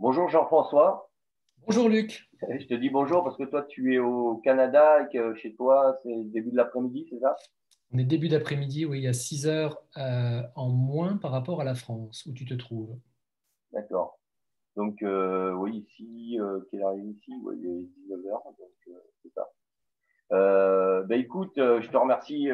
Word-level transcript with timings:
Bonjour 0.00 0.28
Jean-François. 0.28 1.10
Bonjour 1.66 1.88
Luc. 1.88 2.30
Je 2.60 2.66
te 2.66 2.74
dis 2.74 2.88
bonjour 2.88 3.24
parce 3.24 3.36
que 3.36 3.42
toi 3.42 3.64
tu 3.64 3.94
es 3.94 3.98
au 3.98 4.36
Canada 4.36 5.02
et 5.02 5.12
que 5.12 5.34
chez 5.34 5.56
toi 5.56 5.98
c'est 6.04 6.14
début 6.30 6.52
de 6.52 6.56
l'après-midi, 6.56 7.08
c'est 7.10 7.18
ça? 7.18 7.34
On 7.92 7.98
est 7.98 8.04
début 8.04 8.28
d'après-midi, 8.28 8.84
oui, 8.84 9.00
il 9.00 9.04
y 9.04 9.08
a 9.08 9.12
6 9.12 9.48
heures 9.48 9.82
euh, 9.96 10.42
en 10.54 10.68
moins 10.68 11.16
par 11.16 11.32
rapport 11.32 11.60
à 11.60 11.64
la 11.64 11.74
France 11.74 12.26
où 12.26 12.32
tu 12.32 12.44
te 12.44 12.54
trouves. 12.54 12.96
D'accord. 13.72 14.20
Donc 14.76 15.02
euh, 15.02 15.52
oui, 15.54 15.84
ici, 15.90 16.38
euh, 16.38 16.60
quelle 16.70 16.82
heure 16.82 16.92
est 16.92 17.02
ici? 17.02 17.32
Oui, 17.42 17.56
Il 17.58 17.66
est 17.66 18.14
19h, 18.14 18.44
donc 18.44 19.00
c'est 19.24 19.32
ça. 19.34 19.48
ben 21.08 21.20
écoute, 21.20 21.54
je 21.56 21.88
te 21.90 21.96
remercie 21.96 22.50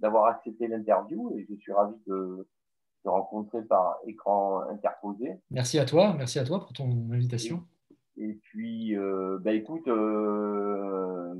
d'avoir 0.00 0.26
accepté 0.26 0.66
l'interview 0.68 1.32
et 1.34 1.46
je 1.48 1.54
suis 1.54 1.72
ravi 1.72 1.94
de 2.06 2.46
te 3.02 3.08
rencontrer 3.08 3.62
par 3.62 3.98
écran 4.06 4.60
interposé. 4.70 5.36
Merci 5.50 5.78
à 5.78 5.84
toi, 5.84 6.14
merci 6.16 6.38
à 6.38 6.44
toi 6.44 6.60
pour 6.60 6.72
ton 6.72 6.90
invitation. 7.12 7.64
Et, 8.16 8.38
puis, 8.42 8.96
euh, 8.96 9.38
bah, 9.40 9.52
écoute, 9.52 9.86
euh, 9.86 11.34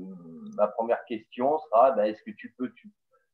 ma 0.55 0.67
première 0.67 1.03
question 1.05 1.57
sera 1.59 1.91
bah, 1.91 2.07
est-ce 2.07 2.23
que 2.23 2.31
tu 2.31 2.53
peux 2.57 2.71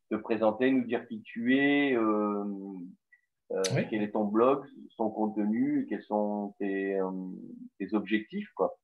te 0.09 0.15
présenter, 0.15 0.71
nous 0.71 0.83
dire 0.83 1.07
qui 1.07 1.21
tu 1.21 1.57
es, 1.57 1.95
euh, 1.95 2.43
quel 3.89 4.01
est 4.01 4.11
ton 4.11 4.25
blog, 4.25 4.65
son 4.89 5.09
contenu, 5.09 5.85
quels 5.87 6.03
sont 6.03 6.55
tes, 6.57 6.99
tes 7.79 7.93
objectifs 7.93 8.49
quoi? 8.55 8.79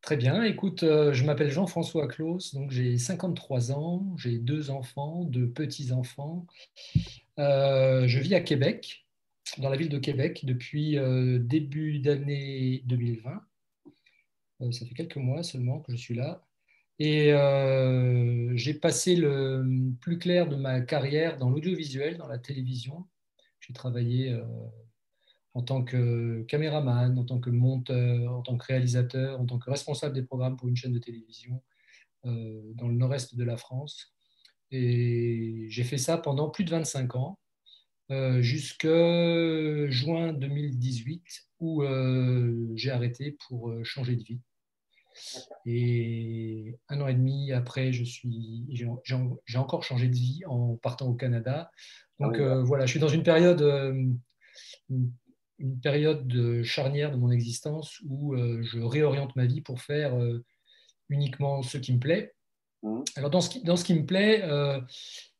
Très 0.00 0.16
bien. 0.16 0.44
Écoute, 0.44 0.80
je 0.82 1.24
m'appelle 1.24 1.50
Jean-François 1.50 2.06
Claus, 2.06 2.54
donc 2.54 2.70
j'ai 2.70 2.96
53 2.96 3.72
ans, 3.72 4.06
j'ai 4.16 4.38
deux 4.38 4.70
enfants, 4.70 5.24
deux 5.24 5.48
petits-enfants. 5.48 6.46
Je 7.38 8.18
vis 8.18 8.34
à 8.34 8.40
Québec 8.40 9.08
dans 9.56 9.70
la 9.70 9.76
ville 9.76 9.88
de 9.88 9.98
Québec 9.98 10.44
depuis 10.44 10.98
euh, 10.98 11.38
début 11.38 11.98
d'année 12.00 12.82
2020. 12.86 13.40
Euh, 14.60 14.72
ça 14.72 14.84
fait 14.84 14.94
quelques 14.94 15.16
mois 15.16 15.42
seulement 15.42 15.80
que 15.80 15.92
je 15.92 15.96
suis 15.96 16.14
là. 16.14 16.44
Et 16.98 17.32
euh, 17.32 18.50
j'ai 18.56 18.74
passé 18.74 19.16
le 19.16 19.64
plus 20.00 20.18
clair 20.18 20.48
de 20.48 20.56
ma 20.56 20.80
carrière 20.80 21.38
dans 21.38 21.48
l'audiovisuel, 21.48 22.18
dans 22.18 22.26
la 22.26 22.38
télévision. 22.38 23.06
J'ai 23.60 23.72
travaillé 23.72 24.36
en 25.54 25.62
tant 25.62 25.84
que 25.84 26.42
caméraman, 26.48 27.16
en 27.18 27.24
tant 27.24 27.38
que 27.38 27.50
monteur, 27.50 28.32
en 28.32 28.42
tant 28.42 28.56
que 28.56 28.66
réalisateur, 28.66 29.40
en 29.40 29.46
tant 29.46 29.58
que 29.58 29.70
responsable 29.70 30.14
des 30.14 30.22
programmes 30.22 30.56
pour 30.56 30.68
une 30.68 30.76
chaîne 30.76 30.92
de 30.92 30.98
télévision 30.98 31.62
dans 32.24 32.88
le 32.88 32.94
nord-est 32.94 33.36
de 33.36 33.44
la 33.44 33.56
France. 33.56 34.16
Et 34.70 35.66
j'ai 35.68 35.84
fait 35.84 35.98
ça 35.98 36.18
pendant 36.18 36.50
plus 36.50 36.64
de 36.64 36.70
25 36.70 37.16
ans. 37.16 37.38
Euh, 38.10 38.40
jusqu'à 38.40 39.90
juin 39.90 40.32
2018 40.32 41.22
où 41.60 41.82
euh, 41.82 42.72
j'ai 42.74 42.90
arrêté 42.90 43.36
pour 43.46 43.68
euh, 43.68 43.84
changer 43.84 44.16
de 44.16 44.22
vie. 44.22 44.40
Et 45.66 46.78
un 46.88 47.02
an 47.02 47.08
et 47.08 47.14
demi 47.14 47.52
après, 47.52 47.92
je 47.92 48.04
suis, 48.04 48.64
j'ai 48.70 49.58
encore 49.58 49.82
changé 49.82 50.08
de 50.08 50.14
vie 50.14 50.40
en 50.46 50.76
partant 50.76 51.08
au 51.08 51.14
Canada. 51.14 51.70
Donc 52.18 52.36
ah 52.38 52.62
voilà, 52.62 52.86
je 52.86 52.92
suis 52.92 53.00
dans 53.00 53.08
une 53.08 53.24
période, 53.24 53.60
une, 54.88 55.10
période 55.82 56.26
de 56.28 56.62
charnière 56.62 57.10
de 57.10 57.16
mon 57.16 57.32
existence 57.32 58.00
où 58.06 58.36
je 58.36 58.78
réoriente 58.78 59.34
ma 59.34 59.46
vie 59.46 59.60
pour 59.60 59.80
faire 59.80 60.16
uniquement 61.08 61.62
ce 61.62 61.78
qui 61.78 61.92
me 61.92 61.98
plaît. 61.98 62.32
Mmh. 62.82 63.02
Alors 63.16 63.30
dans 63.30 63.40
ce 63.40 63.50
qui, 63.50 63.62
dans 63.62 63.76
ce 63.76 63.84
qui 63.84 63.94
me 63.94 64.06
plaît, 64.06 64.44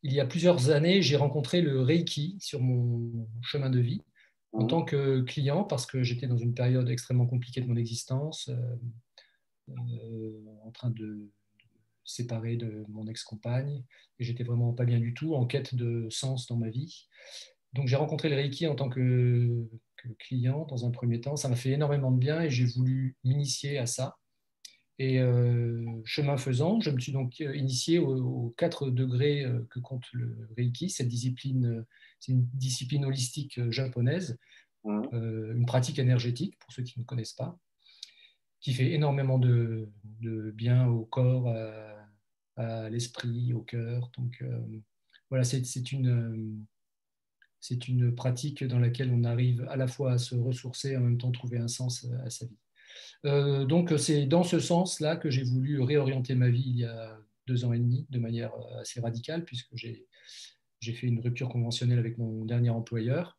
il 0.03 0.13
y 0.13 0.19
a 0.19 0.25
plusieurs 0.25 0.69
années, 0.69 1.01
j'ai 1.01 1.15
rencontré 1.15 1.61
le 1.61 1.81
Reiki 1.81 2.37
sur 2.39 2.61
mon 2.61 3.27
chemin 3.41 3.69
de 3.69 3.79
vie 3.79 4.01
en 4.51 4.63
mhm. 4.63 4.67
tant 4.67 4.83
que 4.83 5.21
client 5.21 5.63
parce 5.63 5.85
que 5.85 6.03
j'étais 6.03 6.27
dans 6.27 6.37
une 6.37 6.53
période 6.53 6.89
extrêmement 6.89 7.27
compliquée 7.27 7.61
de 7.61 7.67
mon 7.67 7.75
existence, 7.75 8.49
euh, 8.49 8.75
euh, 9.69 10.45
en 10.63 10.71
train 10.71 10.89
de, 10.89 11.29
séparer 12.05 12.55
de 12.55 12.85
mon 12.89 13.05
ex-compagne 13.05 13.83
et 14.17 14.23
j'étais 14.23 14.43
vraiment 14.43 14.73
pas 14.73 14.85
bien 14.85 14.99
du 14.99 15.13
tout, 15.13 15.35
en 15.35 15.45
quête 15.45 15.75
de 15.75 16.07
sens 16.09 16.47
dans 16.47 16.57
ma 16.57 16.69
vie. 16.69 17.07
Donc 17.73 17.87
j'ai 17.87 17.97
rencontré 17.97 18.29
le 18.29 18.35
Reiki 18.35 18.65
en 18.65 18.73
tant 18.75 18.89
que 18.89 19.69
client 20.17 20.65
dans 20.65 20.87
un 20.87 20.91
premier 20.91 21.21
temps. 21.21 21.35
Ça 21.35 21.49
m'a 21.49 21.55
fait 21.55 21.69
énormément 21.69 22.11
de 22.11 22.17
bien 22.17 22.41
et 22.41 22.49
j'ai 22.49 22.65
voulu 22.65 23.15
m'initier 23.23 23.77
à 23.77 23.85
ça. 23.85 24.17
Et 25.01 25.19
euh, 25.19 26.01
chemin 26.03 26.35
faisant, 26.35 26.81
je 26.81 26.91
me 26.91 26.99
suis 26.99 27.13
donc 27.13 27.39
euh, 27.39 27.55
initié 27.55 27.99
aux, 27.99 28.53
4 28.57 28.89
degrés 28.89 29.45
euh, 29.45 29.65
que 29.69 29.79
compte 29.79 30.03
le 30.11 30.49
Reiki. 30.57 30.89
Cette 30.89 31.07
discipline, 31.07 31.85
c'est 32.19 32.33
une 32.33 32.45
discipline 32.53 33.05
holistique 33.05 33.61
japonaise, 33.71 34.37
mmh. 34.83 35.55
une 35.55 35.65
pratique 35.65 35.99
énergétique, 35.99 36.59
pour 36.59 36.73
ceux 36.73 36.83
qui 36.83 36.99
ne 36.99 37.05
connaissent 37.05 37.33
pas, 37.33 37.57
qui 38.59 38.73
fait 38.73 38.91
énormément 38.91 39.39
de, 39.39 39.89
bien 40.53 40.87
au 40.87 41.05
corps, 41.05 41.47
à, 42.57 42.89
l'esprit, 42.89 43.53
au 43.53 43.61
cœur. 43.61 44.11
Donc 44.17 44.43
voilà, 45.29 45.45
c'est 45.45 45.91
une, 45.93 46.65
c'est 47.61 47.87
une 47.87 48.13
pratique 48.13 48.65
dans 48.65 48.79
laquelle 48.79 49.13
on 49.13 49.23
arrive 49.23 49.65
à 49.69 49.77
la 49.77 49.87
fois 49.87 50.11
à 50.11 50.17
se 50.17 50.35
ressourcer 50.35 50.91
et 50.91 50.97
en 50.97 51.01
même 51.01 51.17
temps 51.17 51.31
trouver 51.31 51.57
un 51.57 51.69
sens 51.69 52.05
à 52.25 52.29
sa 52.29 52.45
vie. 52.47 52.57
Euh, 53.25 53.65
donc 53.65 53.93
c'est 53.97 54.25
dans 54.25 54.43
ce 54.43 54.59
sens-là 54.59 55.15
que 55.15 55.29
j'ai 55.29 55.43
voulu 55.43 55.81
réorienter 55.81 56.35
ma 56.35 56.49
vie 56.49 56.63
il 56.65 56.77
y 56.77 56.85
a 56.85 57.17
deux 57.47 57.65
ans 57.65 57.73
et 57.73 57.79
demi 57.79 58.05
de 58.09 58.19
manière 58.19 58.53
euh, 58.53 58.81
assez 58.81 58.99
radicale, 58.99 59.43
puisque 59.43 59.75
j'ai 59.75 60.93
fait 60.93 61.07
une 61.07 61.19
rupture 61.19 61.49
conventionnelle 61.49 61.99
avec 61.99 62.17
mon 62.17 62.45
dernier 62.45 62.69
employeur 62.69 63.37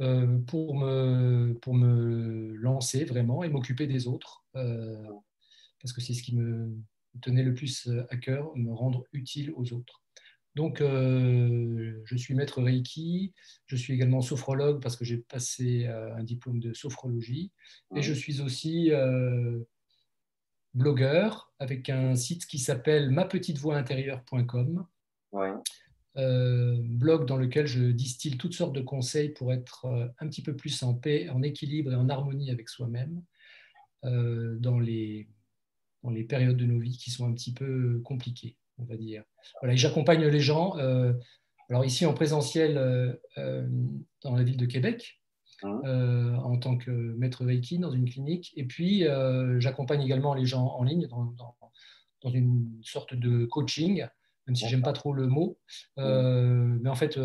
euh, 0.00 0.38
pour, 0.46 0.76
me, 0.76 1.56
pour 1.60 1.74
me 1.74 2.54
lancer 2.56 3.04
vraiment 3.04 3.42
et 3.42 3.48
m'occuper 3.48 3.86
des 3.86 4.06
autres, 4.06 4.44
parce 4.52 5.92
que 5.92 6.00
c'est 6.00 6.14
ce 6.14 6.22
qui 6.22 6.34
me 6.36 6.76
tenait 7.20 7.42
le 7.42 7.54
plus 7.54 7.88
à 8.10 8.16
cœur, 8.16 8.56
me 8.56 8.72
rendre 8.72 9.04
utile 9.12 9.52
aux 9.56 9.72
autres. 9.72 10.03
Donc, 10.54 10.80
euh, 10.80 12.00
je 12.04 12.16
suis 12.16 12.34
maître 12.34 12.62
Reiki, 12.62 13.32
je 13.66 13.74
suis 13.74 13.92
également 13.92 14.20
sophrologue 14.20 14.80
parce 14.80 14.96
que 14.96 15.04
j'ai 15.04 15.18
passé 15.18 15.86
euh, 15.86 16.14
un 16.14 16.22
diplôme 16.22 16.60
de 16.60 16.72
sophrologie, 16.72 17.50
et 17.96 18.02
je 18.02 18.12
suis 18.12 18.40
aussi 18.40 18.92
euh, 18.92 19.58
blogueur 20.72 21.52
avec 21.58 21.90
un 21.90 22.14
site 22.14 22.46
qui 22.46 22.60
s'appelle 22.60 23.10
mapetitevoixintérieure.com, 23.10 24.86
blog 26.14 27.26
dans 27.26 27.36
lequel 27.36 27.66
je 27.66 27.86
distille 27.86 28.38
toutes 28.38 28.54
sortes 28.54 28.74
de 28.74 28.80
conseils 28.80 29.30
pour 29.30 29.52
être 29.52 29.86
un 30.20 30.28
petit 30.28 30.42
peu 30.42 30.54
plus 30.54 30.84
en 30.84 30.94
paix, 30.94 31.28
en 31.30 31.42
équilibre 31.42 31.90
et 31.92 31.96
en 31.96 32.08
harmonie 32.08 32.52
avec 32.52 32.68
soi-même 32.68 33.24
dans 34.04 34.78
les, 34.78 35.26
dans 36.04 36.10
les 36.10 36.22
périodes 36.22 36.56
de 36.56 36.66
nos 36.66 36.78
vies 36.78 36.96
qui 36.96 37.10
sont 37.10 37.26
un 37.26 37.32
petit 37.32 37.52
peu 37.52 38.00
compliquées 38.04 38.56
on 38.78 38.84
va 38.84 38.96
dire. 38.96 39.24
Voilà, 39.60 39.76
j'accompagne 39.76 40.24
les 40.24 40.40
gens. 40.40 40.78
Euh, 40.78 41.12
alors 41.70 41.84
ici 41.84 42.06
en 42.06 42.14
présentiel 42.14 42.76
euh, 42.76 43.14
euh, 43.38 43.66
dans 44.22 44.34
la 44.34 44.42
ville 44.42 44.56
de 44.56 44.66
Québec, 44.66 45.20
hein. 45.62 46.38
en 46.42 46.58
tant 46.58 46.76
que 46.76 46.90
maître 46.90 47.44
Reiki 47.44 47.78
dans 47.78 47.90
une 47.90 48.08
clinique. 48.08 48.52
Et 48.56 48.64
puis 48.64 49.04
j'accompagne 49.58 50.02
également 50.02 50.34
les 50.34 50.46
gens 50.46 50.66
en 50.66 50.82
ligne 50.84 51.06
dans, 51.06 51.34
dans, 52.22 52.30
une 52.30 52.80
sorte 52.82 53.14
de 53.14 53.44
coaching, 53.44 54.06
même 54.46 54.56
si 54.56 54.66
j'aime 54.66 54.82
pas 54.82 54.94
trop 54.94 55.12
le 55.12 55.26
mot. 55.26 55.58
mais 55.96 56.88
en 56.88 56.94
fait, 56.94 57.18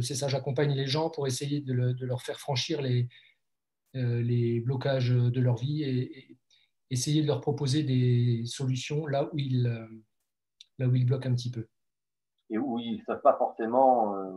c'est 0.00 0.14
ça, 0.14 0.28
j'accompagne 0.28 0.72
les 0.72 0.86
gens 0.86 1.10
pour 1.10 1.26
essayer 1.26 1.60
de, 1.60 1.72
leur 1.72 2.22
faire 2.22 2.38
franchir 2.38 2.80
les, 2.80 3.08
les 3.94 4.60
blocages 4.60 5.10
de 5.10 5.40
leur 5.40 5.56
vie 5.56 5.82
et, 5.82 6.18
et, 6.18 6.38
essayer 6.90 7.22
de 7.22 7.26
leur 7.26 7.40
proposer 7.40 7.82
des 7.82 8.44
solutions 8.46 9.06
là 9.06 9.28
où 9.32 9.38
ils 9.38 9.66
là 10.78 10.86
où 10.86 10.94
il 10.94 11.06
bloque 11.06 11.26
un 11.26 11.34
petit 11.34 11.50
peu. 11.50 11.66
Et 12.50 12.58
où 12.58 12.78
ils 12.78 12.98
ne 12.98 13.04
savent 13.04 13.22
pas 13.22 13.36
forcément 13.36 14.16
euh, 14.16 14.32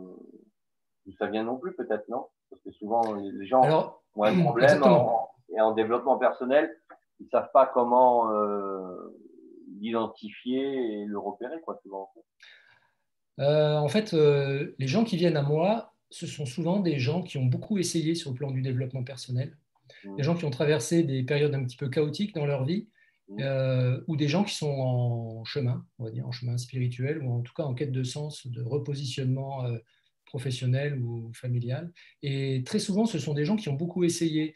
d'où 1.06 1.12
ça 1.18 1.26
vient 1.26 1.44
non 1.44 1.58
plus, 1.58 1.74
peut-être, 1.74 2.08
non? 2.08 2.26
Parce 2.50 2.62
que 2.62 2.72
souvent, 2.72 3.14
les 3.14 3.46
gens 3.46 3.92
ont 4.16 4.24
un 4.24 4.40
problème 4.42 4.82
en, 4.82 5.28
et 5.54 5.60
en 5.60 5.72
développement 5.72 6.18
personnel, 6.18 6.74
ils 7.20 7.24
ne 7.24 7.30
savent 7.30 7.50
pas 7.52 7.66
comment 7.66 8.32
euh, 8.32 9.14
l'identifier 9.80 11.00
et 11.00 11.04
le 11.04 11.18
repérer, 11.18 11.60
quoi, 11.60 11.78
souvent. 11.82 12.10
Euh, 13.40 13.76
en 13.76 13.88
fait, 13.88 14.12
les 14.12 14.86
gens 14.86 15.04
qui 15.04 15.16
viennent 15.16 15.36
à 15.36 15.42
moi, 15.42 15.92
ce 16.10 16.26
sont 16.26 16.46
souvent 16.46 16.80
des 16.80 16.98
gens 16.98 17.22
qui 17.22 17.38
ont 17.38 17.44
beaucoup 17.44 17.78
essayé 17.78 18.14
sur 18.14 18.30
le 18.30 18.36
plan 18.36 18.50
du 18.50 18.62
développement 18.62 19.04
personnel, 19.04 19.56
mmh. 20.04 20.16
des 20.16 20.22
gens 20.22 20.34
qui 20.34 20.46
ont 20.46 20.50
traversé 20.50 21.02
des 21.02 21.22
périodes 21.22 21.54
un 21.54 21.64
petit 21.64 21.76
peu 21.76 21.88
chaotiques 21.88 22.34
dans 22.34 22.46
leur 22.46 22.64
vie 22.64 22.88
euh, 23.40 24.00
ou 24.06 24.16
des 24.16 24.28
gens 24.28 24.42
qui 24.42 24.54
sont 24.54 24.70
en 24.70 25.44
chemin, 25.44 25.86
on 25.98 26.04
va 26.04 26.10
dire, 26.10 26.26
en 26.26 26.32
chemin 26.32 26.56
spirituel, 26.56 27.22
ou 27.22 27.30
en 27.32 27.42
tout 27.42 27.52
cas 27.52 27.64
en 27.64 27.74
quête 27.74 27.92
de 27.92 28.02
sens, 28.02 28.46
de 28.46 28.62
repositionnement 28.62 29.66
euh, 29.66 29.78
professionnel 30.24 30.98
ou 31.02 31.30
familial. 31.34 31.92
Et 32.22 32.62
très 32.64 32.78
souvent, 32.78 33.04
ce 33.04 33.18
sont 33.18 33.34
des 33.34 33.44
gens 33.44 33.56
qui 33.56 33.68
ont 33.68 33.74
beaucoup 33.74 34.02
essayé, 34.02 34.54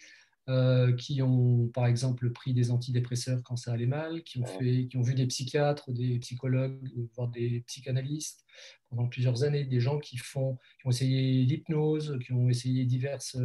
euh, 0.48 0.92
qui 0.94 1.20
ont 1.20 1.68
par 1.68 1.86
exemple 1.86 2.30
pris 2.30 2.54
des 2.54 2.70
antidépresseurs 2.70 3.42
quand 3.42 3.56
ça 3.56 3.72
allait 3.72 3.86
mal, 3.86 4.22
qui 4.22 4.38
ont, 4.40 4.46
fait, 4.46 4.86
qui 4.86 4.96
ont 4.96 5.02
vu 5.02 5.14
des 5.14 5.26
psychiatres, 5.26 5.92
des 5.92 6.18
psychologues, 6.18 6.80
voire 7.14 7.28
des 7.28 7.62
psychanalystes 7.66 8.46
pendant 8.88 9.06
plusieurs 9.06 9.44
années, 9.44 9.64
des 9.64 9.80
gens 9.80 9.98
qui, 9.98 10.16
font, 10.16 10.56
qui 10.80 10.86
ont 10.86 10.90
essayé 10.90 11.44
l'hypnose, 11.44 12.18
qui 12.24 12.32
ont 12.32 12.48
essayé 12.48 12.86
diverses 12.86 13.36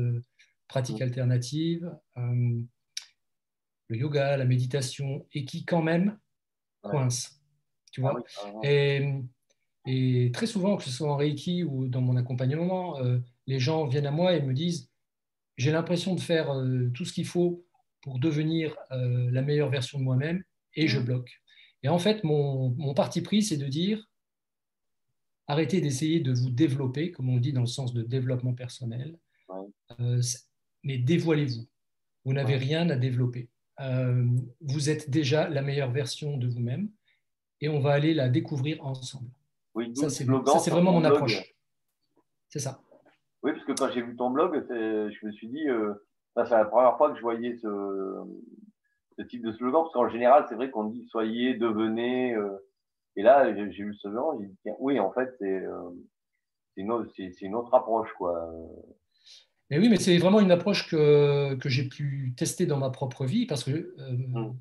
pratiques 0.70 1.02
alternatives, 1.02 1.90
le 3.88 3.98
yoga, 3.98 4.38
la 4.38 4.46
méditation, 4.46 5.26
et 5.34 5.46
qui 5.46 5.66
quand 5.66 5.82
même 5.82 6.18
coincent. 6.82 7.30
Tu 7.92 8.02
vois 8.02 8.22
ah 8.44 8.52
et, 8.64 9.14
et, 9.86 10.32
très 10.32 10.46
souvent, 10.46 10.78
que 10.78 10.84
ce 10.84 10.92
soit 10.92 11.12
en 11.12 11.18
Reiki 11.18 11.64
ou 11.64 11.88
dans 11.88 12.02
mon 12.02 12.18
accompagnement, 12.18 13.00
les 13.48 13.60
gens 13.60 13.88
viennent 13.88 14.06
à 14.06 14.12
moi 14.12 14.34
et 14.34 14.42
me 14.42 14.54
disent 14.54 14.90
j'ai 15.56 15.72
l'impression 15.72 16.14
de 16.14 16.20
faire 16.20 16.54
tout 16.94 17.06
ce 17.06 17.14
qu'il 17.14 17.26
faut 17.26 17.66
pour 18.02 18.20
devenir 18.20 18.76
la 18.92 19.42
meilleure 19.42 19.70
version 19.70 19.98
de 19.98 20.04
moi-même 20.04 20.44
et 20.76 20.88
je 20.88 21.00
mmh. 21.00 21.06
bloque. 21.06 21.42
Et 21.84 21.90
en 21.90 21.98
fait, 21.98 22.24
mon, 22.24 22.70
mon 22.78 22.94
parti 22.94 23.22
pris, 23.22 23.42
c'est 23.42 23.58
de 23.58 23.68
dire 23.68 24.08
arrêtez 25.48 25.82
d'essayer 25.82 26.20
de 26.20 26.34
vous 26.34 26.50
développer, 26.50 27.12
comme 27.12 27.30
on 27.30 27.38
dit 27.38 27.54
dans 27.54 27.62
le 27.62 27.68
sens 27.68 27.94
de 27.94 28.04
développement 28.04 28.54
personnel, 28.54 29.18
euh, 30.00 30.22
mais 30.84 30.98
dévoilez-vous. 30.98 31.66
Vous 32.26 32.34
n'avez 32.34 32.58
rien 32.58 32.90
à 32.90 32.98
développer. 32.98 33.50
Euh, 33.80 34.26
vous 34.62 34.90
êtes 34.90 35.10
déjà 35.10 35.50
la 35.50 35.62
meilleure 35.62 35.92
version 35.92 36.38
de 36.38 36.48
vous-même 36.48 36.90
et 37.62 37.70
on 37.70 37.80
va 37.80 37.92
aller 37.92 38.14
la 38.14 38.30
découvrir 38.30 38.84
ensemble. 38.84 39.30
Oui, 39.76 39.96
ça, 39.96 40.10
c'est 40.10 40.26
vraiment 40.26 40.92
mon 40.92 41.04
approche. 41.04 41.56
C'est 42.50 42.60
ça. 42.60 42.80
Oui, 43.44 43.52
parce 43.54 43.66
que 43.66 43.74
quand 43.74 43.92
j'ai 43.92 44.02
vu 44.02 44.16
ton 44.16 44.32
blog, 44.32 44.66
je 44.70 45.26
me 45.26 45.32
suis 45.32 45.48
dit, 45.48 45.70
euh, 45.70 45.94
c'est 46.36 46.50
la 46.50 46.66
première 46.66 46.98
fois 46.98 47.12
que 47.12 47.18
je 47.18 47.22
voyais 47.22 47.56
ce, 47.58 48.24
ce 49.18 49.22
type 49.24 49.44
de 49.44 49.52
slogan, 49.52 49.84
parce 49.84 49.94
qu'en 49.94 50.10
général, 50.10 50.46
c'est 50.50 50.56
vrai 50.56 50.70
qu'on 50.70 50.86
dit 50.86 51.06
soyez, 51.08 51.56
devenez. 51.56 52.34
Euh, 52.36 52.58
et 53.16 53.24
là, 53.24 53.54
j'ai 53.54 53.84
vu 53.84 53.94
ce 53.94 54.10
slogan, 54.10 54.38
j'ai 54.40 54.48
dit, 54.48 54.76
oui, 54.80 55.00
en 55.00 55.12
fait, 55.12 55.36
c'est 55.40 55.64
euh, 55.66 55.90
une, 56.76 57.08
une, 57.42 57.56
autre 57.56 57.74
approche. 57.74 58.12
Quoi. 58.14 58.52
Mais 59.70 59.80
oui, 59.80 59.90
mais 59.90 59.98
c'est 59.98 60.18
vraiment 60.18 60.40
une 60.40 60.52
approche 60.52 60.90
que, 60.90 61.56
que 61.56 61.70
j'ai 61.70 61.88
pu 61.88 62.34
tester 62.38 62.66
dans 62.66 62.78
ma 62.78 62.90
propre 62.90 63.26
vie, 63.26 63.46
parce 63.46 63.64
que 63.64 63.94
euh, 64.00 64.54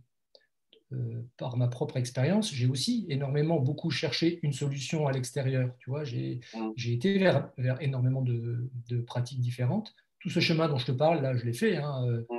mm. 0.90 1.28
par 1.36 1.56
ma 1.56 1.68
propre 1.68 1.96
expérience, 1.96 2.52
j'ai 2.52 2.66
aussi 2.66 3.06
énormément 3.08 3.60
beaucoup 3.60 3.90
cherché 3.90 4.40
une 4.42 4.52
solution 4.52 5.06
à 5.06 5.12
l'extérieur. 5.12 5.70
Tu 5.78 5.90
vois, 5.90 6.04
j'ai 6.04 6.40
mm. 6.54 6.72
été 6.90 7.18
vers, 7.18 7.50
vers 7.56 7.80
énormément 7.80 8.22
de, 8.22 8.68
de, 8.88 9.00
pratiques 9.00 9.40
différentes. 9.40 9.94
Tout 10.18 10.30
ce 10.30 10.40
chemin 10.40 10.68
dont 10.68 10.78
je 10.78 10.86
te 10.86 10.92
parle, 10.92 11.22
là, 11.22 11.36
je 11.36 11.44
l'ai 11.44 11.52
fait. 11.52 11.76
Hein, 11.76 12.24
mm 12.28 12.36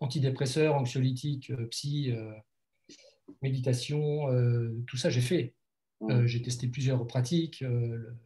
antidépresseurs, 0.00 0.74
anxiolytiques, 0.74 1.50
euh, 1.50 1.66
psy, 1.66 2.12
euh, 2.12 2.32
méditation, 3.42 4.30
euh, 4.30 4.70
tout 4.86 4.96
ça 4.96 5.10
j'ai 5.10 5.20
fait. 5.20 5.54
J'ai 6.24 6.42
testé 6.42 6.66
plusieurs 6.66 7.06
pratiques, 7.06 7.60
le, 7.60 8.16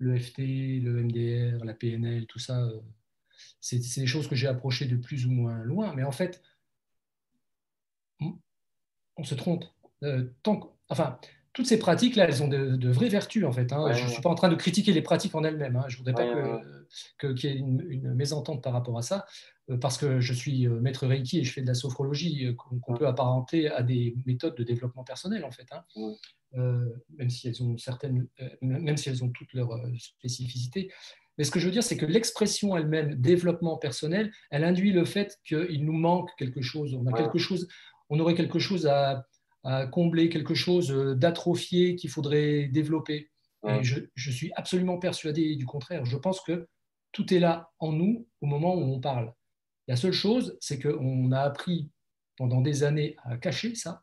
le, 0.00 0.18
FT, 0.18 0.38
le 0.82 1.04
MDR, 1.04 1.64
la 1.64 1.74
PNL, 1.74 2.26
tout 2.26 2.38
ça. 2.38 2.68
c'est 3.60 3.78
des 3.78 4.06
choses 4.06 4.28
que 4.28 4.34
j'ai 4.34 4.48
approchées 4.48 4.86
de 4.86 4.96
plus 4.96 5.26
ou 5.26 5.30
moins 5.30 5.62
loin. 5.64 5.94
Mais 5.94 6.02
en 6.02 6.12
fait, 6.12 6.42
on 8.20 9.24
se 9.24 9.34
trompe. 9.34 9.64
tant 10.42 10.76
enfin, 10.88 11.20
toutes 11.52 11.66
ces 11.66 11.78
pratiques-là, 11.78 12.24
elles 12.24 12.42
ont 12.42 12.48
de, 12.48 12.90
vraies 12.90 13.08
vertus, 13.08 13.44
en 13.44 13.52
fait. 13.52 13.72
Hein. 13.72 13.92
je 13.92 14.04
ne 14.04 14.08
suis 14.08 14.22
pas 14.22 14.30
en 14.30 14.34
train 14.34 14.48
de 14.48 14.54
critiquer 14.54 14.92
les 14.92 15.02
pratiques 15.02 15.34
en 15.34 15.42
elles-mêmes. 15.42 15.76
Hein. 15.76 15.84
Je 15.88 15.96
ne 15.96 15.98
voudrais 15.98 16.14
pas 16.14 16.60
qu'il 17.18 17.50
y 17.50 17.52
ait 17.52 17.56
une, 17.56 17.84
une, 17.88 18.14
mésentente 18.14 18.62
par 18.62 18.72
rapport 18.72 18.96
à 18.96 19.02
ça. 19.02 19.26
Euh, 19.70 19.76
parce 19.76 19.98
que 19.98 20.20
je 20.20 20.32
suis 20.32 20.66
euh, 20.66 20.80
maître 20.80 21.06
Reiki 21.06 21.38
et 21.38 21.44
je 21.44 21.52
fais 21.52 21.62
de 21.62 21.66
la 21.66 21.74
sophrologie 21.74 22.46
euh, 22.46 22.54
qu'on 22.54 22.94
peut 22.94 23.06
apparenter 23.06 23.70
à 23.70 23.82
des 23.82 24.14
méthodes 24.26 24.56
de 24.56 24.64
développement 24.64 25.04
personnel 25.04 25.44
en 25.44 25.50
fait, 25.50 25.66
hein. 25.72 25.84
même 27.16 27.30
si 27.30 27.48
elles 27.48 27.62
ont 27.62 27.76
certaines, 27.78 28.26
même 28.60 28.96
si 28.96 29.08
elles 29.08 29.22
ont 29.22 29.30
toutes 29.30 29.52
leurs 29.52 29.70
spécificités. 29.98 30.90
Mais 31.38 31.44
ce 31.44 31.50
que 31.50 31.60
je 31.60 31.66
veux 31.66 31.72
dire, 31.72 31.82
c'est 31.82 31.96
que 31.96 32.06
l'expression 32.06 32.76
elle-même, 32.76 33.14
développement 33.14 33.76
personnel, 33.76 34.30
elle 34.50 34.64
induit 34.64 34.92
le 34.92 35.04
fait 35.04 35.38
qu'il 35.44 35.84
nous 35.84 35.92
manque 35.92 36.30
quelque 36.36 36.60
chose. 36.60 36.94
On 36.94 37.06
a 37.06 37.12
quelque 37.12 37.38
chose, 37.38 37.68
on 38.10 38.18
aurait 38.18 38.34
quelque 38.34 38.58
chose 38.58 38.86
à, 38.86 39.26
combler, 39.90 40.28
quelque 40.28 40.54
chose 40.54 40.90
d'atrophié 41.18 41.96
qu'il 41.96 42.10
faudrait 42.10 42.68
développer. 42.68 43.30
Et 43.68 43.82
je, 43.84 44.00
je, 44.14 44.30
suis 44.30 44.50
absolument 44.56 44.98
persuadé 44.98 45.54
du 45.56 45.66
contraire. 45.66 46.06
Je 46.06 46.16
pense 46.16 46.40
que 46.40 46.66
tout 47.12 47.32
est 47.34 47.38
là 47.38 47.70
en 47.78 47.92
nous 47.92 48.26
au 48.40 48.46
moment 48.46 48.74
où 48.74 48.82
on 48.82 49.00
parle. 49.00 49.32
La 49.88 49.96
seule 49.96 50.12
chose, 50.12 50.56
c'est 50.60 50.78
qu'on 50.78 51.32
a 51.32 51.40
appris 51.40 51.90
pendant 52.36 52.60
des 52.60 52.84
années 52.84 53.16
à 53.24 53.36
cacher 53.36 53.74
ça, 53.74 54.02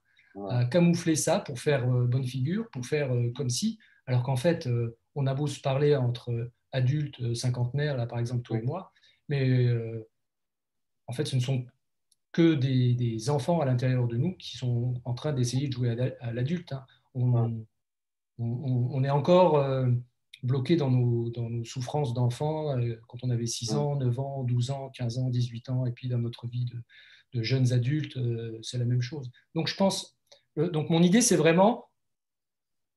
à 0.49 0.65
camoufler 0.65 1.15
ça 1.15 1.39
pour 1.39 1.59
faire 1.59 1.89
euh, 1.89 2.05
bonne 2.05 2.25
figure, 2.25 2.69
pour 2.69 2.85
faire 2.85 3.11
euh, 3.13 3.31
comme 3.35 3.49
si, 3.49 3.79
alors 4.05 4.21
qu'en 4.21 4.35
fait, 4.35 4.67
euh, 4.67 4.97
on 5.15 5.25
a 5.25 5.33
beau 5.33 5.47
se 5.47 5.59
parler 5.59 5.95
entre 5.95 6.51
adultes 6.71 7.33
cinquantenaires, 7.33 7.97
là 7.97 8.05
par 8.05 8.19
exemple 8.19 8.43
toi 8.43 8.57
et 8.57 8.61
moi, 8.61 8.91
mais 9.29 9.67
en 11.07 11.13
fait, 11.13 11.25
ce 11.25 11.35
ne 11.35 11.41
sont 11.41 11.65
que 12.37 12.53
des, 12.53 13.29
enfants 13.31 13.61
à 13.61 13.65
l'intérieur 13.65 14.07
de 14.07 14.15
nous 14.15 14.33
qui 14.33 14.57
sont 14.57 14.93
en 15.05 15.15
train 15.15 15.33
d'essayer 15.33 15.67
de 15.67 15.73
jouer 15.73 16.13
à, 16.21 16.31
l'adulte. 16.31 16.71
Hein. 16.71 16.85
On, 18.39 19.03
est 19.03 19.09
encore 19.09 19.57
bloqué 20.43 20.75
dans 20.75 20.91
nos, 20.91 21.29
dans 21.29 21.49
nos 21.49 21.63
souffrances 21.65 22.13
d'enfants 22.13 22.77
euh, 22.77 22.95
quand 23.07 23.17
on 23.23 23.29
avait 23.29 23.47
6 23.47 23.73
ans, 23.73 23.95
9 23.95 24.19
ans, 24.19 24.43
12 24.43 24.71
ans, 24.71 24.89
15 24.89 25.17
ans, 25.19 25.29
18 25.29 25.69
ans, 25.69 25.85
et 25.85 25.91
puis 25.91 26.09
dans 26.09 26.19
notre 26.19 26.47
vie 26.47 26.65
de, 26.65 26.75
de 27.33 27.43
jeunes 27.43 27.73
adultes, 27.73 28.17
euh, 28.17 28.59
c'est 28.61 28.77
la 28.77 28.85
même 28.85 29.01
chose. 29.01 29.31
Donc 29.55 29.67
je 29.67 29.75
pense, 29.75 30.15
euh, 30.57 30.69
donc 30.69 30.89
mon 30.89 31.01
idée 31.01 31.21
c'est 31.21 31.35
vraiment, 31.35 31.89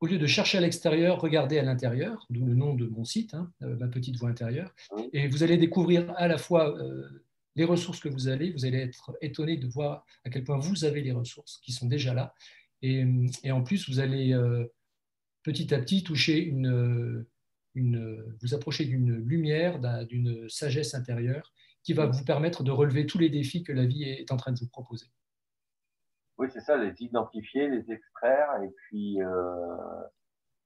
au 0.00 0.06
lieu 0.06 0.18
de 0.18 0.26
chercher 0.26 0.58
à 0.58 0.60
l'extérieur, 0.60 1.20
regarder 1.20 1.58
à 1.58 1.62
l'intérieur, 1.62 2.26
d'où 2.30 2.44
le 2.44 2.54
nom 2.54 2.74
de 2.74 2.86
mon 2.86 3.04
site, 3.04 3.34
hein, 3.34 3.50
ma 3.60 3.88
petite 3.88 4.16
voix 4.16 4.30
intérieure, 4.30 4.74
et 5.12 5.28
vous 5.28 5.42
allez 5.42 5.58
découvrir 5.58 6.10
à 6.16 6.26
la 6.26 6.38
fois 6.38 6.74
les 7.56 7.64
ressources 7.64 8.00
que 8.00 8.08
vous 8.08 8.28
avez, 8.28 8.52
vous 8.52 8.64
allez 8.64 8.78
être 8.78 9.16
étonné 9.20 9.56
de 9.56 9.66
voir 9.66 10.04
à 10.24 10.30
quel 10.30 10.44
point 10.44 10.58
vous 10.58 10.84
avez 10.84 11.02
les 11.02 11.12
ressources 11.12 11.58
qui 11.64 11.72
sont 11.72 11.86
déjà 11.86 12.14
là, 12.14 12.34
et, 12.82 13.04
et 13.42 13.52
en 13.52 13.62
plus 13.62 13.88
vous 13.88 14.00
allez 14.00 14.34
petit 15.42 15.74
à 15.74 15.78
petit 15.78 16.02
toucher 16.02 16.38
une, 16.38 17.26
une, 17.74 18.36
vous 18.40 18.54
approcher 18.54 18.84
d'une 18.84 19.16
lumière, 19.16 19.78
d'une 20.06 20.48
sagesse 20.48 20.94
intérieure 20.94 21.52
qui 21.82 21.92
va 21.92 22.06
vous 22.06 22.24
permettre 22.24 22.62
de 22.62 22.70
relever 22.70 23.06
tous 23.06 23.18
les 23.18 23.30
défis 23.30 23.62
que 23.62 23.72
la 23.72 23.86
vie 23.86 24.04
est 24.04 24.30
en 24.32 24.36
train 24.36 24.52
de 24.52 24.58
vous 24.58 24.68
proposer. 24.68 25.06
Oui, 26.38 26.48
c'est 26.52 26.60
ça, 26.60 26.76
les 26.76 27.02
identifier, 27.02 27.68
les 27.68 27.90
extraire 27.92 28.48
et 28.62 28.68
puis 28.68 29.22
euh, 29.22 29.76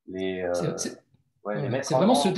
les, 0.06 0.48
c'est 0.76 1.94
vraiment 1.94 2.12
en, 2.12 2.14
ce 2.14 2.28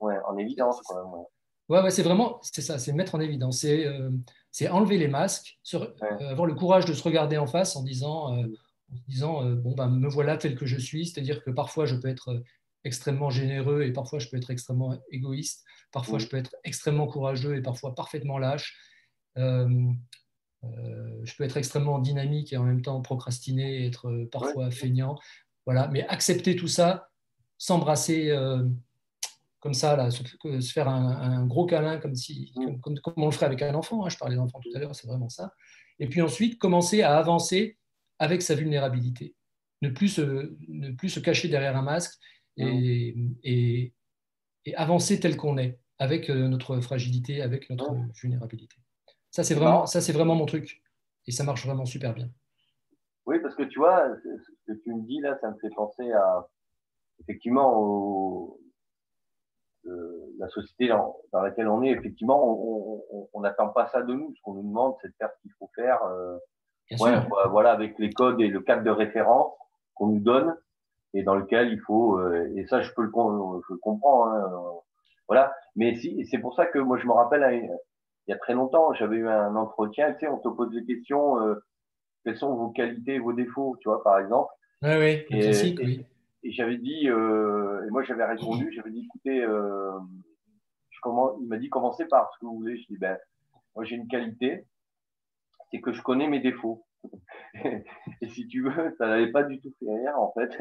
en 0.00 0.36
évidence. 0.36 0.80
Ouais, 0.88 1.24
ouais, 1.68 1.90
c'est 1.90 2.02
vraiment 2.02 2.38
c'est 2.42 2.62
ça, 2.62 2.78
c'est 2.78 2.92
mettre 2.92 3.14
en 3.14 3.20
évidence, 3.20 3.60
c'est 3.60 3.86
euh, 3.86 4.10
enlever 4.70 4.98
les 4.98 5.08
masques, 5.08 5.58
euh, 5.74 5.86
avoir 6.20 6.46
le 6.46 6.54
courage 6.54 6.84
de 6.84 6.92
se 6.92 7.02
regarder 7.02 7.38
en 7.38 7.46
face 7.46 7.76
en 7.76 7.82
disant, 7.82 8.32
mm 8.32 8.52
en 8.92 8.98
disant 9.08 9.44
euh, 9.44 9.54
bon 9.54 9.74
ben 9.74 9.88
me 9.88 10.08
voilà 10.08 10.36
tel 10.36 10.54
que 10.54 10.66
je 10.66 10.76
suis, 10.76 11.06
c'est-à-dire 11.06 11.42
que 11.42 11.50
parfois 11.50 11.86
je 11.86 11.96
peux 11.96 12.08
être 12.08 12.28
euh, 12.30 12.44
extrêmement 12.84 13.30
généreux 13.30 13.82
et 13.82 13.92
parfois 13.92 14.18
je 14.18 14.28
peux 14.28 14.36
être 14.36 14.50
extrêmement 14.50 14.98
égoïste, 15.10 15.64
parfois 15.92 16.18
je 16.18 16.26
peux 16.26 16.36
être 16.36 16.54
extrêmement 16.64 17.06
courageux 17.06 17.56
et 17.56 17.62
parfois 17.62 17.94
parfaitement 17.94 18.38
lâche. 18.38 18.76
Euh, 19.38 19.92
je 21.24 21.34
peux 21.36 21.44
être 21.44 21.56
extrêmement 21.56 21.98
dynamique 21.98 22.52
et 22.52 22.56
en 22.56 22.64
même 22.64 22.82
temps 22.82 23.00
procrastiner 23.00 23.82
et 23.82 23.86
être 23.86 24.28
parfois 24.30 24.70
feignant. 24.70 25.18
Voilà, 25.64 25.88
mais 25.88 26.06
accepter 26.06 26.56
tout 26.56 26.68
ça, 26.68 27.08
s'embrasser 27.58 28.30
comme 29.62 29.74
ça, 29.74 29.94
là, 29.94 30.10
se, 30.10 30.24
faire 30.72 30.88
un, 30.88 31.46
gros 31.46 31.66
câlin 31.66 31.98
comme, 31.98 32.16
si, 32.16 32.52
comme, 32.82 32.96
on 33.16 33.26
le 33.26 33.30
ferait 33.30 33.46
avec 33.46 33.62
un 33.62 33.74
enfant. 33.74 34.04
Hein, 34.04 34.08
je 34.08 34.18
parlais 34.18 34.34
d'enfant 34.34 34.58
tout 34.58 34.70
à 34.74 34.80
l'heure, 34.80 34.94
c'est 34.94 35.06
vraiment 35.06 35.28
ça. 35.28 35.54
Et 36.00 36.08
puis 36.08 36.20
ensuite, 36.20 36.58
commencer 36.58 37.02
à 37.02 37.16
avancer 37.16 37.78
avec 38.18 38.42
sa 38.42 38.56
vulnérabilité. 38.56 39.36
Ne 39.80 39.90
plus 39.90 40.08
se, 40.08 40.56
ne 40.66 40.90
plus 40.90 41.10
se 41.10 41.20
cacher 41.20 41.46
derrière 41.46 41.76
un 41.76 41.82
masque 41.82 42.18
et, 42.56 43.14
et, 43.44 43.94
avancer 44.74 45.20
tel 45.20 45.36
qu'on 45.36 45.56
est, 45.58 45.78
avec 45.98 46.28
euh, 46.28 46.48
notre 46.48 46.80
fragilité, 46.80 47.40
avec 47.40 47.70
notre 47.70 47.94
vulnérabilité. 48.20 48.76
Ça, 49.30 49.44
c'est 49.44 49.54
vraiment, 49.54 49.86
ça, 49.86 50.00
c'est 50.00 50.12
vraiment 50.12 50.34
mon 50.34 50.46
truc. 50.46 50.82
Et 51.28 51.30
ça 51.30 51.44
marche 51.44 51.64
vraiment 51.64 51.84
super 51.84 52.14
bien. 52.14 52.28
Oui, 53.26 53.38
parce 53.40 53.54
que 53.54 53.62
tu 53.62 53.78
vois, 53.78 54.08
ce 54.24 54.72
que 54.72 54.78
tu 54.82 54.92
me 54.92 55.06
dis 55.06 55.20
là, 55.20 55.38
ça 55.40 55.50
me 55.50 55.56
fait 55.60 55.70
penser 55.76 56.10
à 56.10 56.48
effectivement 57.20 57.78
au, 57.78 58.60
euh, 59.86 60.34
la 60.38 60.48
société 60.48 60.88
dans, 60.88 61.16
laquelle 61.32 61.68
on 61.68 61.82
est. 61.82 61.90
Effectivement, 61.90 62.58
on 63.32 63.40
n'attend 63.40 63.68
pas 63.68 63.86
ça 63.88 64.02
de 64.02 64.12
nous. 64.12 64.32
Ce 64.36 64.42
qu'on 64.42 64.54
nous 64.54 64.68
demande, 64.68 64.94
c'est 65.02 65.08
de 65.08 65.14
faire 65.18 65.30
ce 65.34 65.40
qu'il 65.42 65.52
faut 65.58 65.70
faire. 65.74 66.02
Euh, 66.04 66.36
ouais, 67.00 67.14
voilà, 67.50 67.72
avec 67.72 67.98
les 67.98 68.10
codes 68.10 68.40
et 68.40 68.48
le 68.48 68.60
cadre 68.60 68.82
de 68.82 68.90
référence 68.90 69.52
qu'on 69.94 70.08
nous 70.08 70.20
donne 70.20 70.56
et 71.14 71.22
dans 71.22 71.34
lequel 71.34 71.72
il 71.72 71.80
faut, 71.80 72.18
euh, 72.18 72.50
et 72.56 72.66
ça, 72.66 72.80
je 72.80 72.90
peux 72.92 73.02
le, 73.02 73.10
je 73.10 73.74
le 73.74 73.78
comprends, 73.78 74.28
hein, 74.28 74.44
euh, 74.44 74.80
voilà. 75.28 75.54
Mais 75.76 75.94
si, 75.96 76.26
c'est 76.30 76.38
pour 76.38 76.54
ça 76.54 76.66
que 76.66 76.78
moi, 76.78 76.98
je 76.98 77.06
me 77.06 77.12
rappelle, 77.12 77.42
hein, 77.42 77.52
il 77.52 78.30
y 78.30 78.32
a 78.32 78.38
très 78.38 78.54
longtemps, 78.54 78.94
j'avais 78.94 79.16
eu 79.16 79.28
un 79.28 79.54
entretien, 79.56 80.12
tu 80.14 80.20
sais, 80.20 80.28
on 80.28 80.38
te 80.38 80.48
pose 80.48 80.70
des 80.70 80.84
questions, 80.84 81.40
euh, 81.46 81.54
quelles 82.24 82.36
sont 82.36 82.54
vos 82.54 82.70
qualités, 82.70 83.18
vos 83.18 83.32
défauts, 83.32 83.76
tu 83.80 83.88
vois, 83.88 84.02
par 84.02 84.18
exemple. 84.20 84.50
Oui, 84.82 84.90
oui, 84.98 85.24
et, 85.30 85.76
oui. 85.78 86.06
Et, 86.44 86.52
j'avais 86.52 86.78
dit, 86.78 87.06
et 87.06 87.90
moi, 87.90 88.02
j'avais 88.02 88.24
répondu, 88.24 88.72
j'avais 88.72 88.90
dit, 88.90 89.04
écoutez, 89.04 89.46
je 91.02 91.10
il 91.40 91.48
m'a 91.48 91.58
dit 91.58 91.68
commencez 91.68 92.06
par 92.06 92.30
ce 92.32 92.38
que 92.38 92.46
vous 92.46 92.56
voulez. 92.56 92.76
Je 92.76 92.86
dis 92.88 92.98
ben, 92.98 93.16
moi 93.74 93.84
j'ai 93.84 93.96
une 93.96 94.08
qualité, 94.08 94.66
c'est 95.70 95.80
que 95.80 95.92
je 95.92 96.02
connais 96.02 96.28
mes 96.28 96.40
défauts. 96.40 96.84
et 97.54 98.28
si 98.28 98.46
tu 98.46 98.62
veux, 98.62 98.94
ça 98.96 99.08
n'avait 99.08 99.32
pas 99.32 99.42
du 99.42 99.60
tout 99.60 99.72
fait 99.80 99.92
rire 99.92 100.14
en 100.16 100.32
fait. 100.32 100.56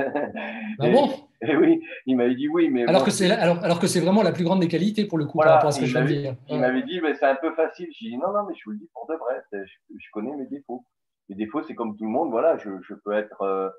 Ah 0.80 0.90
bon? 0.90 1.10
et 1.42 1.56
oui, 1.56 1.82
il 2.08 2.18
m'avait 2.18 2.36
dit 2.36 2.48
oui, 2.48 2.70
mais 2.70 2.88
alors 2.88 3.04
que 3.04 3.12
c'est 3.12 3.30
alors, 3.30 3.64
alors, 3.64 3.80
que 3.80 3.88
c'est 3.88 4.00
vraiment 4.00 4.24
la 4.24 4.32
plus 4.32 4.44
grande 4.44 4.60
des 4.60 4.68
qualités 4.68 5.06
pour 5.06 5.20
le 5.20 5.26
coup 5.26 5.38
par 5.38 5.54
rapport 5.54 5.70
à 5.70 5.72
ce 5.72 5.82
que 5.82 5.86
je 5.86 5.98
viens 5.98 6.04
de 6.04 6.08
dire. 6.08 6.36
Il 6.50 6.60
m'avait 6.60 6.84
dit 6.84 7.00
mais 7.02 7.14
c'est 7.14 7.28
un 7.28 7.36
peu 7.36 7.54
facile. 7.54 7.90
J'ai 7.92 8.10
dit 8.10 8.18
non 8.18 8.34
non 8.34 8.46
mais 8.48 8.56
je 8.56 8.64
vous 8.66 8.72
le 8.72 8.78
dis 8.78 8.90
pour 8.94 9.08
de 9.08 9.16
vrai, 9.16 9.42
je, 9.52 10.08
connais 10.12 10.36
mes 10.36 10.48
défauts. 10.48 10.84
Mes 11.30 11.36
défauts 11.36 11.62
c'est 11.62 11.76
comme 11.76 11.96
tout 11.96 12.06
le 12.06 12.12
monde, 12.12 12.32
voilà, 12.32 12.58
je, 12.58 12.70
je 12.82 12.96
peux 12.96 13.14
être 13.14 13.42
euh, 13.44 13.70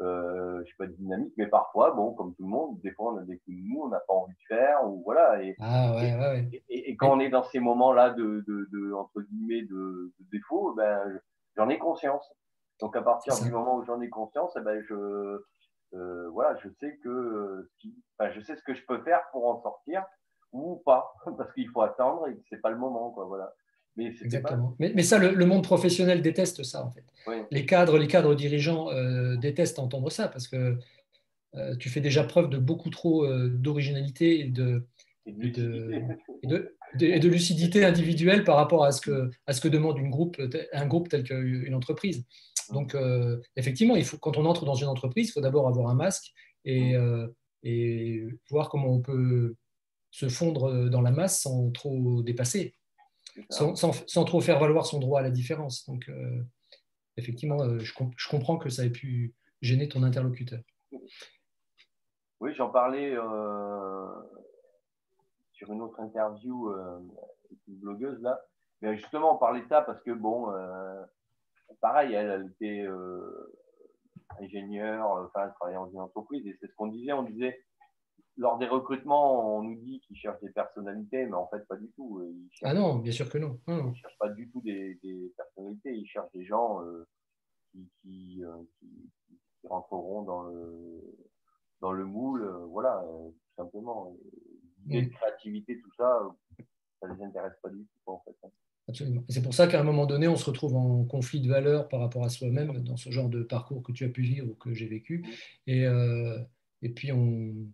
euh, 0.00 0.60
je 0.60 0.64
suis 0.66 0.76
pas 0.76 0.86
dynamique, 0.86 1.32
mais 1.36 1.46
parfois, 1.46 1.92
bon, 1.92 2.12
comme 2.14 2.34
tout 2.34 2.42
le 2.42 2.48
monde, 2.48 2.80
des 2.82 2.90
fois 2.92 3.14
on 3.14 3.16
a 3.18 3.22
des 3.22 3.38
coups 3.38 3.56
de 3.56 3.62
mou, 3.62 3.84
on 3.84 3.88
n'a 3.88 4.00
pas 4.00 4.14
envie 4.14 4.34
de 4.34 4.56
faire, 4.56 4.86
ou 4.86 5.02
voilà. 5.04 5.42
Et, 5.42 5.56
ah, 5.60 5.92
ouais, 5.94 6.14
ouais, 6.14 6.48
Et, 6.68 6.90
et, 6.90 6.96
quand 6.96 7.16
on 7.16 7.20
est 7.20 7.30
dans 7.30 7.44
ces 7.44 7.60
moments-là 7.60 8.10
de, 8.10 8.44
de, 8.46 8.68
de, 8.72 8.92
entre 8.92 9.22
guillemets, 9.22 9.62
de, 9.62 10.12
de 10.18 10.24
défaut, 10.30 10.74
ben, 10.74 11.20
j'en 11.56 11.68
ai 11.68 11.78
conscience. 11.78 12.30
Donc 12.80 12.94
à 12.94 13.02
partir 13.02 13.34
du 13.42 13.50
moment 13.50 13.76
où 13.76 13.84
j'en 13.84 14.00
ai 14.02 14.10
conscience, 14.10 14.52
eh 14.56 14.60
ben, 14.60 14.82
je, 14.86 15.42
euh, 15.94 16.28
voilà, 16.30 16.56
je 16.56 16.68
sais 16.80 16.98
que, 17.02 17.70
enfin, 18.18 18.30
je 18.32 18.40
sais 18.40 18.56
ce 18.56 18.62
que 18.62 18.74
je 18.74 18.84
peux 18.86 19.00
faire 19.02 19.22
pour 19.32 19.46
en 19.48 19.62
sortir 19.62 20.04
ou 20.52 20.82
pas, 20.84 21.14
parce 21.38 21.52
qu'il 21.52 21.68
faut 21.70 21.82
attendre 21.82 22.28
et 22.28 22.36
que 22.36 22.42
c'est 22.48 22.60
pas 22.60 22.70
le 22.70 22.78
moment, 22.78 23.10
quoi, 23.10 23.24
voilà. 23.24 23.52
Mais, 23.96 24.14
Exactement. 24.22 24.76
Mais, 24.78 24.92
mais, 24.94 25.02
ça, 25.02 25.18
le, 25.18 25.46
monde 25.46 25.62
professionnel 25.62 26.20
déteste 26.22 26.62
ça, 26.62 26.84
en 26.84 26.90
fait. 26.90 27.04
Les 27.50 27.66
cadres, 27.66 27.98
les 27.98 28.06
cadres 28.06 28.34
dirigeants 28.34 28.90
euh, 28.90 29.36
détestent 29.36 29.78
entendre 29.78 30.10
ça 30.10 30.28
parce 30.28 30.48
que 30.48 30.78
euh, 31.54 31.74
tu 31.76 31.88
fais 31.88 32.00
déjà 32.00 32.22
preuve 32.22 32.50
de 32.50 32.58
beaucoup 32.58 32.90
trop 32.90 33.24
euh, 33.24 33.48
d'originalité 33.48 34.40
et 34.40 34.44
de, 34.44 34.86
et, 35.24 35.32
de, 35.32 36.76
de, 36.94 37.28
lucidité 37.28 37.84
individuelle 37.84 38.44
par 38.44 38.56
rapport 38.56 38.84
à 38.84 38.92
ce 38.92 39.00
que, 39.00 39.30
à 39.46 39.52
ce 39.54 39.60
que 39.60 39.68
demande 39.68 39.98
une 39.98 40.10
groupe, 40.10 40.40
un 40.72 40.86
groupe 40.86 41.08
tel 41.08 41.24
qu'une 41.24 41.74
entreprise. 41.74 42.24
Donc, 42.70 42.96
effectivement, 43.54 43.96
il 43.96 44.04
faut, 44.04 44.18
quand 44.18 44.36
on 44.36 44.44
entre 44.44 44.64
dans 44.64 44.74
une 44.74 44.88
entreprise, 44.88 45.28
il 45.28 45.32
faut 45.32 45.40
d'abord 45.40 45.68
avoir 45.68 45.88
un 45.88 45.94
masque 45.94 46.32
et, 46.64 46.94
et 47.62 48.24
voir 48.50 48.68
comment 48.68 48.92
on 48.92 49.00
peut 49.00 49.54
se 50.10 50.28
fondre 50.28 50.88
dans 50.90 51.00
la 51.00 51.12
masse 51.12 51.42
sans 51.42 51.70
trop 51.70 52.22
dépasser 52.22 52.74
sans, 53.50 54.24
trop 54.24 54.40
faire 54.40 54.58
valoir 54.58 54.86
son 54.86 54.98
droit 54.98 55.20
à 55.20 55.22
la 55.22 55.30
différence. 55.30 55.86
Donc, 55.86 56.08
euh, 56.08 56.42
effectivement, 57.16 57.60
euh, 57.62 57.78
je, 57.78 58.28
comprends 58.28 58.58
que 58.58 58.68
ça 58.68 58.84
ait 58.84 58.90
pu 58.90 59.34
gêner 59.62 59.88
ton 59.88 60.02
interlocuteur. 60.02 60.60
Oui, 62.40 62.54
j'en 62.54 62.70
parlais 62.70 63.14
euh, 63.14 64.08
sur 65.52 65.72
une 65.72 65.82
autre 65.82 65.98
interview 66.00 66.72
une 67.68 67.76
blogueuse 67.76 68.20
là. 68.20 68.40
Mais 68.82 68.96
justement, 68.96 69.34
on 69.34 69.38
parlait 69.38 69.62
de 69.62 69.68
ça 69.68 69.80
parce 69.80 70.02
que, 70.02 70.10
bon, 70.10 70.52
pareil, 71.80 72.12
elle, 72.12 72.50
était 72.52 72.86
ingénieure, 74.38 75.10
enfin, 75.10 75.46
elle 75.46 75.54
travaillait 75.54 75.78
dans 75.78 75.90
une 75.90 76.00
entreprise 76.00 76.46
et 76.46 76.56
c'est 76.60 76.66
ce 76.66 76.74
qu'on 76.74 76.88
disait. 76.88 77.12
On 77.12 77.22
disait, 77.22 77.58
lors 78.36 78.58
des 78.58 78.66
recrutements, 78.66 79.58
on 79.58 79.62
nous 79.62 79.76
dit 79.76 80.00
qu'ils 80.00 80.16
cherchent 80.16 80.40
des 80.40 80.50
personnalités, 80.50 81.26
mais 81.26 81.34
en 81.34 81.48
fait, 81.48 81.66
pas 81.66 81.76
du 81.76 81.88
tout. 81.96 82.22
ah 82.62 82.74
non, 82.74 82.96
bien 82.96 83.12
sûr 83.12 83.28
que 83.30 83.38
non. 83.38 83.58
Ils 83.66 83.74
ne 83.74 83.94
cherchent 83.94 84.18
pas 84.18 84.28
du 84.28 84.50
tout 84.50 84.60
des, 84.62 84.98
personnalités, 85.36 85.94
ils 85.94 86.06
cherchent 86.06 86.32
des 86.34 86.44
gens 86.44 86.82
euh, 86.82 87.06
qui, 87.72 88.42
euh, 88.44 88.56
qui, 88.78 88.86
qui, 89.60 89.68
rentreront 89.68 90.22
dans 90.22 90.42
le, 90.42 91.16
dans 91.80 91.92
le 91.92 92.04
moule, 92.04 92.42
euh, 92.42 92.66
voilà, 92.66 93.02
tout 93.06 93.34
simplement. 93.56 94.14
L'idée 94.84 95.06
de 95.06 95.10
créativité, 95.10 95.80
tout 95.80 95.92
ça, 95.96 96.20
ça 97.00 97.08
ne 97.08 97.14
les 97.14 97.24
intéresse 97.24 97.54
pas 97.62 97.70
du 97.70 97.84
tout, 97.84 98.12
en 98.12 98.22
fait. 98.24 98.36
Hein. 98.44 98.50
Absolument. 98.88 99.24
C'est 99.28 99.42
pour 99.42 99.52
ça 99.52 99.66
qu'à 99.66 99.80
un 99.80 99.84
moment 99.84 100.06
donné, 100.06 100.28
on 100.28 100.36
se 100.36 100.48
retrouve 100.48 100.76
en 100.76 101.04
conflit 101.04 101.40
de 101.40 101.48
valeurs 101.48 101.88
par 101.88 101.98
rapport 101.98 102.22
à 102.22 102.28
soi-même 102.28 102.84
dans 102.84 102.96
ce 102.96 103.10
genre 103.10 103.28
de 103.28 103.42
parcours 103.42 103.82
que 103.82 103.90
tu 103.90 104.04
as 104.04 104.08
pu 104.08 104.22
vivre 104.22 104.48
ou 104.48 104.54
que 104.54 104.74
j'ai 104.74 104.86
vécu. 104.86 105.26
Et, 105.66 105.86
et 106.82 106.88
puis, 106.90 107.10
on, 107.10 107.66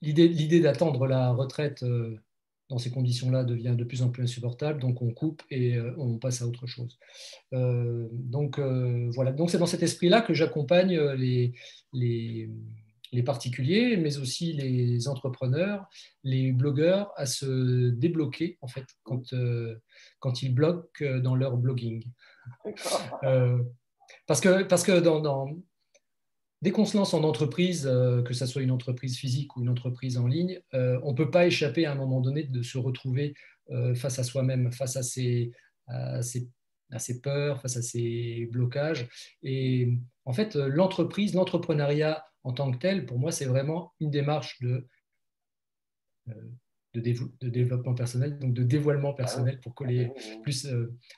l'idée 0.00 0.60
d'attendre 0.60 1.06
la 1.06 1.32
retraite 1.32 1.82
euh, 1.82 2.16
dans 2.68 2.78
ces 2.78 2.90
conditions-là 2.90 3.44
devient 3.44 3.74
de 3.76 3.84
plus 3.84 4.02
en 4.02 4.08
plus 4.08 4.22
insupportable, 4.22 4.80
donc 4.80 5.02
on 5.02 5.12
coupe 5.12 5.42
et 5.50 5.76
euh, 5.76 5.94
on 5.98 6.18
passe 6.18 6.42
à 6.42 6.46
autre 6.46 6.66
chose. 6.66 6.98
Euh, 7.52 8.08
donc 8.12 8.58
voilà, 9.14 9.32
donc 9.32 9.50
c'est 9.50 9.58
dans 9.58 9.66
cet 9.66 9.82
esprit-là 9.82 10.22
que 10.22 10.34
j'accompagne 10.34 10.98
les, 11.12 11.52
les, 11.92 12.48
les, 13.12 13.22
particuliers, 13.22 13.96
mais 13.96 14.16
aussi 14.16 14.54
les 14.54 15.06
entrepreneurs, 15.06 15.86
les 16.24 16.52
blogueurs 16.52 17.12
à 17.16 17.26
se 17.26 17.90
débloquer 17.90 18.58
en 18.62 18.68
fait 18.68 18.86
quand, 19.02 19.34
quand 20.18 20.42
ils 20.42 20.54
bloquent 20.54 21.04
dans 21.20 21.34
leur 21.34 21.56
blogging. 21.58 22.02
parce 24.26 24.40
que, 24.40 24.62
parce 24.62 24.82
que 24.82 24.98
dans, 25.00 25.20
dans 25.20 25.48
Dès 26.62 26.70
qu'on 26.70 26.84
se 26.84 26.96
lance 26.96 27.12
en 27.12 27.24
entreprise, 27.24 27.88
euh, 27.88 28.22
que 28.22 28.34
ce 28.34 28.46
soit 28.46 28.62
une 28.62 28.70
entreprise 28.70 29.18
physique 29.18 29.56
ou 29.56 29.62
une 29.62 29.68
entreprise 29.68 30.16
en 30.16 30.28
ligne, 30.28 30.60
euh, 30.74 31.00
on 31.02 31.10
ne 31.10 31.16
peut 31.16 31.30
pas 31.30 31.46
échapper 31.46 31.86
à 31.86 31.92
un 31.92 31.96
moment 31.96 32.20
donné 32.20 32.44
de 32.44 32.62
se 32.62 32.78
retrouver 32.78 33.34
euh, 33.70 33.96
face 33.96 34.20
à 34.20 34.22
soi-même, 34.22 34.70
face 34.70 34.96
à 34.96 35.02
ses, 35.02 35.52
peurs, 37.20 37.60
face 37.60 37.76
à 37.76 37.82
ses 37.82 38.48
blocages. 38.52 39.08
Et 39.42 39.98
en 40.24 40.32
fait, 40.32 40.54
l'entreprise, 40.54 41.34
l'entrepreneuriat 41.34 42.24
en 42.44 42.52
tant 42.52 42.70
que 42.70 42.78
tel, 42.78 43.06
pour 43.06 43.18
moi, 43.18 43.32
c'est 43.32 43.44
vraiment 43.44 43.92
une 43.98 44.12
démarche 44.12 44.60
de, 44.60 44.86
de, 46.94 47.48
développement 47.48 47.94
personnel, 47.94 48.38
donc 48.38 48.54
de 48.54 48.62
dévoilement 48.62 49.14
personnel 49.14 49.58
pour 49.60 49.74
coller 49.74 50.12
plus 50.44 50.68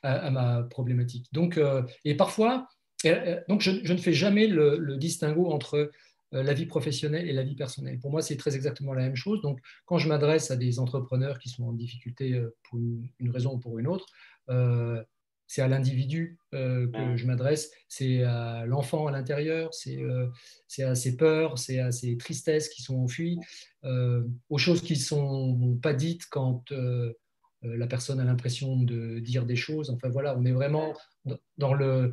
à, 0.02 0.12
à, 0.12 0.30
ma 0.30 0.62
problématique. 0.62 1.26
Donc, 1.32 1.60
et 2.04 2.14
parfois, 2.14 2.66
euh, 3.06 3.40
donc, 3.48 3.60
je, 3.60 3.92
ne 3.92 3.98
fais 3.98 4.12
jamais 4.12 4.46
le, 4.46 4.96
distinguo 4.96 5.50
entre 5.50 5.90
euh, 6.34 6.42
la 6.42 6.54
vie 6.54 6.66
professionnelle 6.66 7.28
et 7.28 7.32
la 7.32 7.42
vie 7.42 7.54
personnelle. 7.54 7.98
Pour 7.98 8.10
moi, 8.10 8.22
c'est 8.22 8.36
très 8.36 8.56
exactement 8.56 8.94
la 8.94 9.02
même 9.02 9.16
chose. 9.16 9.40
Donc, 9.42 9.60
quand 9.86 9.98
je 9.98 10.08
m'adresse 10.08 10.50
à 10.50 10.56
des 10.56 10.78
entrepreneurs 10.78 11.38
qui 11.38 11.48
sont 11.48 11.64
en 11.64 11.72
difficulté 11.72 12.34
euh, 12.34 12.54
pour 12.68 12.78
une, 12.78 13.30
raison 13.30 13.54
ou 13.54 13.58
pour 13.58 13.78
une 13.78 13.86
autre, 13.86 14.06
c'est 15.46 15.62
à 15.62 15.68
l'individu 15.68 16.38
que 16.52 17.16
je 17.16 17.26
m'adresse, 17.26 17.70
c'est 17.86 18.22
à 18.22 18.64
l'enfant 18.66 19.06
à 19.06 19.12
l'intérieur, 19.12 19.72
c'est 19.74 20.82
à 20.82 20.94
ses 20.94 21.16
peurs, 21.16 21.58
c'est 21.58 21.78
à 21.80 21.92
ses 21.92 22.16
tristesses 22.16 22.68
qui 22.70 22.82
sont 22.82 22.96
enfuies, 22.96 23.38
aux 23.82 24.58
choses 24.58 24.82
qui 24.82 24.94
ne 24.94 24.98
sont 24.98 25.78
pas 25.82 25.92
dites 25.92 26.26
quand 26.30 26.64
la 27.62 27.86
personne 27.86 28.20
a 28.20 28.24
l'impression 28.24 28.80
de 28.80 29.18
dire 29.20 29.44
des 29.44 29.56
choses. 29.56 29.90
Enfin 29.90 30.08
voilà, 30.08 30.36
on 30.36 30.44
est 30.44 30.52
vraiment 30.52 30.94
dans 31.58 31.74
le 31.74 32.12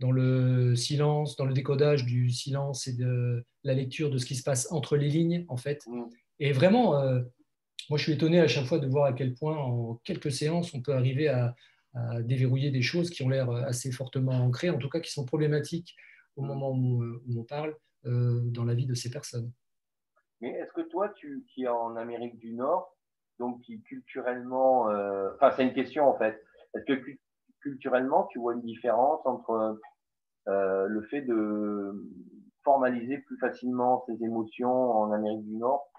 dans 0.00 0.12
le 0.12 0.76
silence, 0.76 1.36
dans 1.36 1.44
le 1.44 1.52
décodage 1.52 2.04
du 2.04 2.30
silence 2.30 2.86
et 2.86 2.92
de 2.92 3.44
la 3.64 3.74
lecture 3.74 4.10
de 4.10 4.18
ce 4.18 4.26
qui 4.26 4.36
se 4.36 4.42
passe 4.42 4.70
entre 4.70 4.96
les 4.96 5.08
lignes, 5.08 5.44
en 5.48 5.56
fait. 5.56 5.84
Mm. 5.86 6.04
Et 6.40 6.52
vraiment, 6.52 7.00
euh, 7.00 7.20
moi, 7.90 7.98
je 7.98 8.04
suis 8.04 8.12
étonné 8.12 8.40
à 8.40 8.48
chaque 8.48 8.66
fois 8.66 8.78
de 8.78 8.86
voir 8.86 9.06
à 9.06 9.12
quel 9.12 9.34
point, 9.34 9.56
en 9.56 9.96
quelques 10.04 10.30
séances, 10.30 10.72
on 10.74 10.82
peut 10.82 10.94
arriver 10.94 11.28
à, 11.28 11.54
déverrouiller 12.20 12.70
des 12.70 12.82
choses 12.82 13.10
qui 13.10 13.24
ont 13.24 13.28
l'air 13.28 13.50
assez 13.50 13.90
fortement 13.90 14.32
ancrées, 14.32 14.70
en 14.70 14.78
tout 14.78 14.88
cas 14.88 15.00
qui 15.00 15.10
sont 15.10 15.24
problématiques 15.24 15.96
au 16.36 16.42
moment 16.42 16.70
où, 16.70 17.02
on 17.36 17.42
parle 17.42 17.74
euh, 18.06 18.40
dans 18.44 18.64
la 18.64 18.74
vie 18.74 18.86
de 18.86 18.94
ces 18.94 19.10
personnes. 19.10 19.50
Mais 20.40 20.50
est-ce 20.50 20.72
que 20.72 20.88
toi, 20.88 21.08
tu, 21.16 21.44
qui 21.48 21.64
es 21.64 21.68
en 21.68 21.96
Amérique 21.96 22.38
du 22.38 22.52
Nord, 22.52 22.96
donc 23.40 23.62
qui 23.62 23.80
culturellement, 23.82 24.90
euh, 24.90 25.30
enfin, 25.34 25.50
c'est 25.50 25.64
une 25.64 25.74
question 25.74 26.06
en 26.06 26.16
fait, 26.16 26.40
est-ce 26.74 26.84
que 26.84 27.18
culturellement, 27.60 28.26
tu 28.30 28.38
vois 28.38 28.54
une 28.54 28.62
différence 28.62 29.20
entre 29.24 29.78
euh, 30.48 30.86
le 30.86 31.02
fait 31.02 31.22
de 31.22 31.92
formaliser 32.64 33.18
plus 33.18 33.38
facilement 33.38 34.04
ses 34.06 34.24
émotions 34.24 34.90
en 34.92 35.12
Amérique 35.12 35.44
du 35.44 35.56
Nord 35.56 35.90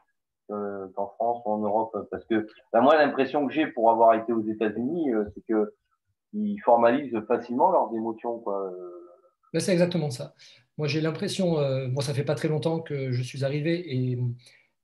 euh, 0.51 0.87
qu'en 0.95 1.07
France 1.07 1.41
ou 1.45 1.51
en 1.51 1.59
Europe? 1.59 1.95
Parce 2.09 2.25
que 2.25 2.47
bah, 2.73 2.81
moi, 2.81 2.95
l'impression 2.95 3.45
que 3.47 3.53
j'ai 3.53 3.67
pour 3.67 3.91
avoir 3.91 4.15
été 4.15 4.33
aux 4.33 4.43
États-Unis, 4.43 5.13
euh, 5.13 5.25
c'est 5.33 5.43
que 5.47 5.73
ils 6.33 6.59
formalisent 6.59 7.19
facilement 7.27 7.71
leurs 7.71 7.91
émotions. 7.95 8.43
Ben, 9.51 9.59
c'est 9.59 9.71
exactement 9.71 10.11
ça. 10.11 10.35
Moi, 10.77 10.87
j'ai 10.87 11.01
l'impression, 11.01 11.57
moi, 11.89 12.03
ça 12.03 12.13
fait 12.13 12.23
pas 12.23 12.35
très 12.35 12.47
longtemps 12.47 12.81
que 12.81 13.11
je 13.11 13.23
suis 13.23 13.43
arrivé 13.43 14.11
et 14.11 14.19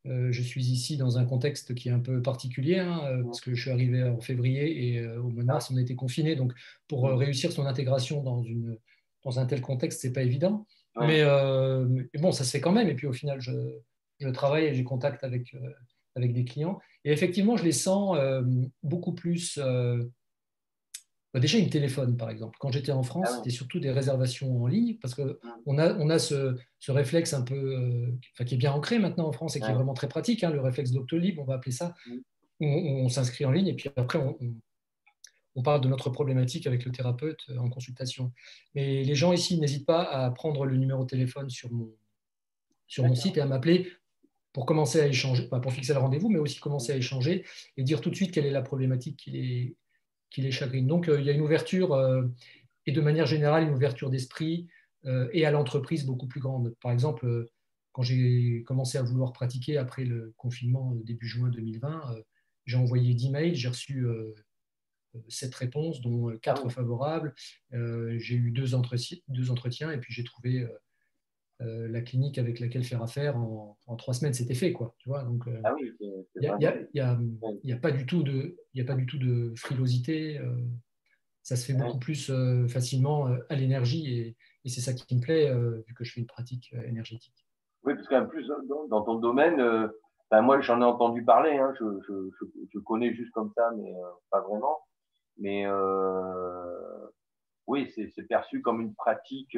euh, 0.07 0.31
je 0.31 0.41
suis 0.41 0.63
ici 0.65 0.97
dans 0.97 1.17
un 1.17 1.25
contexte 1.25 1.73
qui 1.73 1.89
est 1.89 1.91
un 1.91 1.99
peu 1.99 2.21
particulier, 2.21 2.79
hein, 2.79 3.01
euh, 3.05 3.23
parce 3.23 3.41
que 3.41 3.55
je 3.55 3.61
suis 3.61 3.71
arrivé 3.71 4.03
en 4.03 4.19
février 4.19 4.89
et 4.89 4.99
euh, 4.99 5.19
au 5.19 5.29
mois 5.29 5.41
de 5.41 5.47
mars, 5.47 5.71
on 5.71 5.77
était 5.77 5.95
confinés. 5.95 6.35
Donc, 6.35 6.53
pour 6.87 7.03
réussir 7.09 7.51
son 7.51 7.65
intégration 7.65 8.21
dans, 8.21 8.43
une, 8.43 8.77
dans 9.23 9.39
un 9.39 9.45
tel 9.45 9.61
contexte, 9.61 10.01
ce 10.01 10.07
n'est 10.07 10.13
pas 10.13 10.23
évident. 10.23 10.65
Mais, 10.99 11.23
bon, 12.19 12.31
ça 12.31 12.43
se 12.43 12.51
fait 12.51 12.61
quand 12.61 12.71
même. 12.71 12.87
Et 12.87 12.95
puis, 12.95 13.07
au 13.07 13.13
final, 13.13 13.41
je, 13.41 13.51
je 14.19 14.29
travaille 14.29 14.65
et 14.65 14.73
j'ai 14.73 14.83
contact 14.83 15.23
avec, 15.23 15.55
avec 16.15 16.33
des 16.33 16.45
clients. 16.45 16.79
Et 17.03 17.11
effectivement, 17.11 17.57
je 17.57 17.63
les 17.65 17.73
sens 17.73 18.17
beaucoup 18.81 19.13
plus 19.13 19.59
déjà, 21.39 21.57
il 21.57 21.65
me 21.65 21.69
téléphone, 21.69 22.17
par 22.17 22.29
exemple. 22.29 22.57
Quand 22.59 22.71
j'étais 22.71 22.91
en 22.91 23.03
France, 23.03 23.27
ah 23.29 23.35
c'était 23.37 23.49
surtout 23.49 23.79
des 23.79 23.91
réservations 23.91 24.63
en 24.63 24.67
ligne, 24.67 24.97
parce 25.01 25.15
qu'on 25.15 25.35
mmh. 25.65 25.79
a, 25.79 25.97
on 25.99 26.09
a 26.09 26.19
ce, 26.19 26.55
réflexe 26.87 27.33
un 27.33 27.41
peu, 27.41 27.55
euh, 27.55 28.43
qui 28.45 28.55
est 28.55 28.57
bien 28.57 28.71
ancré 28.71 28.99
maintenant 28.99 29.27
en 29.27 29.31
France 29.31 29.55
et 29.55 29.59
qui 29.59 29.69
est 29.69 29.73
vraiment 29.73 29.93
très 29.93 30.07
pratique, 30.07 30.43
hein, 30.43 30.51
le 30.51 30.61
réflexe 30.61 30.91
Doctolib, 30.91 31.39
on 31.39 31.43
va 31.43 31.55
appeler 31.55 31.71
ça. 31.71 31.93
Mmh. 32.07 32.17
On, 32.61 33.09
s'inscrit 33.09 33.43
en 33.43 33.51
ligne 33.51 33.67
et 33.67 33.73
puis 33.73 33.89
après, 33.97 34.17
on, 34.17 35.61
parle 35.61 35.81
de 35.81 35.89
notre 35.89 36.09
problématique 36.09 36.67
avec 36.67 36.85
le 36.85 36.91
thérapeute 36.91 37.39
euh, 37.49 37.57
en 37.57 37.69
consultation. 37.69 38.31
Mais 38.75 39.03
les 39.03 39.15
gens 39.15 39.33
ici 39.33 39.59
n'hésitent 39.59 39.85
pas 39.85 40.03
à 40.03 40.31
prendre 40.31 40.65
le 40.65 40.77
numéro 40.77 41.03
de 41.03 41.09
téléphone 41.09 41.49
sur 41.49 41.71
mon, 41.71 41.91
sur 42.87 43.05
mon 43.05 43.15
site 43.15 43.37
et 43.37 43.41
à 43.41 43.45
m'appeler 43.45 43.91
pour 44.53 44.65
commencer 44.65 45.01
à 45.01 45.07
échanger, 45.07 45.49
pas 45.49 45.59
pour 45.59 45.73
fixer 45.73 45.93
le 45.93 45.99
rendez-vous, 45.99 46.29
mais 46.29 46.39
aussi 46.39 46.61
commencer 46.61 46.93
à 46.93 46.95
échanger 46.95 47.45
et 47.75 47.83
dire 47.83 47.99
tout 47.99 48.09
de 48.09 48.15
suite 48.15 48.31
quelle 48.31 48.45
est 48.45 48.51
la 48.51 48.61
problématique 48.61 49.17
qui 49.17 49.37
est 49.37 49.75
qui 50.35 50.41
les 50.41 50.51
chagrine. 50.51 50.85
Donc, 50.85 51.07
euh, 51.07 51.21
il 51.21 51.25
y 51.25 51.29
a 51.29 51.33
une 51.33 51.41
ouverture, 51.41 51.93
euh, 51.93 52.23
et 52.85 52.91
de 52.91 52.99
manière 52.99 53.25
générale, 53.25 53.63
une 53.63 53.73
ouverture 53.73 54.09
d'esprit 54.09 54.67
euh, 55.05 55.29
et 55.31 55.45
à 55.45 55.51
l'entreprise 55.51 56.05
beaucoup 56.05 56.27
plus 56.27 56.41
grande. 56.41 56.75
Par 56.81 56.91
exemple, 56.91 57.45
quand 57.93 58.01
j'ai 58.01 58.61
commencé 58.67 58.97
à 58.97 59.01
vouloir 59.01 59.31
pratiquer 59.31 59.77
après 59.77 60.03
le 60.03 60.33
confinement 60.35 60.93
début 61.05 61.25
juin 61.25 61.47
2020, 61.47 62.17
j'ai 62.65 62.75
envoyé 62.75 63.13
10 63.13 63.29
mails, 63.29 63.55
j'ai 63.55 63.69
reçu 63.69 64.05
7 65.29 65.55
réponses, 65.55 66.01
dont 66.01 66.37
4 66.41 66.67
favorables. 66.67 67.33
j'ai 67.71 68.35
eu 68.35 68.51
deux 68.51 68.75
entretiens, 68.75 69.17
deux 69.29 69.49
entretiens 69.49 69.91
et 69.91 69.97
puis 69.97 70.13
j'ai 70.13 70.25
trouvé 70.25 70.67
euh, 71.61 71.87
la 71.87 72.01
clinique 72.01 72.37
avec 72.37 72.59
laquelle 72.59 72.83
faire 72.83 73.01
affaire 73.01 73.37
en, 73.37 73.77
trois 73.97 74.13
semaines, 74.13 74.33
c'était 74.33 74.55
fait. 74.55 74.73
Quoi, 74.73 74.93
tu 74.97 75.07
vois 75.07 75.23
donc, 75.23 75.45
il 75.47 76.41
n'y 76.41 77.71
a, 77.71 77.77
pas 77.77 77.91
du 77.91 78.05
tout 78.05 78.23
de, 78.23 78.57
a 78.77 78.83
pas 78.83 78.95
du 78.95 79.05
tout 79.05 79.17
de 79.17 79.53
frilosité. 79.55 80.37
Euh, 80.37 80.53
ça 81.43 81.55
se 81.55 81.65
fait 81.65 81.77
beaucoup 81.77 81.99
plus 81.99 82.29
euh, 82.29 82.67
facilement 82.67 83.29
à 83.49 83.55
l'énergie 83.55 84.11
et, 84.11 84.35
c'est 84.67 84.81
ça 84.81 84.93
qui 84.93 85.15
me 85.15 85.21
plaît 85.21 85.53
vu 85.87 85.93
que 85.93 86.03
je 86.03 86.11
fais 86.11 86.19
une 86.19 86.25
pratique 86.25 86.73
énergétique. 86.87 87.45
Oui, 87.83 87.93
parce 87.93 88.07
qu'en 88.07 88.25
plus, 88.25 88.51
dans, 88.89 89.03
ton 89.03 89.15
domaine, 89.19 89.57
ben, 90.31 90.41
moi 90.41 90.59
j'en 90.59 90.81
ai 90.81 90.83
entendu 90.83 91.23
parler, 91.23 91.55
hein, 91.55 91.71
je, 91.79 91.85
je, 92.73 92.79
connais 92.79 93.13
juste 93.13 93.31
comme 93.31 93.51
ça, 93.55 93.71
mais 93.77 93.93
pas 94.31 94.41
vraiment. 94.41 94.79
Mais 95.37 95.67
oui, 97.67 97.93
c'est 97.95 98.23
perçu 98.23 98.63
comme 98.63 98.81
une 98.81 98.95
pratique 98.95 99.55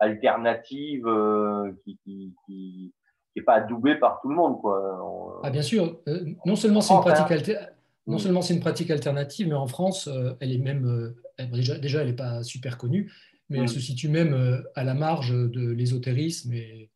alternative 0.00 1.06
euh, 1.06 1.72
qui, 1.84 1.98
qui, 2.04 2.34
qui, 2.46 3.42
pas 3.42 3.54
adoubée 3.54 3.96
par 3.96 4.20
tout 4.20 4.28
le 4.28 4.36
monde. 4.36 4.60
Quoi. 4.60 5.40
Ah, 5.42 5.50
bien 5.50 5.62
sûr. 5.62 5.98
Euh, 6.08 6.24
non 6.46 6.56
seulement 6.56 6.80
c'est 6.80 6.94
une 6.94 7.00
pratique 7.00 7.50
hein. 7.50 7.66
non 8.06 8.16
mm. 8.16 8.18
seulement 8.18 8.42
c'est 8.42 8.54
une 8.54 8.60
pratique 8.60 8.90
alternative, 8.90 9.48
mais 9.48 9.54
en 9.54 9.66
France, 9.66 10.08
euh, 10.08 10.34
elle 10.40 10.52
est 10.52 10.58
même 10.58 11.14
déjà, 11.52 11.78
déjà, 11.78 12.02
elle 12.02 12.08
n'est 12.08 12.12
pas 12.14 12.42
super 12.42 12.78
connue, 12.78 13.12
mais 13.48 13.58
elle 13.58 13.64
mm. 13.64 13.68
se 13.68 13.80
situe 13.80 14.08
même 14.08 14.64
à 14.74 14.84
la 14.84 14.94
marge 14.94 15.30
de 15.30 15.70
l'ésotérisme 15.70 16.52
et, 16.52 16.90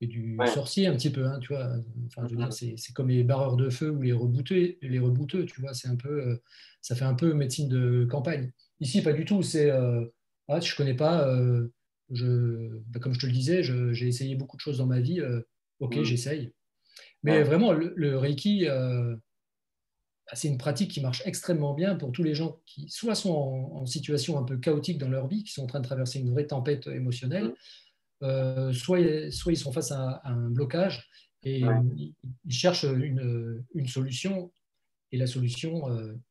et, 0.00 0.06
du 0.06 0.38
sorcier 0.46 0.86
un 0.86 0.94
petit 0.94 1.10
peu. 1.10 1.26
Hein, 1.26 1.38
tu 1.40 1.52
vois. 1.52 1.68
Enfin, 2.06 2.26
mm-hmm. 2.26 2.76
c'est 2.76 2.92
comme 2.94 3.08
les 3.08 3.22
barreurs 3.22 3.56
de 3.56 3.68
feu 3.68 3.90
ou 3.90 4.02
les 4.02 4.12
rebouteux, 4.12 4.76
les 4.80 4.98
rebouteux. 4.98 5.44
Tu 5.44 5.60
vois, 5.60 5.74
c'est 5.74 5.88
un 5.88 5.96
peu, 5.96 6.40
ça 6.80 6.94
fait 6.94 7.04
un 7.04 7.14
peu 7.14 7.34
médecine 7.34 7.68
de 7.68 8.06
campagne. 8.10 8.50
Ici, 8.80 9.02
pas 9.02 9.12
du 9.12 9.24
tout. 9.24 9.42
C'est, 9.42 9.70
ah, 9.70 10.58
je 10.58 10.74
connais 10.74 10.94
pas 10.94 11.28
bah, 12.10 13.00
comme 13.00 13.14
je 13.14 13.20
te 13.20 13.26
le 13.26 13.32
disais, 13.32 13.62
j'ai 13.62 14.06
essayé 14.06 14.34
beaucoup 14.34 14.56
de 14.56 14.60
choses 14.60 14.78
dans 14.78 14.86
ma 14.86 15.00
vie. 15.00 15.20
Euh, 15.20 15.40
ok, 15.80 15.96
mm. 15.96 16.04
j'essaye. 16.04 16.52
Mais 17.22 17.42
vraiment, 17.42 17.72
le, 17.72 18.18
Reiki, 18.18 18.66
euh, 18.68 19.14
bah, 20.26 20.32
c'est 20.34 20.48
une 20.48 20.58
pratique 20.58 20.90
qui 20.90 21.00
marche 21.00 21.22
extrêmement 21.24 21.74
bien 21.74 21.94
pour 21.96 22.12
tous 22.12 22.22
les 22.22 22.34
gens 22.34 22.60
qui 22.66 22.88
soit 22.88 23.14
sont 23.14 23.30
en, 23.30 23.86
situation 23.86 24.38
un 24.38 24.42
peu 24.42 24.56
chaotique 24.58 24.98
dans 24.98 25.08
leur 25.08 25.28
vie, 25.28 25.44
qui 25.44 25.52
sont 25.52 25.62
en 25.62 25.66
train 25.66 25.80
de 25.80 25.86
traverser 25.86 26.18
une 26.18 26.30
vraie 26.30 26.46
tempête 26.46 26.86
émotionnelle, 26.88 27.48
mm. 27.48 28.24
euh, 28.24 28.72
soit, 28.72 29.30
soit 29.30 29.52
ils 29.52 29.58
sont 29.58 29.72
face 29.72 29.92
à, 29.92 30.20
un 30.24 30.50
blocage 30.50 31.08
et 31.44 31.62
ils, 31.96 32.14
cherchent 32.48 32.84
une, 32.84 33.64
une, 33.74 33.88
solution. 33.88 34.52
Et 35.10 35.18
la 35.18 35.26
solution, 35.26 35.82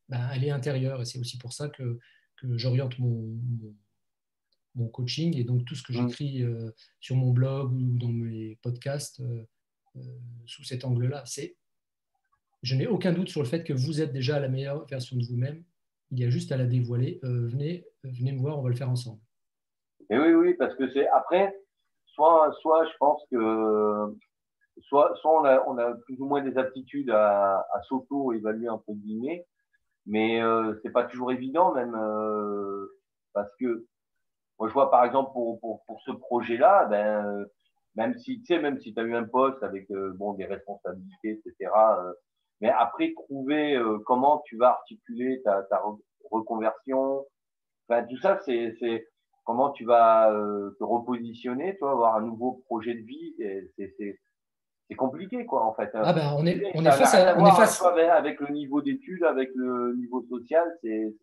bah, 0.07 0.29
elle 0.33 0.45
est 0.45 0.51
intérieure. 0.51 1.01
Et 1.01 1.05
c'est 1.05 1.19
aussi 1.19 1.37
pour 1.37 1.51
ça 1.51 1.67
que, 1.67 1.99
que 2.37 2.57
j'oriente 2.57 2.97
mon, 2.97 3.37
mon 3.59 3.75
coaching 4.91 5.37
et 5.37 5.43
donc 5.43 5.65
tout 5.65 5.75
ce 5.75 5.83
que 5.83 5.93
mmh. 5.93 6.07
j'écris 6.07 6.43
euh, 6.43 6.71
sur 6.99 7.15
mon 7.15 7.31
blog 7.31 7.71
ou 7.73 7.97
dans 7.97 8.09
mes 8.09 8.57
podcasts 8.61 9.19
euh, 9.19 9.43
euh, 9.97 9.99
sous 10.45 10.63
cet 10.63 10.85
angle-là. 10.85 11.23
C'est, 11.25 11.57
je 12.63 12.75
n'ai 12.75 12.87
aucun 12.87 13.11
doute 13.11 13.29
sur 13.29 13.41
le 13.41 13.47
fait 13.47 13.63
que 13.63 13.73
vous 13.73 14.01
êtes 14.01 14.13
déjà 14.13 14.39
la 14.39 14.47
meilleure 14.47 14.85
version 14.85 15.17
de 15.17 15.25
vous-même. 15.25 15.63
Il 16.11 16.19
y 16.19 16.25
a 16.25 16.29
juste 16.29 16.51
à 16.51 16.57
la 16.57 16.65
dévoiler. 16.65 17.19
venez, 17.23 17.85
venez 18.03 18.33
me 18.33 18.39
voir, 18.39 18.59
on 18.59 18.61
va 18.61 18.69
le 18.69 18.75
faire 18.75 18.89
ensemble. 18.89 19.21
Et 20.09 20.19
oui, 20.19 20.33
oui, 20.33 20.53
parce 20.55 20.75
que 20.75 20.91
c'est 20.91 21.07
après, 21.07 21.55
soit, 22.05 22.53
soit 22.61 22.85
je 22.85 22.97
pense 22.99 23.21
que 23.31 24.17
soit, 24.81 25.15
soit 25.21 25.41
on, 25.41 25.45
a, 25.45 25.63
on 25.67 25.77
a 25.77 25.93
plus 25.93 26.19
ou 26.19 26.25
moins 26.25 26.41
des 26.41 26.57
aptitudes 26.57 27.09
à, 27.09 27.65
à 27.73 27.81
s'auto-évaluer 27.83 28.67
entre 28.67 28.91
guillemets, 28.91 29.47
mais 30.05 30.41
euh, 30.43 30.73
c'est 30.83 30.91
pas 30.91 31.05
toujours 31.05 31.31
évident 31.31 31.73
même 31.73 31.97
parce 33.33 33.51
que 33.57 33.85
moi, 34.61 34.67
je 34.67 34.73
vois 34.75 34.91
par 34.91 35.03
exemple 35.03 35.31
pour, 35.33 35.59
pour, 35.59 35.83
pour 35.87 35.99
ce 36.03 36.11
projet-là, 36.11 36.85
ben, 36.85 37.47
même 37.95 38.15
si 38.19 38.41
tu 38.41 38.45
sais, 38.45 38.59
même 38.59 38.79
si 38.79 38.93
tu 38.93 38.99
as 38.99 39.03
eu 39.03 39.15
un 39.15 39.23
poste 39.23 39.63
avec 39.63 39.89
euh, 39.89 40.13
bon, 40.13 40.33
des 40.33 40.45
responsabilités, 40.45 41.41
etc. 41.43 41.71
Euh, 41.97 42.13
mais 42.59 42.69
après, 42.69 43.11
trouver 43.15 43.75
euh, 43.75 43.97
comment 44.05 44.43
tu 44.45 44.57
vas 44.57 44.69
articuler 44.69 45.41
ta, 45.41 45.63
ta 45.63 45.81
reconversion, 46.29 47.25
enfin, 47.89 48.03
tout 48.03 48.19
ça, 48.19 48.37
c'est 48.45 49.07
comment 49.45 49.71
tu 49.71 49.83
vas 49.83 50.31
te 50.77 50.83
repositionner, 50.83 51.73
tu 51.73 51.79
vois, 51.79 51.93
avoir 51.93 52.15
un 52.17 52.21
nouveau 52.21 52.61
projet 52.67 52.93
de 52.93 53.01
vie. 53.01 53.33
C'est 53.79 54.19
c'est 54.91 54.97
compliqué, 54.97 55.45
quoi, 55.45 55.65
en 55.65 55.73
fait. 55.73 55.89
Ah 55.93 56.11
ben, 56.11 56.35
on 56.37 56.45
est, 56.45 56.69
on 56.75 56.85
est 56.85 56.91
face 56.91 57.13
à, 57.13 57.39
on 57.39 57.45
est 57.45 57.55
face... 57.55 57.81
avec 57.81 58.41
le 58.41 58.53
niveau 58.53 58.81
d'études, 58.81 59.23
avec 59.23 59.49
le 59.55 59.95
niveau 59.97 60.21
social, 60.29 60.65
c'est. 60.83 61.15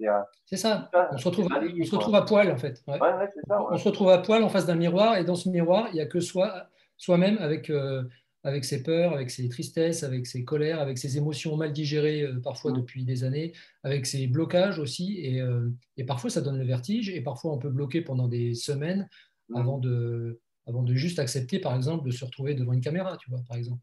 C'est 0.46 0.56
ça. 0.56 0.90
On 1.12 1.18
se 1.18 1.28
retrouve, 1.28 1.48
on 1.52 1.84
se 1.84 1.94
retrouve 1.94 2.14
à 2.14 2.22
poil, 2.22 2.50
en 2.50 2.56
fait. 2.56 2.82
Ouais. 2.86 2.98
Ouais, 2.98 3.28
ça, 3.46 3.62
on 3.70 3.76
se 3.76 3.86
retrouve 3.86 4.08
à 4.08 4.18
poil 4.18 4.42
en 4.42 4.48
face 4.48 4.64
d'un 4.64 4.74
miroir, 4.74 5.18
et 5.18 5.24
dans 5.24 5.34
ce 5.34 5.50
miroir, 5.50 5.88
il 5.92 5.96
n'y 5.96 6.00
a 6.00 6.06
que 6.06 6.18
soi, 6.18 6.68
soi-même 6.96 7.36
avec, 7.40 7.68
euh, 7.68 8.04
avec 8.42 8.64
ses 8.64 8.82
peurs, 8.82 9.12
avec 9.12 9.30
ses 9.30 9.50
tristesses, 9.50 10.02
avec 10.02 10.26
ses 10.26 10.46
colères, 10.46 10.80
avec 10.80 10.96
ses 10.96 11.18
émotions 11.18 11.54
mal 11.58 11.72
digérées 11.72 12.22
euh, 12.22 12.40
parfois 12.42 12.72
mm. 12.72 12.76
depuis 12.76 13.04
des 13.04 13.22
années, 13.24 13.52
avec 13.82 14.06
ses 14.06 14.28
blocages 14.28 14.78
aussi, 14.78 15.20
et, 15.20 15.42
euh, 15.42 15.68
et, 15.98 16.04
parfois 16.04 16.30
ça 16.30 16.40
donne 16.40 16.58
le 16.58 16.64
vertige, 16.64 17.10
et 17.10 17.20
parfois 17.20 17.52
on 17.52 17.58
peut 17.58 17.68
bloquer 17.68 18.00
pendant 18.00 18.28
des 18.28 18.54
semaines 18.54 19.10
mm. 19.50 19.56
avant 19.56 19.76
de 19.76 20.40
avant 20.68 20.82
de 20.82 20.94
juste 20.94 21.18
accepter, 21.18 21.58
par 21.58 21.74
exemple, 21.74 22.04
de 22.04 22.10
se 22.10 22.24
retrouver 22.24 22.54
devant 22.54 22.74
une 22.74 22.82
caméra, 22.82 23.16
tu 23.16 23.30
vois, 23.30 23.40
par 23.48 23.56
exemple. 23.56 23.80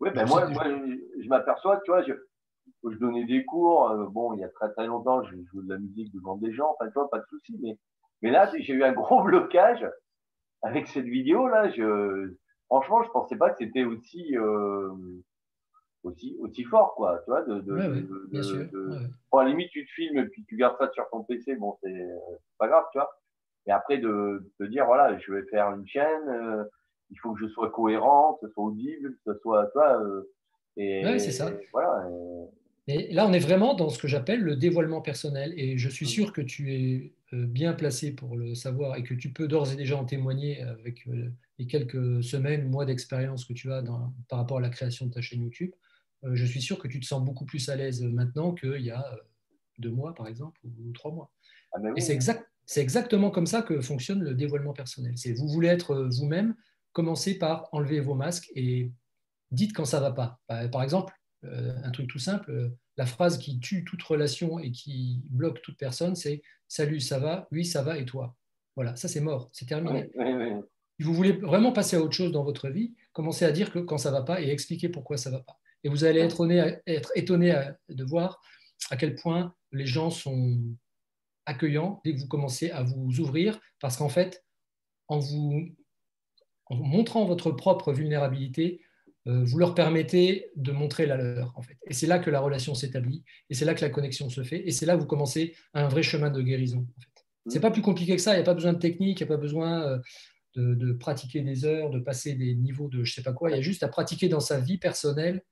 Oui, 0.00 0.10
ben 0.14 0.26
moi, 0.26 0.48
moi, 0.48 0.64
je 0.64 1.28
m'aperçois, 1.28 1.80
tu 1.84 1.90
vois, 1.90 2.02
je, 2.02 2.12
je 2.84 2.96
donnais 2.98 3.24
des 3.24 3.44
cours, 3.44 3.90
euh, 3.90 4.06
bon, 4.06 4.32
il 4.34 4.40
y 4.40 4.44
a 4.44 4.48
très 4.48 4.70
très 4.72 4.86
longtemps, 4.86 5.22
je 5.24 5.36
jouais 5.50 5.64
de 5.64 5.68
la 5.68 5.78
musique 5.78 6.12
devant 6.14 6.36
des 6.36 6.52
gens, 6.52 6.70
enfin, 6.72 6.86
tu 6.86 6.94
vois, 6.94 7.10
pas 7.10 7.18
de 7.18 7.26
souci, 7.26 7.58
mais, 7.60 7.76
mais 8.22 8.30
là, 8.30 8.50
j'ai 8.56 8.72
eu 8.72 8.82
un 8.82 8.92
gros 8.92 9.22
blocage 9.24 9.86
avec 10.62 10.86
cette 10.86 11.04
vidéo-là. 11.04 11.70
Je, 11.70 12.32
franchement, 12.66 13.02
je 13.02 13.10
pensais 13.10 13.36
pas 13.36 13.50
que 13.50 13.58
c'était 13.58 13.84
aussi, 13.84 14.38
euh, 14.38 14.90
aussi, 16.04 16.36
aussi 16.40 16.64
fort, 16.64 16.94
quoi, 16.94 17.18
tu 17.24 17.30
vois, 17.30 17.42
de, 17.42 17.60
de, 17.60 18.28
bien 18.30 18.42
sûr. 18.42 18.66
Bon, 19.30 19.38
à 19.38 19.44
la 19.44 19.50
limite, 19.50 19.70
tu 19.70 19.84
te 19.84 19.90
filmes 19.90 20.18
et 20.18 20.28
puis 20.28 20.44
tu 20.46 20.56
gardes 20.56 20.78
ça 20.78 20.90
sur 20.92 21.08
ton 21.10 21.24
PC, 21.24 21.56
bon, 21.56 21.76
c'est 21.82 22.08
pas 22.56 22.68
grave, 22.68 22.84
tu 22.92 22.98
vois. 22.98 23.10
Mais 23.68 23.74
après, 23.74 23.98
de, 23.98 24.50
de, 24.58 24.66
dire, 24.66 24.86
voilà, 24.86 25.18
je 25.18 25.30
vais 25.30 25.42
faire 25.50 25.68
une 25.74 25.86
chaîne, 25.86 26.28
euh, 26.28 26.64
il 27.10 27.18
faut 27.18 27.34
que 27.34 27.40
je 27.40 27.52
sois 27.52 27.70
cohérent, 27.70 28.38
que 28.40 28.48
ce 28.48 28.54
soit 28.54 28.64
audible, 28.64 29.10
que 29.12 29.34
ce 29.34 29.38
soit. 29.40 29.66
Toi, 29.72 30.02
euh, 30.02 30.22
et, 30.78 31.18
c'est 31.18 31.30
ça. 31.30 31.52
voilà. 31.70 32.08
Et... 32.86 33.12
là, 33.12 33.26
on 33.26 33.32
est 33.34 33.38
vraiment 33.38 33.74
dans 33.74 33.90
ce 33.90 33.98
que 33.98 34.08
j'appelle 34.08 34.40
le 34.40 34.56
dévoilement 34.56 35.02
personnel. 35.02 35.52
Et 35.58 35.76
je 35.76 35.90
suis 35.90 36.06
mm. 36.06 36.08
sûr 36.08 36.32
que 36.32 36.40
tu 36.40 36.72
es 36.72 37.12
euh, 37.34 37.44
bien 37.44 37.74
placé 37.74 38.12
pour 38.12 38.38
le 38.38 38.54
savoir 38.54 38.96
et 38.96 39.02
que 39.02 39.12
tu 39.12 39.34
peux 39.34 39.48
d'ores 39.48 39.70
et 39.70 39.76
déjà 39.76 39.98
en 39.98 40.06
témoigner 40.06 40.62
avec 40.62 41.06
les 41.58 41.66
quelques 41.66 42.24
semaines, 42.24 42.70
mois 42.70 42.86
d'expérience 42.86 43.44
que 43.44 43.52
tu 43.52 43.70
as 43.70 43.82
dans, 43.82 44.14
par 44.30 44.38
rapport 44.38 44.58
à 44.58 44.62
la 44.62 44.70
création 44.70 45.04
de 45.04 45.12
ta 45.12 45.20
chaîne 45.20 45.42
YouTube. 45.42 45.72
je 46.22 46.44
suis 46.46 46.62
sûr 46.62 46.78
que 46.78 46.88
tu 46.88 47.00
te 47.00 47.04
sens 47.04 47.22
beaucoup 47.22 47.44
plus 47.44 47.68
à 47.68 47.76
l'aise 47.76 48.02
maintenant 48.02 48.54
qu'il 48.54 48.80
y 48.80 48.90
a 48.90 49.04
deux 49.78 49.90
mois, 49.90 50.14
par 50.14 50.26
exemple, 50.26 50.58
ou 50.64 50.90
trois 50.92 51.12
mois. 51.12 51.30
Ah 51.72 51.80
ben 51.80 51.92
et 51.96 52.00
c'est 52.00 52.14
exact, 52.14 52.48
c'est 52.68 52.82
exactement 52.82 53.30
comme 53.30 53.46
ça 53.46 53.62
que 53.62 53.80
fonctionne 53.80 54.22
le 54.22 54.34
dévoilement 54.34 54.74
personnel. 54.74 55.14
C'est 55.16 55.32
vous 55.32 55.48
voulez 55.48 55.68
être 55.68 55.92
euh, 55.92 56.08
vous-même, 56.10 56.54
commencez 56.92 57.38
par 57.38 57.66
enlever 57.72 57.98
vos 57.98 58.14
masques 58.14 58.50
et 58.54 58.92
dites 59.50 59.72
quand 59.72 59.86
ça 59.86 60.00
va 60.00 60.12
pas. 60.12 60.38
Bah, 60.50 60.68
par 60.68 60.82
exemple, 60.82 61.14
euh, 61.44 61.72
un 61.82 61.90
truc 61.90 62.08
tout 62.08 62.18
simple, 62.18 62.50
euh, 62.50 62.68
la 62.98 63.06
phrase 63.06 63.38
qui 63.38 63.58
tue 63.58 63.84
toute 63.84 64.02
relation 64.02 64.58
et 64.58 64.70
qui 64.70 65.22
bloque 65.30 65.62
toute 65.62 65.78
personne, 65.78 66.14
c'est 66.14 66.42
Salut, 66.70 67.00
ça 67.00 67.18
va? 67.18 67.48
Oui, 67.50 67.64
ça 67.64 67.80
va, 67.80 67.96
et 67.96 68.04
toi? 68.04 68.36
Voilà, 68.76 68.94
ça 68.96 69.08
c'est 69.08 69.22
mort, 69.22 69.48
c'est 69.50 69.64
terminé. 69.64 70.10
Si 71.00 71.06
vous 71.06 71.14
voulez 71.14 71.32
vraiment 71.32 71.72
passer 71.72 71.96
à 71.96 72.02
autre 72.02 72.12
chose 72.12 72.32
dans 72.32 72.44
votre 72.44 72.68
vie, 72.68 72.94
commencez 73.14 73.46
à 73.46 73.52
dire 73.52 73.72
que 73.72 73.78
quand 73.78 73.96
ça 73.96 74.10
va 74.10 74.20
pas 74.20 74.42
et 74.42 74.50
expliquer 74.50 74.90
pourquoi 74.90 75.16
ça 75.16 75.30
va 75.30 75.40
pas. 75.40 75.58
Et 75.84 75.88
vous 75.88 76.04
allez 76.04 76.20
être, 76.20 76.46
être 76.86 77.12
étonné 77.14 77.58
de 77.88 78.04
voir 78.04 78.42
à 78.90 78.98
quel 78.98 79.14
point 79.14 79.54
les 79.72 79.86
gens 79.86 80.10
sont 80.10 80.60
accueillants, 81.48 82.00
dès 82.04 82.14
que 82.14 82.20
vous 82.20 82.28
commencez 82.28 82.70
à 82.70 82.82
vous 82.82 83.18
ouvrir, 83.18 83.58
parce 83.80 83.96
qu'en 83.96 84.08
fait, 84.08 84.44
en 85.08 85.18
vous 85.18 85.68
en 86.66 86.76
montrant 86.76 87.24
votre 87.24 87.50
propre 87.50 87.92
vulnérabilité, 87.92 88.82
euh, 89.26 89.42
vous 89.44 89.58
leur 89.58 89.74
permettez 89.74 90.50
de 90.56 90.70
montrer 90.70 91.06
la 91.06 91.16
leur. 91.16 91.52
En 91.56 91.62
fait. 91.62 91.78
Et 91.86 91.94
c'est 91.94 92.06
là 92.06 92.18
que 92.18 92.30
la 92.30 92.40
relation 92.40 92.74
s'établit, 92.74 93.24
et 93.50 93.54
c'est 93.54 93.64
là 93.64 93.74
que 93.74 93.80
la 93.80 93.90
connexion 93.90 94.28
se 94.28 94.42
fait, 94.42 94.66
et 94.66 94.70
c'est 94.70 94.86
là 94.86 94.94
que 94.94 95.00
vous 95.00 95.06
commencez 95.06 95.56
un 95.74 95.88
vrai 95.88 96.02
chemin 96.02 96.30
de 96.30 96.42
guérison. 96.42 96.86
En 96.96 97.00
fait. 97.00 97.26
Ce 97.48 97.54
n'est 97.54 97.60
pas 97.60 97.70
plus 97.70 97.82
compliqué 97.82 98.14
que 98.14 98.22
ça, 98.22 98.32
il 98.32 98.36
n'y 98.36 98.42
a 98.42 98.44
pas 98.44 98.54
besoin 98.54 98.74
de 98.74 98.78
technique, 98.78 99.20
il 99.20 99.26
n'y 99.26 99.32
a 99.32 99.34
pas 99.34 99.40
besoin 99.40 99.82
euh, 99.82 99.98
de, 100.54 100.92
pratiquer 100.92 101.40
des 101.40 101.64
heures, 101.64 101.90
de 101.90 101.98
passer 101.98 102.34
des 102.34 102.54
niveaux 102.54 102.88
de 102.88 103.04
je 103.04 103.10
ne 103.10 103.14
sais 103.14 103.22
pas 103.22 103.32
quoi, 103.32 103.50
il 103.50 103.56
y 103.56 103.58
a 103.58 103.62
juste 103.62 103.82
à 103.82 103.88
pratiquer 103.88 104.28
dans 104.28 104.40
sa 104.40 104.60
vie 104.60 104.78
personnelle, 104.78 105.42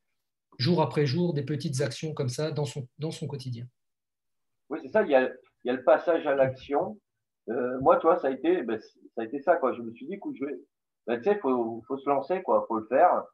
jour 0.58 0.82
après 0.82 1.06
jour, 1.06 1.32
des 1.32 1.44
petites 1.44 1.80
actions 1.80 2.12
comme 2.12 2.28
ça 2.28 2.50
dans 2.50 2.66
son, 2.66 2.88
dans 2.98 3.10
son 3.10 3.26
quotidien. 3.26 3.66
Oui, 4.68 4.80
c'est 4.82 4.90
ça, 4.90 5.02
il 5.02 5.10
y, 5.10 5.14
a, 5.14 5.30
il 5.66 5.68
y, 5.68 5.70
a, 5.70 5.72
le 5.74 5.84
passage 5.84 6.26
à 6.26 6.34
l'action. 6.34 6.98
Euh, 7.48 7.78
moi, 7.80 7.96
toi, 7.96 8.16
ça 8.18 8.28
a 8.28 8.30
été, 8.30 8.62
ben, 8.62 8.78
ça 8.78 9.22
a 9.22 9.24
été 9.24 9.40
ça. 9.40 9.56
Quoi. 9.56 9.72
Je 9.72 9.82
me 9.82 9.92
suis 9.92 10.06
dit, 10.06 10.14
écoute, 10.14 10.36
je 10.38 10.44
vais, 10.44 10.54
ben, 11.06 11.18
tu 11.18 11.24
sais, 11.24 11.32
il 11.32 11.40
faut, 11.40 11.82
faut, 11.86 11.98
se 11.98 12.08
lancer, 12.08 12.42
quoi, 12.42 12.64
faut 12.68 12.78
le 12.78 12.86
faire. 12.86 13.24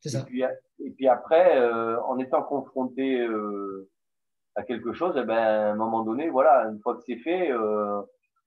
Ça. 0.00 0.20
Et, 0.20 0.22
puis, 0.24 0.42
et 0.42 0.90
puis 0.90 1.08
après, 1.08 1.58
euh, 1.58 2.00
en 2.02 2.18
étant 2.18 2.42
confronté 2.42 3.20
euh, 3.20 3.88
à 4.54 4.62
quelque 4.62 4.92
chose, 4.92 5.14
eh 5.16 5.24
ben, 5.24 5.36
à 5.36 5.70
un 5.70 5.74
moment 5.74 6.02
donné, 6.02 6.28
voilà, 6.28 6.64
une 6.64 6.80
fois 6.80 6.96
que 6.96 7.02
c'est 7.02 7.18
fait, 7.18 7.50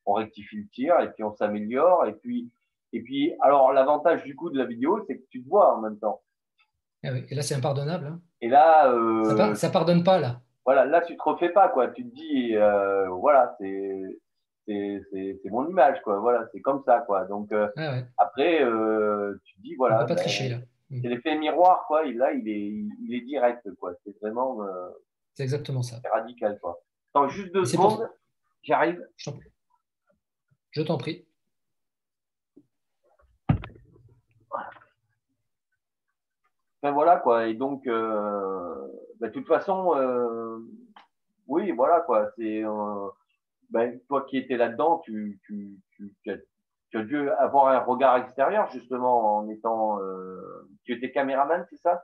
on 0.05 0.13
rectifie 0.13 0.57
le 0.57 0.67
tir 0.69 0.99
et 0.99 1.11
puis 1.11 1.23
on 1.23 1.33
s'améliore. 1.33 2.05
Et 2.05 2.13
puis, 2.13 2.51
et 2.93 3.01
puis, 3.01 3.33
alors 3.41 3.71
l'avantage 3.73 4.23
du 4.23 4.35
coup 4.35 4.49
de 4.49 4.57
la 4.57 4.65
vidéo, 4.65 5.03
c'est 5.07 5.17
que 5.17 5.25
tu 5.29 5.43
te 5.43 5.49
vois 5.49 5.75
en 5.75 5.81
même 5.81 5.99
temps. 5.99 6.21
Ah 7.03 7.09
et 7.29 7.35
là, 7.35 7.41
c'est 7.41 7.55
impardonnable. 7.55 8.07
Hein. 8.07 8.21
Et 8.41 8.49
là, 8.49 8.93
ça, 9.35 9.55
ça, 9.55 9.69
pardonne 9.69 10.03
pas 10.03 10.19
là. 10.19 10.41
Voilà, 10.65 10.85
là, 10.85 11.01
tu 11.01 11.17
te 11.17 11.23
refais 11.23 11.49
pas 11.49 11.69
quoi. 11.69 11.87
Tu 11.87 12.07
te 12.07 12.15
dis, 12.15 12.55
voilà, 13.09 13.55
c'est 13.59 14.19
c'est 15.11 15.49
mon 15.49 15.67
image, 15.67 16.01
quoi. 16.03 16.19
Voilà, 16.19 16.47
c'est 16.51 16.61
comme 16.61 16.83
ça, 16.85 16.99
quoi. 17.01 17.25
Donc, 17.25 17.51
euh, 17.51 17.67
ah 17.77 18.01
après, 18.17 18.63
euh, 18.63 19.39
tu 19.45 19.55
te 19.55 19.61
dis, 19.61 19.75
voilà. 19.75 19.95
On 19.95 19.99
va 19.99 20.05
pas 20.05 20.15
ben, 20.15 20.21
tricher, 20.21 20.49
là. 20.49 20.57
Mm. 20.89 21.01
C'est 21.01 21.09
l'effet 21.09 21.37
miroir, 21.37 21.85
quoi. 21.87 22.05
Et 22.05 22.13
là, 22.13 22.31
il 22.33 22.47
est, 22.47 22.85
il 23.01 23.13
est 23.13 23.21
direct, 23.21 23.67
quoi. 23.79 23.93
C'est 24.03 24.17
vraiment. 24.19 24.63
Euh, 24.63 24.89
c'est 25.33 25.43
exactement 25.43 25.81
ça. 25.81 25.97
C'est 26.01 26.09
radical, 26.09 26.59
quoi. 26.59 26.81
Attends, 27.13 27.27
juste 27.29 27.53
deux 27.53 27.65
secondes. 27.65 28.09
J'arrive. 28.61 29.01
Je 29.17 29.25
t'en 29.25 29.37
prie. 29.37 29.49
Voilà. 30.71 31.25
Ben 36.81 36.91
voilà, 36.91 37.17
quoi. 37.17 37.47
Et 37.47 37.53
donc, 37.53 37.85
ben, 37.85 38.87
de 39.21 39.27
toute 39.29 39.47
façon, 39.47 39.93
oui, 41.47 41.71
voilà, 41.71 42.01
quoi. 42.01 42.31
C'est 42.37 42.63
ben, 43.69 43.99
toi 44.07 44.25
qui 44.27 44.37
étais 44.37 44.57
là-dedans, 44.57 44.99
tu, 45.05 45.39
tu, 45.45 45.79
tu, 46.23 46.31
as, 46.31 47.03
dû 47.03 47.29
avoir 47.29 47.67
un 47.67 47.79
regard 47.79 48.17
extérieur 48.17 48.69
justement 48.71 49.37
en 49.37 49.49
étant. 49.49 50.01
Euh, 50.01 50.67
tu 50.83 50.93
étais 50.93 51.11
caméraman, 51.11 51.65
c'est 51.69 51.77
ça? 51.77 52.03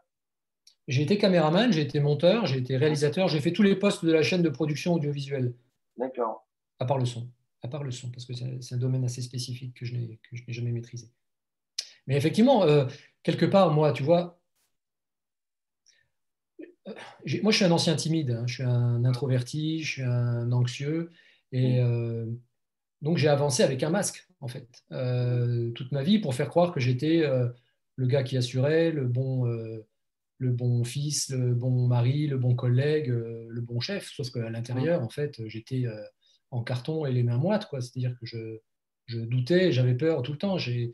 J'ai 0.88 1.02
été 1.02 1.18
caméraman, 1.18 1.72
j'ai 1.72 1.82
été 1.82 2.00
monteur, 2.00 2.46
j'ai 2.46 2.60
été 2.60 2.78
réalisateur, 2.78 3.28
j'ai 3.28 3.40
fait 3.40 3.52
tous 3.52 3.64
les 3.64 3.76
postes 3.76 4.06
de 4.06 4.12
la 4.12 4.22
chaîne 4.22 4.44
de 4.44 4.50
production 4.50 4.94
audiovisuelle. 4.94 5.56
D'accord. 5.98 6.46
À 6.80 6.86
part 6.86 7.00
le 7.00 7.06
son, 7.06 7.28
à 7.64 7.68
part 7.68 7.84
le 7.84 7.92
son, 7.92 8.12
parce 8.12 8.26
que 8.26 8.34
c'est 8.34 8.76
un 8.76 8.78
domaine 8.78 9.04
assez 9.04 9.22
spécifique 9.22 9.76
que 9.76 9.86
je 9.86 9.96
n'ai 9.96 10.20
jamais 10.50 10.72
maîtrisé. 10.72 11.08
Mais 12.06 12.18
effectivement, 12.18 12.64
euh, 12.64 12.86
quelque 13.24 13.48
part, 13.48 13.72
moi, 13.72 13.92
tu 13.92 14.04
vois, 14.04 14.22
euh, 14.22 14.36
moi, 17.42 17.52
je 17.52 17.56
suis 17.56 17.66
un 17.66 17.72
ancien 17.72 17.96
timide, 17.96 18.32
hein. 18.32 18.44
je 18.48 18.56
suis 18.56 18.64
un 18.64 19.06
introverti, 19.06 19.82
je 19.82 19.92
suis 19.92 20.02
un 20.04 20.52
anxieux. 20.52 21.12
Et 21.52 21.82
mm. 21.82 21.86
euh, 21.86 22.26
donc 23.02 23.18
j'ai 23.18 23.28
avancé 23.28 23.64
avec 23.64 23.84
un 23.84 23.90
masque, 23.90 24.28
en 24.40 24.48
fait, 24.48 24.68
euh, 24.92 25.72
toute 25.72 25.92
ma 25.92 26.04
vie 26.04 26.20
pour 26.20 26.36
faire 26.36 26.50
croire 26.50 26.72
que 26.72 26.80
j'étais 26.80 27.22
euh, 27.24 27.48
le 27.96 28.08
gars 28.08 28.24
qui 28.24 28.38
assurait, 28.38 28.92
le 28.92 29.06
bon, 29.06 29.46
le 29.46 30.52
bon 30.52 30.84
fils, 30.84 31.30
le 31.30 31.54
bon 31.54 31.88
mari, 31.88 32.28
le 32.28 32.38
bon 32.38 32.56
collègue, 32.56 33.08
le 33.08 33.62
bon 33.62 33.80
chef. 33.80 34.12
Sauf 34.12 34.32
qu'à 34.32 34.50
l'intérieur, 34.50 35.02
en 35.02 35.10
fait, 35.10 35.42
j'étais 35.48 35.86
en 36.52 36.62
carton 36.62 37.06
et 37.06 37.14
les 37.14 37.24
mains 37.24 37.38
moites. 37.38 37.70
C'est-à-dire 37.72 38.18
que 38.20 38.26
je, 38.26 38.60
je 39.06 39.20
doutais, 39.20 39.72
j'avais 39.72 39.96
peur 39.96 40.24
tout 40.24 40.34
le 40.34 40.38
temps. 40.38 40.58
J'ai 40.58 40.94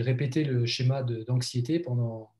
répété 0.00 0.44
le 0.44 0.64
schéma 0.64 1.02
d'anxiété 1.02 1.80
pendant, 1.80 2.33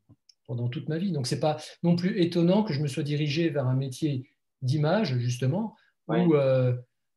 pendant 0.47 0.69
toute 0.69 0.89
ma 0.89 0.99
vie. 0.99 1.13
Donc, 1.13 1.27
ce 1.27 1.35
n'est 1.35 1.41
pas 1.41 1.59
non 1.83 1.97
plus 1.97 2.21
étonnant 2.21 2.63
que 2.63 2.73
je 2.73 2.81
me 2.81 2.89
sois 2.89 3.03
dirigé 3.03 3.49
vers 3.49 3.67
un 3.67 3.77
métier 3.77 4.29
d'image, 4.63 5.19
justement, 5.19 5.75
où 6.09 6.35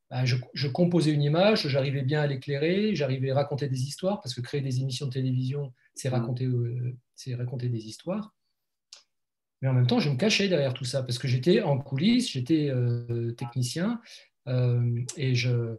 bah, 0.09 0.23
je, 0.23 0.67
composais 0.67 1.11
une 1.11 1.23
image, 1.23 1.67
j'arrivais 1.67 2.01
bien 2.01 2.21
à 2.21 2.27
l'éclairer, 2.27 2.95
j'arrivais 2.95 3.31
à 3.31 3.35
raconter 3.35 3.67
des 3.67 3.83
histoires, 3.83 4.21
parce 4.21 4.33
que 4.33 4.39
créer 4.39 4.61
des 4.61 4.79
émissions 4.79 5.07
de 5.07 5.11
télévision, 5.11 5.73
c'est 5.95 6.09
mm. 6.09 6.13
raconter, 6.13 6.45
euh, 6.45 6.97
raconter 7.35 7.67
des 7.67 7.87
histoires. 7.87 8.33
Mais 9.61 9.67
en 9.67 9.73
même 9.73 9.87
temps, 9.87 9.99
je 9.99 10.09
me 10.09 10.15
cachais 10.15 10.47
derrière 10.47 10.73
tout 10.73 10.85
ça, 10.85 11.03
parce 11.03 11.19
que 11.19 11.27
j'étais 11.27 11.61
en 11.61 11.77
coulisses, 11.77 12.31
j'étais 12.31 12.69
euh, 12.69 13.31
technicien, 13.33 13.99
euh, 14.47 15.01
et 15.17 15.35
je, 15.35 15.75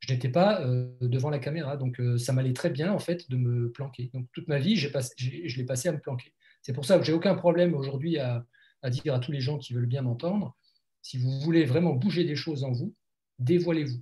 je 0.00 0.12
n'étais 0.12 0.28
pas 0.28 0.66
devant 1.00 1.30
la 1.30 1.38
caméra. 1.38 1.78
Donc 1.78 1.98
ça 2.18 2.34
m'allait 2.34 2.52
très 2.52 2.68
bien, 2.68 2.92
en 2.92 2.98
fait, 2.98 3.30
de 3.30 3.36
me 3.36 3.70
planquer. 3.70 4.10
Donc 4.12 4.26
toute 4.32 4.48
ma 4.48 4.58
vie, 4.58 4.76
passé, 4.88 5.14
je 5.16 5.56
l'ai 5.56 5.64
passé 5.64 5.88
à 5.88 5.92
me 5.92 6.00
planquer. 6.00 6.34
C'est 6.62 6.72
pour 6.72 6.84
ça 6.84 6.98
que 6.98 7.04
j'ai 7.04 7.12
aucun 7.12 7.34
problème 7.34 7.74
aujourd'hui 7.74 8.18
à, 8.18 8.44
à 8.82 8.90
dire 8.90 9.14
à 9.14 9.18
tous 9.18 9.32
les 9.32 9.40
gens 9.40 9.58
qui 9.58 9.74
veulent 9.74 9.86
bien 9.86 10.02
m'entendre, 10.02 10.56
si 11.02 11.18
vous 11.18 11.40
voulez 11.40 11.64
vraiment 11.64 11.92
bouger 11.92 12.24
des 12.24 12.36
choses 12.36 12.64
en 12.64 12.72
vous, 12.72 12.94
dévoilez-vous. 13.38 14.00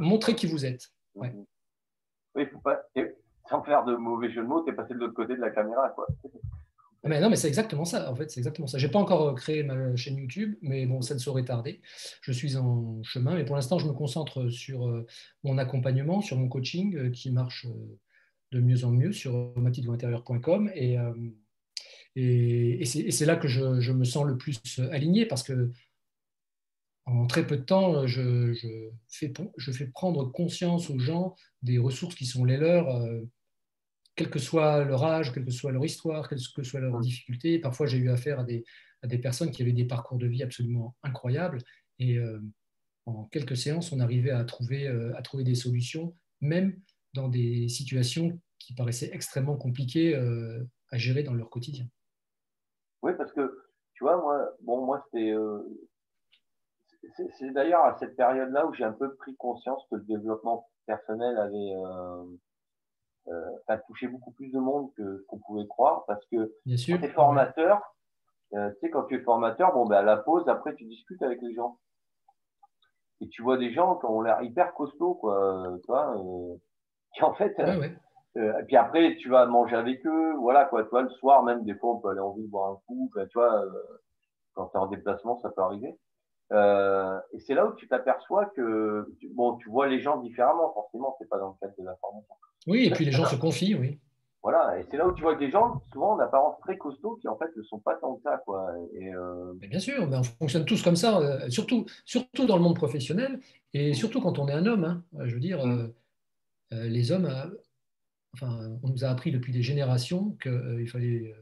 montrez, 0.00 0.34
qui 0.34 0.46
vous 0.46 0.64
êtes. 0.64 0.90
Oui, 1.14 1.28
il 2.36 2.46
faut 2.48 2.58
pas, 2.58 2.82
sans 3.48 3.62
faire 3.62 3.84
de 3.84 3.94
mauvais 3.94 4.32
jeu 4.32 4.42
de 4.42 4.46
mots, 4.46 4.62
tu 4.64 4.70
es 4.70 4.74
passé 4.74 4.94
de 4.94 4.98
l'autre 4.98 5.14
côté 5.14 5.36
de 5.36 5.40
la 5.40 5.50
caméra. 5.50 5.90
Quoi. 5.90 6.06
Ah, 7.04 7.08
mais 7.08 7.20
non, 7.20 7.28
mais 7.28 7.36
c'est 7.36 7.48
exactement 7.48 7.84
ça. 7.84 8.10
En 8.10 8.16
fait, 8.16 8.30
c'est 8.30 8.40
exactement 8.40 8.66
ça. 8.66 8.78
J'ai 8.78 8.88
pas 8.88 8.98
encore 8.98 9.28
euh, 9.28 9.34
créé 9.34 9.62
ma 9.62 9.94
chaîne 9.94 10.16
YouTube, 10.16 10.56
mais 10.62 10.86
bon, 10.86 11.02
ça 11.02 11.12
ne 11.12 11.18
saurait 11.18 11.44
tarder. 11.44 11.82
Je 12.22 12.32
suis 12.32 12.56
en 12.56 13.02
chemin, 13.02 13.34
mais 13.34 13.44
pour 13.44 13.56
l'instant, 13.56 13.78
je 13.78 13.86
me 13.86 13.92
concentre 13.92 14.48
sur 14.48 14.88
euh, 14.88 15.06
mon 15.42 15.58
accompagnement, 15.58 16.22
sur 16.22 16.38
mon 16.38 16.48
coaching 16.48 16.96
euh, 16.96 17.10
qui 17.10 17.30
marche 17.30 17.66
de 18.52 18.60
mieux 18.60 18.84
en 18.84 18.90
mieux 18.90 19.12
sur 19.12 19.52
matidouintérieur.com 19.56 20.70
et, 20.74 20.96
et, 22.16 22.82
et 22.82 23.10
c'est 23.10 23.26
là 23.26 23.36
que 23.36 23.48
je, 23.48 23.80
je, 23.80 23.92
me 23.92 24.04
sens 24.04 24.24
le 24.24 24.36
plus 24.36 24.60
aligné 24.90 25.26
parce 25.26 25.42
que 25.42 25.72
en 27.06 27.26
très 27.26 27.46
peu 27.46 27.56
de 27.56 27.62
temps, 27.62 28.06
je, 28.06 28.54
fais, 29.08 29.32
je, 29.56 29.72
fais, 29.72 29.86
prendre 29.86 30.30
conscience 30.30 30.90
aux 30.90 30.98
gens 30.98 31.34
des 31.62 31.78
ressources 31.78 32.14
qui 32.14 32.24
sont 32.24 32.44
les 32.44 32.56
leurs, 32.56 32.88
euh, 32.88 33.20
quel 34.16 34.30
que 34.30 34.38
soit 34.38 34.84
leur 34.84 35.04
âge, 35.04 35.32
quelle 35.32 35.44
que 35.44 35.50
soit 35.50 35.72
leur 35.72 35.84
histoire, 35.84 36.28
quelle 36.28 36.38
que 36.54 36.62
soit 36.62 36.80
leur 36.80 36.98
difficulté. 37.00 37.58
Parfois, 37.58 37.86
j'ai 37.86 37.98
eu 37.98 38.08
affaire 38.10 38.40
à 38.40 38.44
des, 38.44 38.64
à 39.02 39.06
des, 39.06 39.18
personnes 39.18 39.50
qui 39.50 39.62
avaient 39.62 39.72
des 39.72 39.84
parcours 39.84 40.18
de 40.18 40.26
vie 40.26 40.42
absolument 40.42 40.96
incroyables. 41.02 41.58
Et 41.98 42.16
euh, 42.16 42.40
en 43.06 43.24
quelques 43.24 43.56
séances, 43.56 43.92
on 43.92 44.00
arrivait 44.00 44.30
à 44.30 44.44
trouver, 44.44 44.86
euh, 44.86 45.14
à 45.16 45.22
trouver 45.22 45.44
des 45.44 45.54
solutions, 45.54 46.14
même 46.40 46.80
dans 47.14 47.28
des 47.28 47.68
situations 47.68 48.38
qui 48.58 48.74
paraissaient 48.74 49.10
extrêmement 49.12 49.56
compliquées 49.56 50.14
à 50.90 50.98
gérer 50.98 51.22
dans 51.22 51.34
leur 51.34 51.50
quotidien. 51.50 51.86
Oui, 53.02 53.12
parce 53.16 53.32
que, 53.32 53.64
tu 53.92 54.04
vois, 54.04 54.16
moi, 54.16 54.50
bon, 54.62 54.84
moi 54.84 55.04
c'était 55.04 55.34
c'est 57.38 57.50
d'ailleurs 57.50 57.84
à 57.84 57.96
cette 57.98 58.16
période-là 58.16 58.66
où 58.66 58.74
j'ai 58.74 58.84
un 58.84 58.92
peu 58.92 59.14
pris 59.16 59.36
conscience 59.36 59.84
que 59.90 59.96
le 59.96 60.02
développement 60.02 60.68
personnel 60.86 61.36
avait 61.38 61.74
euh, 61.74 62.24
euh, 63.28 63.76
touché 63.86 64.08
beaucoup 64.08 64.32
plus 64.32 64.50
de 64.50 64.58
monde 64.58 64.92
que 64.96 65.24
qu'on 65.28 65.38
pouvait 65.38 65.66
croire 65.66 66.04
parce 66.06 66.24
que 66.26 66.54
Bien 66.66 66.76
sûr. 66.76 66.96
quand 66.96 67.02
tu 67.02 67.08
es 67.08 67.12
formateur, 67.12 67.96
euh, 68.54 68.70
tu 68.74 68.80
sais, 68.80 68.90
quand 68.90 69.04
tu 69.04 69.16
es 69.16 69.20
formateur, 69.20 69.72
bon, 69.72 69.86
ben, 69.86 69.96
à 69.98 70.02
la 70.02 70.16
pause, 70.16 70.48
après, 70.48 70.74
tu 70.74 70.84
discutes 70.84 71.22
avec 71.22 71.40
les 71.42 71.54
gens. 71.54 71.78
Et 73.20 73.28
tu 73.28 73.42
vois 73.42 73.56
des 73.56 73.72
gens 73.72 73.96
qui 73.96 74.06
ont 74.06 74.20
l'air 74.20 74.42
hyper 74.42 74.74
costauds, 74.74 75.14
quoi, 75.14 75.78
tu 75.82 75.86
vois, 75.86 76.14
qui 77.14 77.22
en 77.22 77.34
fait, 77.34 77.56
et 78.36 78.64
puis 78.66 78.76
après, 78.76 79.16
tu 79.16 79.28
vas 79.28 79.46
manger 79.46 79.76
avec 79.76 80.04
eux, 80.06 80.34
voilà, 80.40 80.64
quoi, 80.64 80.82
tu 80.82 80.90
vois, 80.90 81.02
le 81.02 81.10
soir, 81.10 81.44
même, 81.44 81.64
des 81.64 81.74
fois, 81.74 81.94
on 81.94 82.00
peut 82.00 82.08
aller 82.08 82.20
en 82.20 82.32
ville 82.32 82.48
boire 82.48 82.72
un 82.72 82.80
coup, 82.86 83.10
tu 83.14 83.38
vois, 83.38 83.64
quand 84.54 84.66
tu 84.66 84.76
es 84.76 84.80
en 84.80 84.86
déplacement, 84.86 85.38
ça 85.40 85.50
peut 85.50 85.62
arriver. 85.62 85.96
Euh, 86.52 87.18
et 87.32 87.40
c'est 87.40 87.54
là 87.54 87.66
où 87.66 87.74
tu 87.74 87.88
t'aperçois 87.88 88.46
que 88.56 89.08
bon, 89.34 89.56
tu 89.56 89.70
vois 89.70 89.86
les 89.86 90.00
gens 90.00 90.18
différemment, 90.18 90.72
forcément, 90.74 91.16
c'est 91.18 91.28
pas 91.28 91.38
dans 91.38 91.48
le 91.48 91.54
cadre 91.60 91.74
de 91.78 91.84
la 91.84 91.96
formation. 91.96 92.34
Oui, 92.66 92.86
et 92.86 92.90
puis 92.90 93.04
les 93.04 93.12
gens 93.12 93.24
se 93.24 93.36
confient, 93.36 93.74
oui. 93.74 93.98
Voilà, 94.42 94.78
et 94.78 94.84
c'est 94.90 94.98
là 94.98 95.08
où 95.08 95.14
tu 95.14 95.22
vois 95.22 95.36
des 95.36 95.50
gens, 95.50 95.80
souvent 95.90 96.12
en 96.12 96.18
apparence 96.18 96.60
très 96.60 96.76
costauds, 96.76 97.16
qui 97.16 97.28
en 97.28 97.36
fait 97.38 97.48
ne 97.56 97.62
sont 97.62 97.78
pas 97.78 97.94
tant 97.94 98.14
que 98.16 98.22
ça. 98.22 98.42
Quoi. 98.44 98.74
Et, 98.92 99.14
euh, 99.14 99.54
Bien 99.54 99.78
sûr, 99.78 100.06
mais 100.06 100.18
on 100.18 100.22
fonctionne 100.22 100.66
tous 100.66 100.82
comme 100.82 100.96
ça, 100.96 101.18
euh, 101.18 101.48
surtout, 101.48 101.86
surtout 102.04 102.44
dans 102.44 102.56
le 102.56 102.62
monde 102.62 102.76
professionnel, 102.76 103.40
et 103.72 103.92
mm. 103.92 103.94
surtout 103.94 104.20
quand 104.20 104.38
on 104.38 104.46
est 104.48 104.52
un 104.52 104.66
homme. 104.66 104.84
Hein. 104.84 105.02
Je 105.24 105.32
veux 105.32 105.40
dire, 105.40 105.64
mm. 105.64 105.94
Les 106.70 107.12
hommes, 107.12 107.30
enfin, 108.34 108.78
on 108.82 108.88
nous 108.88 109.04
a 109.04 109.08
appris 109.08 109.30
depuis 109.30 109.52
des 109.52 109.62
générations 109.62 110.32
qu'il 110.42 110.88
fallait 110.88 111.34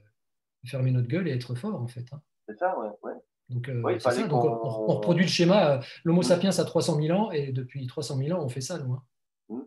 fermer 0.66 0.90
notre 0.90 1.08
gueule 1.08 1.28
et 1.28 1.32
être 1.32 1.54
fort, 1.54 1.80
en 1.80 1.88
fait. 1.88 2.04
Hein. 2.12 2.20
C'est 2.48 2.58
ça, 2.58 2.78
ouais. 2.78 2.88
ouais. 3.02 3.14
Donc, 3.48 3.70
ça. 4.00 4.26
Donc 4.26 4.44
on, 4.44 4.86
reproduit 4.86 5.24
le 5.24 5.30
schéma. 5.30 5.80
L'Homo 6.04 6.22
sapiens 6.22 6.50
a 6.50 6.64
300 6.64 7.00
000 7.00 7.18
ans 7.18 7.30
et 7.30 7.52
depuis 7.52 7.86
300 7.86 8.16
000 8.16 8.38
ans, 8.38 8.44
on 8.44 8.48
fait 8.48 8.60
ça, 8.60 8.78
nous. 8.78 8.94
Hein. 8.94 9.02
Mmh. 9.48 9.60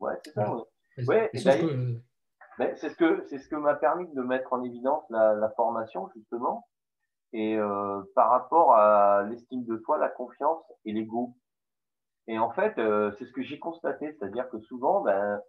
Ouais, 0.00 0.14
c'est 0.24 0.32
ça. 0.32 0.56
Ouais. 1.06 1.30
c'est 1.32 2.88
ce 2.88 2.96
que 2.96 3.24
c'est 3.28 3.38
ce 3.38 3.48
que 3.48 3.56
m'a 3.56 3.74
permis 3.74 4.08
de 4.14 4.22
mettre 4.22 4.52
en 4.52 4.62
évidence 4.62 5.04
la, 5.10 5.52
formation 5.56 6.08
justement 6.16 6.66
et 7.32 7.56
euh, 7.58 8.00
par 8.14 8.30
rapport 8.30 8.74
à 8.74 9.24
l'estime 9.28 9.64
de 9.64 9.76
soi, 9.84 9.98
la 9.98 10.08
confiance 10.08 10.62
et 10.84 10.92
l'ego. 10.92 11.36
Et 12.28 12.38
en 12.38 12.50
fait, 12.50 12.78
euh, 12.78 13.12
c'est 13.18 13.24
ce 13.24 13.32
que 13.32 13.42
j'ai 13.42 13.58
constaté, 13.58 14.12
c'est-à-dire 14.12 14.48
que 14.50 14.58
souvent, 14.60 15.00
ben, 15.02 15.40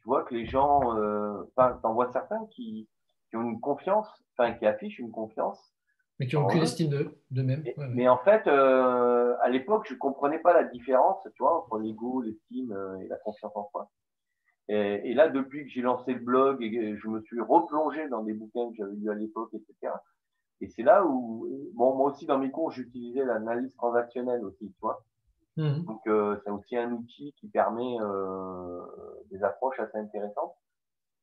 tu 0.00 0.08
vois 0.08 0.22
que 0.24 0.34
les 0.34 0.46
gens, 0.46 0.96
euh, 0.96 1.42
enfin, 1.56 1.78
t'en 1.82 1.94
vois 1.94 2.12
certains 2.12 2.46
qui, 2.50 2.88
qui, 3.30 3.36
ont 3.36 3.42
une 3.42 3.60
confiance, 3.60 4.08
enfin, 4.36 4.52
qui 4.52 4.66
affichent 4.66 4.98
une 4.98 5.10
confiance. 5.10 5.74
Mais 6.20 6.26
qui 6.26 6.36
n'ont 6.36 6.44
aucune 6.44 6.62
estime 6.62 6.90
d'eux-mêmes. 7.30 7.64
Mais 7.76 8.08
en 8.08 8.18
fait, 8.18 8.46
euh, 8.46 9.34
à 9.40 9.48
l'époque, 9.48 9.86
je 9.88 9.94
comprenais 9.94 10.38
pas 10.38 10.52
la 10.52 10.64
différence, 10.64 11.26
tu 11.34 11.42
vois, 11.42 11.58
entre 11.58 11.78
l'ego, 11.78 12.22
l'estime 12.22 12.76
et 13.02 13.08
la 13.08 13.16
confiance 13.16 13.52
en 13.56 13.68
soi. 13.70 13.90
Et, 14.68 15.10
et 15.10 15.14
là, 15.14 15.28
depuis 15.28 15.64
que 15.64 15.70
j'ai 15.70 15.82
lancé 15.82 16.14
le 16.14 16.20
blog 16.20 16.62
et 16.62 16.96
je 16.96 17.08
me 17.08 17.20
suis 17.22 17.40
replongé 17.40 18.08
dans 18.08 18.22
des 18.22 18.34
bouquins 18.34 18.70
que 18.70 18.76
j'avais 18.76 18.94
lus 18.94 19.10
à 19.10 19.14
l'époque, 19.14 19.50
etc., 19.54 19.92
et 20.62 20.68
c'est 20.68 20.84
là 20.84 21.04
où, 21.04 21.48
bon, 21.74 21.96
moi 21.96 22.12
aussi 22.12 22.24
dans 22.24 22.38
mes 22.38 22.52
cours, 22.52 22.70
j'utilisais 22.70 23.24
l'analyse 23.24 23.74
transactionnelle 23.74 24.44
aussi, 24.44 24.70
tu 24.70 24.80
vois. 24.80 25.04
Mmh. 25.56 25.84
Donc, 25.84 26.06
euh, 26.06 26.36
c'est 26.44 26.50
aussi 26.50 26.76
un 26.76 26.92
outil 26.92 27.34
qui 27.38 27.48
permet 27.48 27.96
euh, 28.00 28.80
des 29.30 29.42
approches 29.44 29.78
assez 29.80 29.98
intéressantes. 29.98 30.54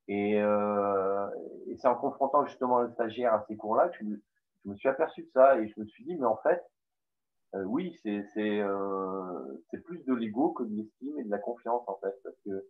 Et, 0.07 0.41
euh, 0.41 1.27
et 1.67 1.77
c'est 1.77 1.87
en 1.87 1.95
confrontant 1.95 2.45
justement 2.45 2.81
le 2.81 2.89
stagiaire 2.89 3.33
à 3.33 3.45
ces 3.47 3.55
cours-là 3.55 3.89
que 3.89 3.97
je, 3.99 4.05
je, 4.05 4.69
me 4.69 4.75
suis 4.75 4.89
aperçu 4.89 5.23
de 5.23 5.29
ça 5.33 5.59
et 5.59 5.67
je 5.67 5.79
me 5.79 5.85
suis 5.85 6.03
dit, 6.03 6.15
mais 6.15 6.25
en 6.25 6.37
fait, 6.37 6.63
euh, 7.55 7.63
oui, 7.63 7.95
c'est 8.03 8.23
c'est 8.33 8.59
euh, 8.59 9.63
plus 9.85 10.03
de 10.05 10.13
l'ego 10.13 10.51
que 10.51 10.63
de 10.63 10.75
l'estime 10.75 11.17
et 11.19 11.23
de 11.23 11.29
la 11.29 11.39
confiance 11.39 11.83
en 11.87 11.95
fait, 11.97 12.15
parce 12.23 12.35
que 12.45 12.67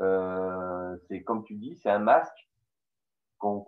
euh, 0.00 0.96
c'est 1.08 1.22
comme 1.22 1.44
tu 1.44 1.54
dis, 1.54 1.76
c'est 1.76 1.90
un 1.90 2.00
masque 2.00 2.48
qu'on 3.38 3.64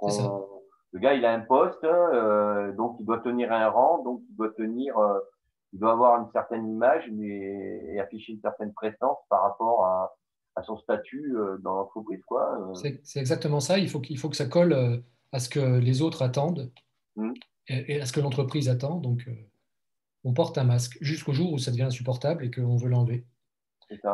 le 0.92 0.98
gars, 0.98 1.14
il 1.14 1.24
a 1.24 1.32
un 1.32 1.40
poste, 1.40 1.84
euh, 1.84 2.72
donc 2.72 2.96
il 3.00 3.06
doit 3.06 3.20
tenir 3.20 3.50
un 3.50 3.68
rang, 3.68 4.02
donc 4.02 4.20
il 4.28 4.36
doit 4.36 4.50
tenir, 4.50 4.98
euh, 4.98 5.18
il 5.72 5.80
doit 5.80 5.92
avoir 5.92 6.20
une 6.20 6.30
certaine 6.32 6.66
image 6.68 7.04
mais, 7.12 7.92
et 7.94 8.00
afficher 8.00 8.32
une 8.32 8.40
certaine 8.40 8.72
présence 8.72 9.18
par 9.28 9.42
rapport 9.42 9.84
à, 9.84 10.14
à 10.56 10.62
son 10.62 10.76
statut 10.76 11.36
euh, 11.36 11.58
dans 11.58 11.74
l'entreprise. 11.74 12.22
quoi. 12.26 12.72
C'est 12.74 13.20
exactement 13.20 13.60
ça. 13.60 13.78
Il 13.78 13.88
faut, 13.88 14.00
qu'il 14.00 14.18
faut 14.18 14.28
que 14.28 14.36
ça 14.36 14.46
colle 14.46 15.02
à 15.32 15.38
ce 15.38 15.48
que 15.48 15.78
les 15.78 16.02
autres 16.02 16.22
attendent 16.22 16.70
mmh. 17.16 17.32
et, 17.68 18.00
à 18.00 18.06
ce 18.06 18.12
que 18.12 18.20
l'entreprise 18.20 18.68
attend. 18.68 18.96
Donc, 18.96 19.28
on 20.24 20.34
porte 20.34 20.58
un 20.58 20.64
masque 20.64 20.98
jusqu'au 21.00 21.32
jour 21.32 21.52
où 21.52 21.58
ça 21.58 21.70
devient 21.70 21.84
insupportable 21.84 22.44
et 22.44 22.50
qu'on 22.50 22.76
veut 22.76 22.88
l'enlever. 22.88 23.24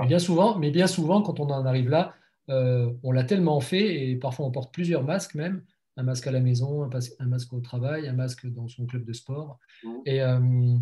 Mais 0.01 0.07
bien 0.07 0.19
souvent, 0.19 0.59
mais 0.59 0.71
bien 0.71 0.87
souvent, 0.87 1.23
quand 1.23 1.39
on 1.39 1.51
en 1.51 1.65
arrive 1.67 1.89
là, 1.89 2.15
on 2.49 3.13
l'a 3.13 3.25
tellement 3.25 3.61
fait 3.61 4.09
et 4.09 4.17
parfois 4.17 4.47
on 4.47 4.51
porte 4.51 4.73
plusieurs 4.73 5.05
masques 5.05 5.35
même 5.35 5.63
un 5.99 6.05
masque 6.05 6.29
à 6.29 6.31
la 6.31 6.41
maison, 6.41 6.89
un, 7.19 7.27
masque 7.27 7.53
au 7.53 7.61
travail, 7.61 8.07
un 8.07 8.13
masque 8.13 8.47
dans 8.47 8.69
son 8.69 8.87
club 8.87 9.05
de 9.05 9.13
sport. 9.13 9.59
Mmh. 9.83 9.95
Et, 10.07 10.23
euh, 10.23 10.79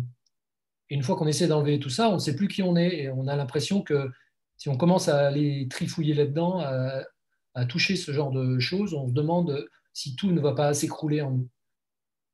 une 0.89 1.03
fois 1.03 1.15
qu'on 1.15 1.27
essaie 1.27 1.47
d'enlever 1.47 1.79
tout 1.79 1.89
ça, 1.89 2.09
on 2.09 2.15
ne 2.15 2.19
sait 2.19 2.35
plus 2.35 2.47
qui 2.47 2.63
on 2.63 2.75
est. 2.75 3.03
Et 3.03 3.09
on 3.09 3.27
a 3.27 3.35
l'impression 3.35 3.81
que 3.81 4.09
si 4.57 4.69
on 4.69 4.77
commence 4.77 5.07
à 5.07 5.27
aller 5.27 5.67
trifouiller 5.69 6.13
là-dedans, 6.13 6.59
à, 6.59 7.65
toucher 7.65 7.95
ce 7.95 8.11
genre 8.11 8.31
de 8.31 8.59
choses, 8.59 8.93
on 8.93 9.07
se 9.07 9.13
demande 9.13 9.67
si 9.91 10.15
tout 10.15 10.31
ne 10.31 10.39
va 10.39 10.53
pas 10.53 10.73
s'écrouler 10.75 11.21
en 11.21 11.31
nous. 11.31 11.49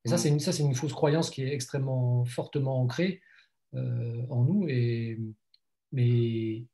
Et 0.03 0.09
ça, 0.09 0.15
mmh. 0.15 0.39
c'est 0.39 0.59
une, 0.59 0.67
une, 0.67 0.75
fausse 0.75 0.91
croyance 0.91 1.29
qui 1.29 1.43
est 1.43 1.53
extrêmement 1.53 2.25
fortement 2.25 2.81
ancrée 2.81 3.21
euh, 3.73 4.21
en 4.29 4.43
nous. 4.43 4.67
Et, 4.67 5.17
mais 5.93 6.65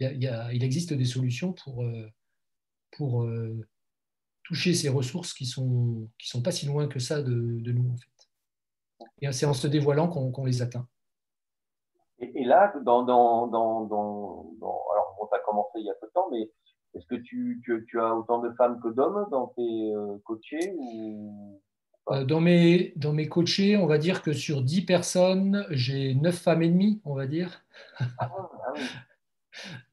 il 0.00 0.64
existe 0.64 0.92
des 0.92 1.04
solutions 1.04 1.52
pour, 1.52 1.84
euh, 1.84 2.10
pour 2.90 3.24
toucher 4.42 4.74
ces 4.74 4.88
ressources 4.88 5.32
qui 5.32 5.46
sont 5.46 6.10
qui 6.18 6.28
sont 6.28 6.42
pas 6.42 6.50
si 6.50 6.66
loin 6.66 6.88
que 6.88 6.98
ça 6.98 7.22
de, 7.22 7.60
de 7.60 7.72
nous 7.72 7.88
en 7.88 7.96
fait. 7.96 8.12
Et 9.20 9.32
c'est 9.32 9.46
en 9.46 9.54
se 9.54 9.68
dévoilant 9.68 10.08
qu'on 10.08 10.44
les 10.44 10.62
atteint. 10.62 10.88
Et, 12.42 12.44
là, 12.44 12.72
dans, 12.84 13.02
dans, 13.02 13.46
dans, 13.46 13.84
dans 13.84 14.52
alors 14.60 15.16
on 15.20 15.26
a 15.34 15.38
commencé 15.40 15.70
il 15.76 15.86
y 15.86 15.90
a 15.90 15.94
peu 15.94 16.06
de 16.06 16.12
temps, 16.12 16.28
mais 16.30 16.50
est-ce 16.94 17.06
que 17.06 17.14
tu, 17.14 17.60
tu, 17.64 17.84
tu, 17.88 18.00
as 18.00 18.14
autant 18.14 18.40
de 18.40 18.50
femmes 18.52 18.80
que 18.82 18.88
d'hommes 18.88 19.26
dans 19.30 19.48
tes 19.48 19.92
euh, 19.94 20.18
coachés 20.24 20.74
ou... 20.76 21.60
Euh, 22.10 22.24
dans, 22.24 22.40
mes, 22.40 22.92
dans 22.96 23.12
mes 23.12 23.28
coachés, 23.28 23.76
on 23.76 23.86
va 23.86 23.96
dire 23.96 24.22
que 24.22 24.32
sur 24.32 24.62
10 24.62 24.82
personnes, 24.82 25.66
j'ai 25.70 26.14
9 26.14 26.34
femmes 26.34 26.62
et 26.62 26.68
demie, 26.68 27.00
on 27.04 27.14
va 27.14 27.26
dire. 27.26 27.64
Ah, 28.18 28.30
ah 28.30 28.72
oui. 28.74 28.80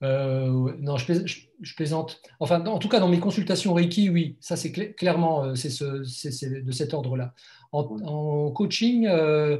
Euh, 0.03 0.73
non, 0.79 0.95
je, 0.95 1.75
plaisante. 1.75 2.21
Enfin, 2.39 2.65
en 2.65 2.79
tout 2.79 2.87
cas, 2.87 3.01
dans 3.01 3.09
mes 3.09 3.19
consultations 3.19 3.73
Reiki, 3.73 4.09
oui, 4.09 4.37
ça 4.39 4.55
c'est 4.55 4.71
clairement 4.71 5.53
c'est 5.53 5.83
de 5.83 6.71
cet 6.71 6.93
ordre-là. 6.93 7.33
En, 7.73 8.51
coaching, 8.51 9.05
euh, 9.07 9.59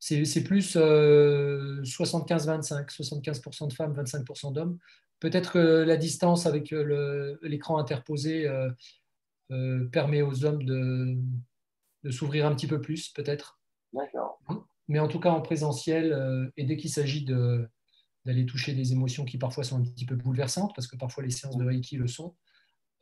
c'est 0.00 0.44
plus 0.44 0.76
75-25, 0.76 2.88
75%, 2.88 3.68
de 3.68 3.72
femmes, 3.72 3.94
25% 3.94 4.52
d'hommes. 4.52 4.78
Peut-être 5.20 5.52
que 5.52 5.84
la 5.84 5.96
distance 5.96 6.46
avec 6.46 6.74
l'écran 7.42 7.78
interposé 7.78 8.50
permet 9.92 10.22
aux 10.22 10.44
hommes 10.44 10.64
de, 10.64 11.16
de 12.04 12.10
s'ouvrir 12.10 12.46
un 12.46 12.54
petit 12.54 12.66
peu 12.66 12.80
plus, 12.80 13.10
peut-être. 13.10 13.60
D'accord. 13.92 14.40
Mais 14.88 14.98
en 14.98 15.08
tout 15.08 15.20
cas, 15.20 15.30
en 15.30 15.42
présentiel, 15.42 16.50
et 16.56 16.64
dès 16.64 16.76
qu'il 16.76 16.90
s'agit 16.90 17.24
de 17.24 17.68
d'aller 18.26 18.46
toucher 18.46 18.74
des 18.74 18.92
émotions 18.92 19.24
qui 19.24 19.38
parfois 19.38 19.64
sont 19.64 19.78
un 19.78 19.82
petit 19.82 20.04
peu 20.04 20.16
bouleversantes, 20.16 20.72
parce 20.74 20.86
que 20.86 20.96
parfois 20.96 21.24
les 21.24 21.30
séances 21.30 21.56
de 21.56 21.64
Reiki 21.64 21.96
le 21.96 22.06
sont, 22.06 22.36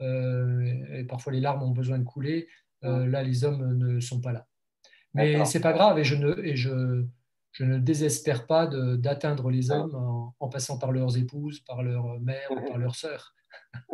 euh, 0.00 0.94
et 0.94 1.04
parfois 1.04 1.32
les 1.32 1.40
larmes 1.40 1.62
ont 1.62 1.72
besoin 1.72 1.98
de 1.98 2.04
couler. 2.04 2.48
Euh, 2.84 3.06
là, 3.06 3.22
les 3.22 3.44
hommes 3.44 3.76
ne 3.76 4.00
sont 4.00 4.20
pas 4.20 4.32
là. 4.32 4.46
Mais 5.14 5.44
c'est 5.44 5.60
pas 5.60 5.72
grave, 5.72 5.98
et 5.98 6.04
je 6.04 6.14
ne, 6.14 6.38
et 6.44 6.56
je, 6.56 7.04
je 7.52 7.64
ne 7.64 7.78
désespère 7.78 8.46
pas 8.46 8.66
d'atteindre 8.96 9.50
les 9.50 9.70
hommes 9.70 10.34
en, 10.38 10.48
passant 10.48 10.78
par 10.78 10.92
leurs 10.92 11.16
épouses, 11.16 11.60
par 11.60 11.82
leur 11.82 12.20
mère 12.20 12.50
ou 12.50 12.60
par 12.66 12.78
leurs 12.78 12.94
sœurs. 12.94 13.34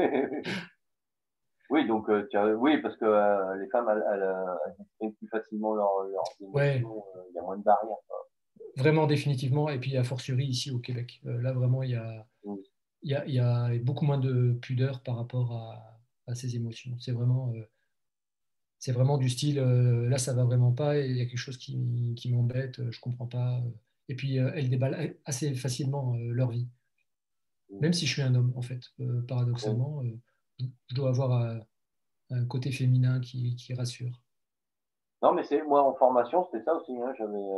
oui, 1.70 1.86
donc 1.86 2.08
euh, 2.08 2.54
oui, 2.56 2.78
parce 2.82 2.96
que 2.96 3.58
les 3.58 3.68
femmes 3.70 3.88
elles, 3.88 4.34
expriment 4.80 5.14
plus 5.14 5.28
facilement 5.28 5.74
leurs 5.74 6.06
émotions, 6.40 7.04
il 7.30 7.34
y 7.34 7.38
a 7.38 7.42
moins 7.42 7.58
de 7.58 7.62
barrières. 7.62 7.96
Vraiment, 8.76 9.06
définitivement. 9.06 9.68
Et 9.68 9.78
puis, 9.78 9.96
a 9.96 10.04
fortiori, 10.04 10.46
ici 10.46 10.70
au 10.70 10.78
Québec. 10.78 11.20
Euh, 11.26 11.40
là, 11.40 11.52
vraiment, 11.52 11.82
il 11.82 11.90
y, 11.90 11.96
a, 11.96 12.26
il, 13.02 13.34
y 13.34 13.38
a, 13.38 13.70
beaucoup 13.82 14.04
moins 14.04 14.18
de 14.18 14.52
pudeur 14.60 15.02
par 15.02 15.16
rapport 15.16 15.52
à, 15.52 16.34
ces 16.34 16.56
émotions. 16.56 16.96
C'est 16.98 17.12
vraiment, 17.12 17.52
euh, 17.54 17.62
c'est 18.84 18.92
vraiment 18.92 19.16
du 19.16 19.30
style, 19.30 19.60
euh, 19.60 20.10
là, 20.10 20.18
ça 20.18 20.34
va 20.34 20.44
vraiment 20.44 20.70
pas, 20.70 20.98
il 20.98 21.16
y 21.16 21.22
a 21.22 21.24
quelque 21.24 21.38
chose 21.38 21.56
qui, 21.56 22.30
m'embête, 22.30 22.90
je 22.90 23.00
comprends 23.00 23.26
pas. 23.26 23.62
Et 24.10 24.14
puis, 24.14 24.36
elles 24.36 24.68
déballent 24.68 25.14
assez 25.24 25.54
facilement 25.54 26.14
leur 26.18 26.50
vie. 26.50 26.68
Même 27.80 27.94
si 27.94 28.04
je 28.04 28.12
suis 28.12 28.20
un 28.20 28.34
homme, 28.34 28.52
en 28.56 28.60
fait, 28.60 28.82
paradoxalement, 29.26 30.02
je 30.58 30.94
dois 30.94 31.08
avoir 31.08 31.62
un 32.28 32.44
côté 32.44 32.72
féminin 32.72 33.20
qui, 33.20 33.56
rassure. 33.74 34.20
Non, 35.22 35.32
mais 35.32 35.44
c'est 35.44 35.62
moi 35.62 35.82
en 35.82 35.94
formation, 35.94 36.46
c'était 36.52 36.62
ça 36.64 36.74
aussi. 36.74 36.92
Hein, 37.00 37.14
j'avais 37.16 37.48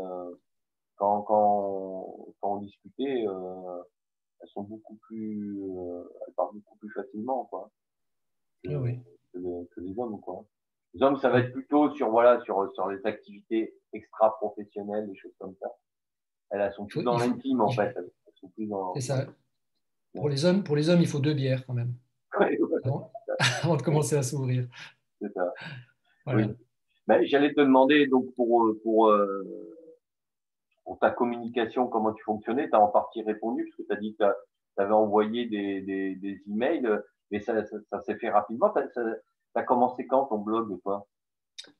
quand, 0.94 1.22
quand, 1.22 2.26
quand 2.40 2.54
on 2.54 2.60
discutait, 2.60 3.26
euh, 3.26 3.82
elles 4.40 4.48
sont 4.48 4.62
beaucoup 4.62 4.96
plus, 5.08 5.60
euh, 5.60 6.04
elles 6.26 6.34
parlent 6.34 6.54
beaucoup 6.54 6.76
plus 6.78 6.90
facilement, 6.90 7.46
quoi. 7.46 7.70
Que, 8.62 8.70
ah 8.72 8.80
oui. 8.80 9.00
que, 9.32 9.38
les, 9.38 9.66
que, 9.74 9.80
les, 9.80 9.98
hommes, 9.98 10.20
quoi. 10.20 10.46
Les 10.96 11.02
hommes, 11.02 11.18
ça 11.18 11.28
va 11.28 11.40
être 11.40 11.52
plutôt 11.52 11.90
sur, 11.90 12.10
voilà, 12.10 12.40
sur, 12.40 12.72
sur 12.74 12.88
les 12.88 13.04
activités 13.04 13.74
extra-professionnelles, 13.92 15.06
des 15.06 15.16
choses 15.16 15.34
comme 15.38 15.54
ça. 15.60 15.68
Elles, 16.50 16.72
sont 16.72 16.86
plus 16.86 17.02
dans 17.02 17.18
l'intime, 17.18 17.60
en 17.60 17.70
fait. 17.70 17.94
Elles 17.96 18.10
sont 18.34 18.48
plus 18.48 18.66
dans. 18.66 18.94
C'est 18.94 19.02
ça. 19.02 19.26
Pour 20.14 20.30
les, 20.30 20.46
hommes, 20.46 20.64
pour 20.64 20.74
les 20.74 20.88
hommes, 20.88 21.00
il 21.02 21.06
faut 21.06 21.18
deux 21.18 21.34
bières 21.34 21.66
quand 21.66 21.74
même. 21.74 21.92
avant, 23.62 23.76
de 23.76 23.82
commencer 23.82 24.16
à 24.16 24.22
s'ouvrir. 24.22 24.66
C'est 25.20 25.30
ça. 25.34 25.52
Voilà. 26.24 26.46
Oui. 26.46 26.54
Ben, 27.06 27.22
J'allais 27.24 27.52
te 27.52 27.60
demander, 27.60 28.06
donc, 28.06 28.34
pour, 28.34 28.72
pour 28.82 29.08
euh, 29.08 29.76
pour 30.86 30.98
ta 31.00 31.10
communication, 31.10 31.88
comment 31.88 32.12
tu 32.12 32.22
fonctionnais, 32.22 32.70
tu 32.70 32.74
as 32.74 32.80
en 32.80 32.88
partie 32.88 33.22
répondu, 33.22 33.64
parce 33.64 33.76
que 33.76 33.82
tu 33.82 33.92
as 33.92 34.00
dit 34.00 34.16
que 34.16 34.24
tu 34.24 34.82
avais 34.82 34.92
envoyé 34.92 35.44
des, 35.46 35.82
des, 35.82 36.14
des, 36.14 36.40
emails, 36.48 36.88
mais 37.30 37.40
ça, 37.40 37.62
ça, 37.90 38.00
s'est 38.02 38.16
fait 38.16 38.30
rapidement. 38.30 38.72
As, 39.58 39.62
commencé 39.62 40.06
quand 40.06 40.26
ton 40.26 40.38
blog 40.38 40.80
toi? 40.82 41.06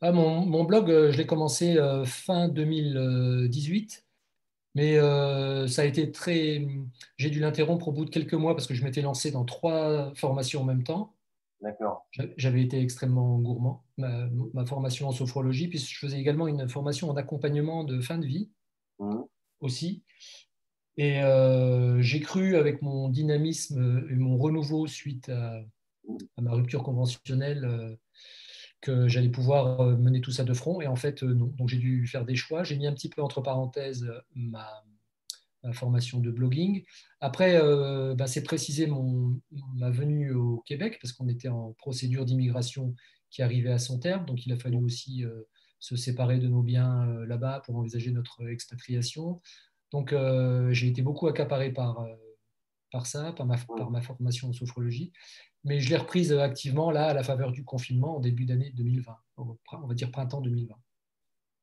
Ah, 0.01 0.13
mon, 0.13 0.45
mon, 0.45 0.65
blog, 0.65 0.91
euh, 0.91 1.13
je 1.13 1.19
l'ai 1.19 1.27
commencé 1.27 1.77
euh, 1.77 2.05
fin 2.05 2.49
2018, 2.49 4.07
mais 4.75 4.99
euh, 4.99 5.67
ça 5.67 5.83
a 5.83 5.85
été 5.85 6.11
très. 6.11 6.67
J'ai 7.17 7.31
dû 7.31 7.41
l'interrompre 7.41 7.89
au 7.89 7.93
bout 7.93 8.05
de 8.05 8.11
quelques 8.11 8.35
mois 8.35 8.55
parce 8.55 8.67
que 8.67 8.75
je 8.75 8.85
m'étais 8.85 9.03
lancé 9.03 9.31
dans 9.31 9.45
trois 9.45 10.13
formations 10.15 10.63
en 10.63 10.65
même 10.65 10.83
temps. 10.83 11.15
D'accord. 11.63 12.07
J'avais 12.37 12.63
été 12.63 12.81
extrêmement 12.81 13.39
gourmand. 13.39 13.85
Ma, 13.97 14.67
formation 14.67 15.09
en 15.09 15.13
sophrologie, 15.13 15.69
puis 15.69 15.79
je 15.79 15.99
faisais 15.99 16.19
également 16.19 16.47
une 16.47 16.69
formation 16.69 17.09
en 17.11 17.17
accompagnement 17.17 17.85
de 17.85 18.01
fin 18.01 18.19
de 18.19 18.27
vie 18.27 18.51
mmh. 18.99 19.23
aussi. 19.61 20.03
Et 20.99 21.23
euh, 21.23 22.01
j'ai 22.01 22.21
cru 22.21 22.57
avec 22.57 22.83
mon 22.83 23.09
dynamisme 23.09 24.07
et 24.11 24.15
mon 24.15 24.37
renouveau 24.39 24.87
suite 24.87 25.29
à, 25.29 25.63
ma 26.41 26.53
rupture 26.53 26.83
conventionnelle 26.83 27.65
euh, 27.65 27.97
que 28.81 29.09
j'allais 29.09 29.29
pouvoir 29.29 29.81
euh, 29.81 29.97
mener 29.97 30.21
tout 30.21 30.33
ça 30.33 30.45
de 30.45 30.55
front. 30.55 30.81
Et 30.81 30.87
en 30.87 30.97
fait, 30.97 31.23
non. 31.23 31.47
Donc 31.47 31.69
j'ai 31.69 31.79
dû 31.79 32.07
faire 32.07 32.25
des 32.25 32.37
choix. 32.37 32.65
J'ai 32.65 32.77
mis 32.77 32.87
un 32.87 32.93
petit 32.93 33.09
peu 33.09 33.23
entre 33.23 33.41
parenthèses 33.41 34.11
ma, 34.35 34.69
formation 35.73 36.21
de 36.21 36.31
blogging. 36.31 36.85
Après, 37.19 37.61
bah, 38.15 38.29
c'est 38.29 38.45
précisé 38.45 38.87
mon, 38.87 39.41
ma 39.75 39.91
venue 39.91 40.33
au 40.33 40.63
Québec 40.65 40.97
parce 41.03 41.13
qu'on 41.13 41.27
était 41.27 41.49
en 41.49 41.73
procédure 41.73 42.25
d'immigration 42.25 42.95
qui 43.31 43.43
arrivait 43.43 43.73
à 43.73 43.81
son 43.81 43.99
terme. 43.99 44.27
Donc 44.27 44.47
il 44.47 44.53
a 44.53 44.57
fallu 44.57 44.77
aussi 44.77 45.25
se 45.81 45.97
séparer 45.97 46.39
de 46.39 46.47
nos 46.47 46.63
biens 46.63 47.05
là-bas 47.27 47.63
pour 47.67 47.75
envisager 47.75 48.13
notre 48.13 48.49
expatriation. 48.49 49.41
Donc, 49.93 50.13
euh, 50.13 50.73
j'ai 50.73 50.89
été 50.89 51.03
beaucoup 51.03 51.29
accaparé 51.29 51.73
par, 51.73 52.01
euh, 52.01 52.15
par 52.91 53.07
ça, 53.07 53.33
par 53.33 53.47
ma, 53.47 53.57
par 53.57 53.91
ma 53.91 54.01
formation 54.01 54.49
en 54.49 54.53
sophrologie. 54.53 55.13
Mais 55.67 55.81
je 55.81 55.91
l'ai 55.91 55.97
reprise 55.97 56.33
activement 56.33 56.91
là, 56.91 57.09
à 57.09 57.15
la 57.15 57.23
faveur 57.23 57.53
du 57.53 57.65
confinement, 57.65 58.17
en 58.17 58.21
début 58.21 58.47
d'année 58.47 58.71
2020, 58.75 59.17
on 59.37 59.87
va 59.87 59.95
dire 59.95 60.11
printemps 60.11 60.41
2020. 60.41 60.75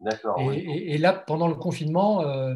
D'accord. 0.02 0.52
Et, 0.52 0.94
et, 0.94 0.98
là, 0.98 1.14
pendant 1.14 1.48
le 1.48 1.56
confinement, 1.56 2.22
euh, 2.22 2.56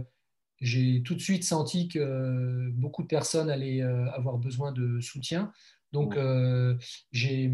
j'ai 0.60 1.02
tout 1.04 1.16
de 1.16 1.22
suite 1.22 1.44
senti 1.44 1.88
que 1.88 2.70
beaucoup 2.72 3.02
de 3.02 3.08
personnes 3.08 3.50
allaient 3.50 3.82
avoir 3.82 4.38
besoin 4.38 4.72
de 4.72 5.00
soutien. 5.00 5.52
Donc, 5.94 6.18
j'ai 7.12 7.50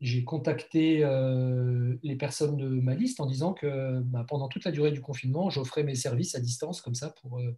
j'ai 0.00 0.24
contacté 0.24 1.00
euh, 1.02 1.96
les 2.02 2.16
personnes 2.16 2.56
de 2.56 2.68
ma 2.68 2.94
liste 2.94 3.20
en 3.20 3.26
disant 3.26 3.54
que 3.54 4.00
bah, 4.00 4.24
pendant 4.28 4.48
toute 4.48 4.64
la 4.64 4.70
durée 4.70 4.92
du 4.92 5.00
confinement, 5.00 5.48
j'offrais 5.48 5.84
mes 5.84 5.94
services 5.94 6.34
à 6.34 6.40
distance 6.40 6.82
comme 6.82 6.94
ça 6.94 7.10
pour, 7.22 7.38
euh, 7.38 7.56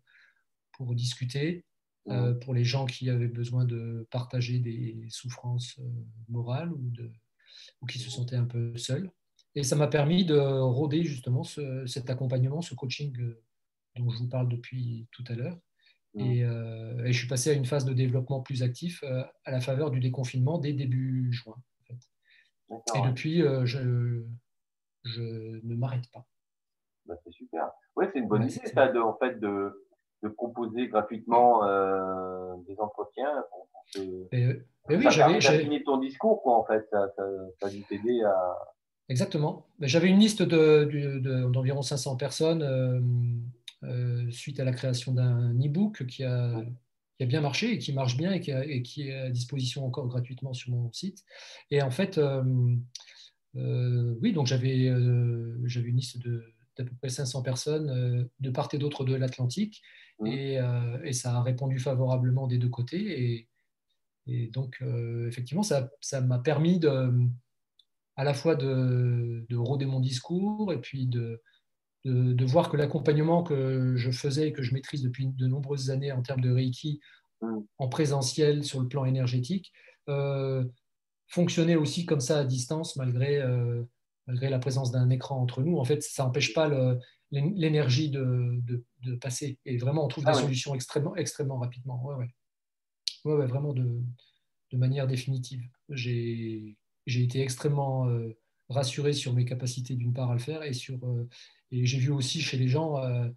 pour 0.73 0.95
discuter, 0.95 1.65
euh, 2.11 2.35
pour 2.35 2.55
les 2.55 2.65
gens 2.65 2.87
qui 2.87 3.11
avaient 3.11 3.29
besoin 3.29 3.65
de 3.65 4.07
partager 4.11 4.59
des 4.59 5.07
souffrances 5.11 5.79
morales 6.29 6.73
ou, 6.73 6.91
de, 6.91 7.11
ou 7.81 7.87
qui 7.87 7.99
se 7.99 8.11
sentaient 8.11 8.37
un 8.37 8.47
peu 8.47 8.77
seuls. 8.77 9.11
Et 9.55 9.63
ça 9.63 9.77
m'a 9.77 9.89
permis 9.89 10.25
de 10.25 10.39
rôder 10.39 11.03
justement 11.03 11.43
cet 11.87 12.11
accompagnement, 12.11 12.63
ce 12.63 12.75
coaching 12.75 13.13
dont 13.97 14.11
je 14.11 14.19
vous 14.19 14.29
parle 14.29 14.49
depuis 14.49 15.09
tout 15.11 15.25
à 15.29 15.35
l'heure. 15.35 15.59
Et, 16.15 16.41
et, 16.41 17.13
je 17.13 17.19
suis 17.19 17.29
passé 17.29 17.51
à 17.51 17.53
une 17.53 17.65
phase 17.65 17.85
de 17.85 17.93
développement 17.93 18.41
plus 18.41 18.63
actif 18.63 19.03
à 19.45 19.51
la 19.51 19.61
faveur 19.61 19.91
du 19.91 20.01
déconfinement 20.01 20.59
dès 20.59 20.73
début 20.73 21.33
juin. 21.33 21.57
Et 22.71 23.09
depuis, 23.09 23.43
euh, 23.43 23.65
je, 23.65 24.23
je, 25.05 25.23
ne 25.65 25.75
m'arrête 25.75 26.11
pas. 26.13 26.27
Bah, 27.07 27.15
c'est 27.25 27.33
super. 27.33 27.71
Oui, 27.97 28.07
c'est 28.13 28.19
une 28.19 28.29
bonne 28.29 28.45
idée, 28.45 28.67
ça, 28.67 28.89
de, 28.89 28.99
en 28.99 29.17
fait, 29.17 29.41
de, 29.41 29.88
de 30.23 30.29
proposer 30.29 30.89
gratuitement 30.89 31.65
euh, 31.65 32.55
des 32.67 32.79
entretiens. 32.81 33.45
Pour, 33.51 33.69
et, 34.33 34.61
oui, 34.89 35.07
j'avais 35.11 35.41
fini 35.41 35.83
ton 35.85 35.99
discours, 35.99 36.43
quoi, 36.43 36.59
en 36.59 36.65
fait. 36.65 36.87
Ça, 36.91 37.09
ça, 37.17 37.25
ça 37.61 37.67
a 37.67 37.71
dû 37.71 37.83
t'aider 37.83 38.23
à. 38.23 38.59
Exactement. 39.09 39.67
J'avais 39.81 40.09
une 40.09 40.19
liste 40.19 40.43
d'environ 40.43 41.81
de, 41.81 41.85
500 41.85 42.17
personnes 42.17 42.63
euh, 42.63 43.01
euh, 43.85 44.31
suite 44.31 44.61
à 44.61 44.65
la 44.65 44.73
création 44.73 45.13
d'un 45.13 45.55
e-book 45.55 46.05
qui 46.07 46.25
a 46.25 46.51
qui 47.19 47.25
a 47.25 47.27
bien 47.27 47.41
marché 47.41 47.73
et 47.73 47.79
qui 47.79 47.93
marche 47.93 48.17
bien 48.17 48.33
et 48.33 48.41
qui, 48.83 49.03
est 49.03 49.15
à 49.15 49.31
disposition 49.31 49.85
encore 49.85 50.07
gratuitement 50.07 50.55
sur 50.55 50.71
mon 50.71 50.91
site. 50.93 51.25
Et 51.71 51.83
en 51.83 51.91
fait, 51.91 52.17
euh, 52.17 52.43
euh, 53.57 54.15
oui, 54.23 54.33
donc 54.33 54.47
j'avais 54.47 54.89
euh, 54.89 55.59
j'avais 55.65 55.89
une 55.89 55.97
liste 55.97 56.19
d'à 56.19 56.85
peu 56.85 56.95
près 57.01 57.09
500 57.09 57.43
personnes 57.43 58.29
de 58.39 58.51
part 58.51 58.69
et 58.73 58.79
d'autre 58.79 59.05
de 59.05 59.17
l'Atlantique 59.17 59.83
mmh. 60.21 60.27
et, 60.27 60.61
et, 61.05 61.13
ça 61.13 61.37
a 61.37 61.43
répondu 61.43 61.79
favorablement 61.79 62.47
des 62.47 62.59
deux 62.59 62.69
côtés. 62.69 63.23
Et, 63.23 63.49
et 64.27 64.49
donc, 64.49 64.83
effectivement, 65.27 65.63
ça 65.63 66.21
m'a 66.21 66.39
permis 66.39 66.79
de, 66.79 67.11
à 68.17 68.25
la 68.25 68.35
fois 68.35 68.57
de, 68.57 69.47
de 69.49 69.57
rôder 69.57 69.87
mon 69.87 70.01
discours 70.01 70.73
et 70.73 70.81
puis 70.81 71.07
de, 71.07 71.41
de, 72.05 72.45
voir 72.45 72.69
que 72.69 72.77
l'accompagnement 72.77 73.43
que 73.43 73.95
je 73.97 74.11
faisais 74.11 74.49
et 74.49 74.53
que 74.53 74.63
je 74.63 74.75
maîtrise 74.75 75.03
depuis 75.03 75.29
de 75.29 75.47
nombreuses 75.47 75.91
années 75.91 76.13
en 76.13 76.23
termes 76.23 76.41
de 76.41 76.51
Reiki 76.51 77.01
mm. 77.43 77.59
en 77.79 77.89
présentiel 77.89 78.65
sur 78.65 78.81
le 78.81 78.89
plan 78.89 79.05
énergétique 79.05 79.73
euh, 80.09 80.65
fonctionnait 81.29 81.77
aussi 81.77 82.07
comme 82.07 82.21
ça 82.21 82.39
à 82.39 82.45
distance 82.45 82.97
malgré, 82.97 83.39
euh, 83.41 83.85
malgré 84.27 84.49
la 84.49 84.59
présence 84.59 84.91
d'un 84.91 85.11
écran 85.11 85.41
entre 85.41 85.63
nous. 85.63 85.79
En 85.79 85.85
fait, 85.85 86.03
ça 86.03 86.25
n'empêche 86.25 86.55
pas 86.55 86.69
l'énergie 87.31 88.11
de, 88.11 88.63
de, 89.03 89.15
passer. 89.17 89.59
Et 89.65 89.77
vraiment, 89.77 90.05
on 90.05 90.09
trouve 90.09 90.25
ah 90.27 90.33
des 90.33 90.39
solutions 90.39 90.75
extrêmement, 90.75 91.15
extrêmement 91.17 91.59
rapidement. 91.59 92.03
Ouais, 92.05 92.15
ouais. 92.15 93.33
ouais, 93.33 93.47
vraiment 93.47 93.73
de, 93.73 94.03
de 94.73 94.77
manière 94.77 95.07
définitive. 95.07 95.63
J'ai 95.91 96.77
été 97.07 97.41
extrêmement 97.41 98.09
euh, 98.09 98.37
rassuré 98.69 99.13
sur 99.13 99.33
mes 99.35 99.45
capacités 99.45 99.95
d'une 99.95 100.13
part 100.13 100.31
à 100.31 100.35
le 100.35 100.41
faire 100.41 100.63
et 100.63 100.73
sur 100.73 100.99
et 101.71 101.85
j'ai 101.85 101.99
vu 101.99 102.11
aussi 102.11 102.41
chez 102.41 102.57
les 102.57 102.69
gens, 102.69 103.03
euh, 103.03 103.29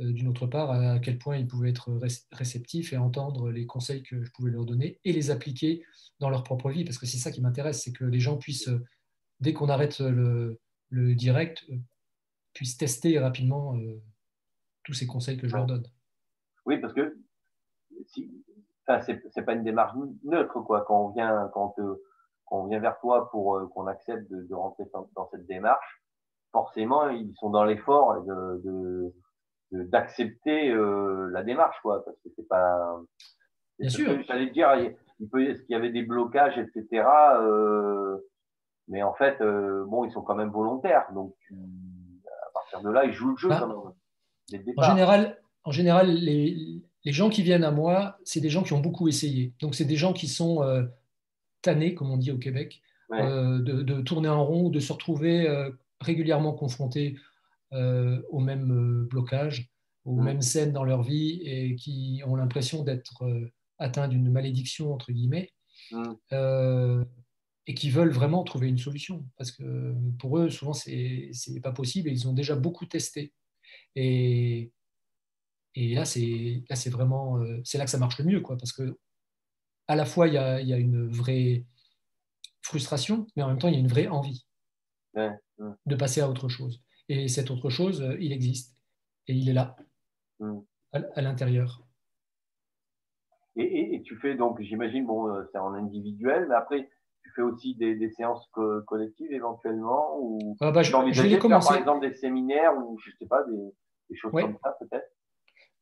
euh, 0.00 0.12
d'une 0.12 0.28
autre 0.28 0.46
part, 0.46 0.70
à 0.70 0.98
quel 0.98 1.18
point 1.18 1.36
ils 1.36 1.46
pouvaient 1.46 1.70
être 1.70 2.00
réceptifs 2.32 2.92
et 2.92 2.96
entendre 2.96 3.50
les 3.50 3.66
conseils 3.66 4.02
que 4.02 4.22
je 4.24 4.30
pouvais 4.30 4.50
leur 4.50 4.64
donner 4.64 4.98
et 5.04 5.12
les 5.12 5.30
appliquer 5.30 5.84
dans 6.20 6.30
leur 6.30 6.42
propre 6.42 6.70
vie. 6.70 6.84
Parce 6.84 6.98
que 6.98 7.06
c'est 7.06 7.18
ça 7.18 7.30
qui 7.30 7.40
m'intéresse, 7.40 7.82
c'est 7.82 7.92
que 7.92 8.04
les 8.04 8.20
gens 8.20 8.36
puissent, 8.36 8.68
euh, 8.68 8.84
dès 9.40 9.52
qu'on 9.52 9.68
arrête 9.68 10.00
le, 10.00 10.58
direct, 11.14 11.64
puissent 12.52 12.76
tester 12.76 13.18
rapidement 13.18 13.76
tous 14.84 14.94
ces 14.94 15.06
conseils 15.06 15.38
que 15.38 15.48
je 15.48 15.56
leur 15.56 15.66
donne. 15.66 15.86
Oui, 16.66 16.78
parce 16.78 16.92
que 16.92 17.18
si, 18.06 18.30
enfin, 18.86 19.00
c'est 19.00 19.42
pas 19.42 19.54
une 19.54 19.64
démarche 19.64 19.96
neutre, 20.24 20.60
quoi. 20.60 20.84
Quand 20.86 21.06
on 21.06 21.08
vient, 21.10 21.50
quand, 21.52 21.74
on 22.50 22.66
vient 22.66 22.80
vers 22.80 22.98
toi 23.00 23.30
pour 23.30 23.70
qu'on 23.72 23.86
accepte 23.86 24.30
de, 24.30 24.54
rentrer 24.54 24.84
dans, 24.92 25.28
cette 25.30 25.46
démarche, 25.46 26.02
forcément, 26.52 27.08
ils 27.08 27.34
sont 27.36 27.50
dans 27.50 27.64
l'effort 27.64 28.22
de, 28.22 29.12
d'accepter 29.72 30.70
euh, 30.70 31.30
la 31.32 31.42
démarche, 31.42 31.76
quoi, 31.82 32.04
parce 32.04 32.16
que 32.18 32.28
c'est 32.36 32.48
pas. 32.48 33.00
Bien 33.78 33.88
sûr. 33.88 34.22
J'allais 34.26 34.50
dire, 34.50 34.74
il 35.20 35.28
peut, 35.28 35.42
est-ce 35.42 35.62
qu'il 35.62 35.72
y 35.72 35.76
avait 35.76 35.92
des 35.92 36.02
blocages, 36.02 36.58
etc. 36.58 37.06
Euh, 37.40 38.18
mais 38.88 39.02
en 39.02 39.14
fait, 39.14 39.40
euh, 39.40 39.84
bon, 39.86 40.04
ils 40.04 40.12
sont 40.12 40.22
quand 40.22 40.34
même 40.34 40.50
volontaires, 40.50 41.10
donc 41.12 41.34
à 42.72 42.76
partir 42.76 42.88
de 42.88 42.94
là, 42.94 43.04
ils 43.04 43.12
jouent 43.12 43.30
le 43.30 43.36
jeu 43.36 43.48
bah, 43.48 43.58
quand 43.60 43.68
même. 43.68 44.74
En 44.76 44.82
général, 44.82 45.38
en 45.64 45.70
général, 45.70 46.10
les, 46.10 46.82
les, 47.04 47.12
gens 47.12 47.30
qui 47.30 47.42
viennent 47.42 47.64
à 47.64 47.70
moi, 47.70 48.18
c'est 48.24 48.40
des 48.40 48.50
gens 48.50 48.62
qui 48.62 48.72
ont 48.72 48.80
beaucoup 48.80 49.08
essayé. 49.08 49.52
Donc, 49.60 49.74
c'est 49.74 49.84
des 49.84 49.96
gens 49.96 50.12
qui 50.12 50.26
sont 50.26 50.60
tannés, 51.62 51.94
comme 51.94 52.10
on 52.10 52.16
dit 52.16 52.32
au 52.32 52.38
Québec, 52.38 52.82
de, 53.10 53.58
de, 53.58 54.00
tourner 54.00 54.28
en 54.28 54.44
rond, 54.44 54.70
de 54.70 54.80
se 54.80 54.92
retrouver 54.92 55.46
régulièrement 56.00 56.52
confrontés 56.52 57.16
euh, 57.72 58.20
au 58.30 58.40
même 58.40 58.72
euh, 58.72 59.06
blocage, 59.08 59.70
aux 60.04 60.16
mêmes 60.16 60.42
scènes 60.42 60.72
dans 60.72 60.82
leur 60.82 61.02
vie 61.04 61.40
et 61.44 61.76
qui 61.76 62.20
ont 62.26 62.34
l'impression 62.34 62.82
d'être 62.82 63.24
euh, 63.24 63.52
atteints 63.78 64.08
d'une 64.08 64.28
malédiction, 64.28 64.92
entre 64.92 65.12
guillemets, 65.12 65.52
mm. 65.92 66.14
Et 67.70 67.74
qui 67.74 67.88
veulent 67.88 68.10
vraiment 68.10 68.42
trouver 68.42 68.66
une 68.66 68.78
solution. 68.78 69.24
Parce 69.36 69.52
que 69.52 69.94
pour 70.18 70.38
eux, 70.38 70.50
souvent, 70.50 70.72
c'est 70.72 71.30
n'est 71.50 71.60
pas 71.60 71.70
possible 71.70 72.08
et 72.08 72.12
ils 72.12 72.26
ont 72.26 72.32
déjà 72.32 72.56
beaucoup 72.56 72.84
testé. 72.84 73.32
Et, 73.94 74.72
et 75.76 75.94
là, 75.94 76.04
c'est 76.04 76.90
vraiment 76.90 77.40
c'est 77.62 77.78
là 77.78 77.84
que 77.84 77.90
ça 77.92 77.98
marche 77.98 78.18
le 78.18 78.24
mieux, 78.24 78.40
quoi, 78.40 78.56
parce 78.56 78.72
que 78.72 78.98
à 79.86 79.94
la 79.94 80.04
fois, 80.04 80.26
il 80.26 80.34
y 80.34 80.36
a, 80.36 80.60
il 80.60 80.66
y 80.66 80.72
a 80.72 80.78
une 80.78 81.08
vraie 81.08 81.64
frustration, 82.60 83.28
mais 83.36 83.44
en 83.44 83.48
même 83.48 83.58
temps, 83.58 83.68
il 83.68 83.74
y 83.74 83.76
a 83.76 83.80
une 83.80 83.86
vraie 83.86 84.08
envie 84.08 84.44
de 85.14 85.94
passer 85.94 86.20
à 86.20 86.28
autre 86.28 86.48
chose. 86.48 86.82
Et 87.08 87.28
cette 87.28 87.52
autre 87.52 87.70
chose, 87.70 88.02
euh, 88.02 88.16
il 88.20 88.32
existe. 88.32 88.76
Et 89.28 89.34
il 89.34 89.48
est 89.48 89.52
là, 89.52 89.76
à, 90.92 91.22
l'intérieur. 91.22 91.86
Et, 93.54 94.02
tu 94.04 94.16
fais 94.16 94.34
donc, 94.34 94.60
j'imagine, 94.60 95.06
bon, 95.06 95.28
euh, 95.28 95.44
c'est 95.52 95.58
en 95.58 95.74
individuel, 95.74 96.46
mais 96.48 96.56
après, 96.56 96.88
fais 97.40 97.52
aussi 97.52 97.74
des, 97.74 98.10
séances 98.10 98.48
collectives 98.86 99.32
éventuellement 99.32 100.18
ou 100.18 100.56
ah 100.60 100.70
bah, 100.70 100.82
je, 100.82 100.92
vais 101.22 101.38
commencer. 101.38 101.68
par 101.68 101.78
exemple 101.78 102.08
des 102.08 102.14
séminaires 102.14 102.76
ou 102.76 102.98
je 102.98 103.10
sais 103.18 103.26
pas, 103.26 103.42
des, 103.44 103.74
des 104.10 104.16
choses 104.16 104.32
comme 104.32 104.58
ça 104.62 104.76
peut-être? 104.78 105.10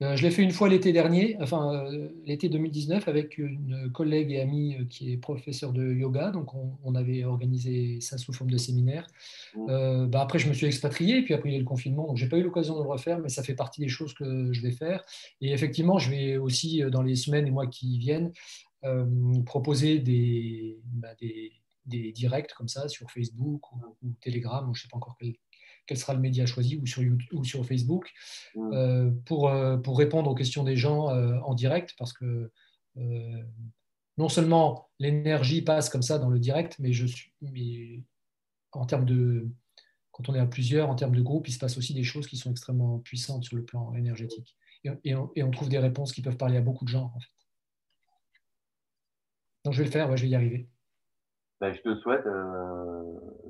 Euh, 0.00 0.14
je 0.14 0.22
l'ai 0.22 0.30
fait 0.30 0.42
une 0.42 0.52
fois 0.52 0.68
l'été 0.68 0.92
dernier, 0.92 1.36
enfin 1.40 1.74
euh, 1.74 2.08
l'été 2.24 2.48
2019, 2.48 3.08
avec 3.08 3.36
une 3.36 3.90
collègue 3.92 4.30
et 4.30 4.40
amie 4.40 4.76
euh, 4.76 4.84
qui 4.84 5.12
est 5.12 5.16
professeure 5.16 5.72
de 5.72 5.92
yoga. 5.92 6.30
Donc, 6.30 6.50
on, 6.84 6.94
avait 6.94 7.24
organisé 7.24 8.00
ça 8.00 8.16
sous 8.16 8.32
forme 8.32 8.50
de 8.50 8.56
séminaire. 8.56 9.06
Mmh. 9.54 10.06
bah, 10.06 10.20
après, 10.20 10.38
je 10.38 10.48
me 10.48 10.54
suis 10.54 10.66
expatrié, 10.66 11.22
puis 11.22 11.34
après, 11.34 11.50
il 11.50 11.52
y 11.52 11.54
a 11.54 11.58
eu 11.58 11.62
le 11.62 11.68
confinement. 11.68 12.06
Donc, 12.06 12.16
je 12.16 12.24
n'ai 12.24 12.30
pas 12.30 12.38
eu 12.38 12.42
l'occasion 12.42 12.76
de 12.76 12.82
le 12.82 12.88
refaire, 12.88 13.18
mais 13.18 13.28
ça 13.28 13.42
fait 13.42 13.54
partie 13.54 13.80
des 13.80 13.88
choses 13.88 14.14
que 14.14 14.52
je 14.52 14.62
vais 14.62 14.72
faire. 14.72 15.04
Et 15.40 15.52
effectivement, 15.52 15.98
je 15.98 16.10
vais 16.10 16.36
aussi, 16.38 16.82
dans 16.90 17.02
les 17.02 17.14
semaines 17.14 17.46
et 17.46 17.50
mois 17.50 17.66
qui 17.66 17.98
viennent, 17.98 18.32
proposer 19.44 19.98
des, 19.98 20.80
bah, 20.84 21.14
des, 21.20 21.52
des, 21.86 22.12
directs 22.12 22.52
comme 22.54 22.68
ça 22.68 22.88
sur 22.88 23.10
Facebook 23.10 23.72
ou, 23.72 24.14
Telegram, 24.20 24.68
ou 24.68 24.74
je 24.74 24.80
ne 24.80 24.82
sais 24.82 24.88
pas 24.88 24.96
encore 24.96 25.16
quel, 25.86 25.96
sera 25.96 26.14
le 26.14 26.20
média 26.20 26.46
choisi, 26.46 26.76
ou 26.76 26.86
sur, 26.86 27.02
YouTube, 27.02 27.28
ou 27.32 27.44
sur 27.44 27.64
Facebook, 27.66 28.12
pour, 29.24 29.50
pour 29.82 29.98
répondre 29.98 30.30
aux 30.30 30.34
questions 30.34 30.64
des 30.64 30.76
gens 30.76 31.08
en 31.08 31.54
direct, 31.54 31.94
parce 31.98 32.12
que 32.12 32.50
non 34.18 34.28
seulement 34.28 34.90
l'énergie 34.98 35.62
passe 35.62 35.88
comme 35.88 36.02
ça 36.02 36.18
dans 36.18 36.28
le 36.28 36.38
direct, 36.38 36.76
mais, 36.78 36.92
je 36.92 37.06
suis, 37.06 37.32
mais 37.40 38.02
en 38.72 38.84
termes 38.84 39.06
de, 39.06 39.48
quand 40.10 40.28
on 40.28 40.34
est 40.34 40.40
à 40.40 40.46
plusieurs, 40.46 40.90
en 40.90 40.96
termes 40.96 41.14
de 41.14 41.22
groupe, 41.22 41.48
il 41.48 41.52
se 41.52 41.58
passe 41.58 41.78
aussi 41.78 41.94
des 41.94 42.02
choses 42.02 42.26
qui 42.26 42.36
sont 42.36 42.50
extrêmement 42.50 42.98
puissantes 42.98 43.44
sur 43.44 43.56
le 43.56 43.64
plan 43.64 43.94
énergétique. 43.94 44.56
Et, 45.04 45.14
on, 45.14 45.50
trouve 45.50 45.68
des 45.68 45.78
réponses 45.78 46.12
qui 46.12 46.22
peuvent 46.22 46.36
parler 46.36 46.56
à 46.56 46.60
beaucoup 46.60 46.84
de 46.84 46.90
gens, 46.90 47.12
en 47.14 47.20
fait. 47.20 47.30
Donc 49.68 49.74
je 49.74 49.80
vais 49.80 49.84
le 49.84 49.90
faire, 49.90 50.16
je 50.16 50.22
vais 50.22 50.30
y 50.30 50.34
arriver. 50.34 50.66
Ben, 51.60 51.74
je 51.74 51.82
te 51.82 51.94
souhaite, 51.96 52.24
euh, 52.24 53.02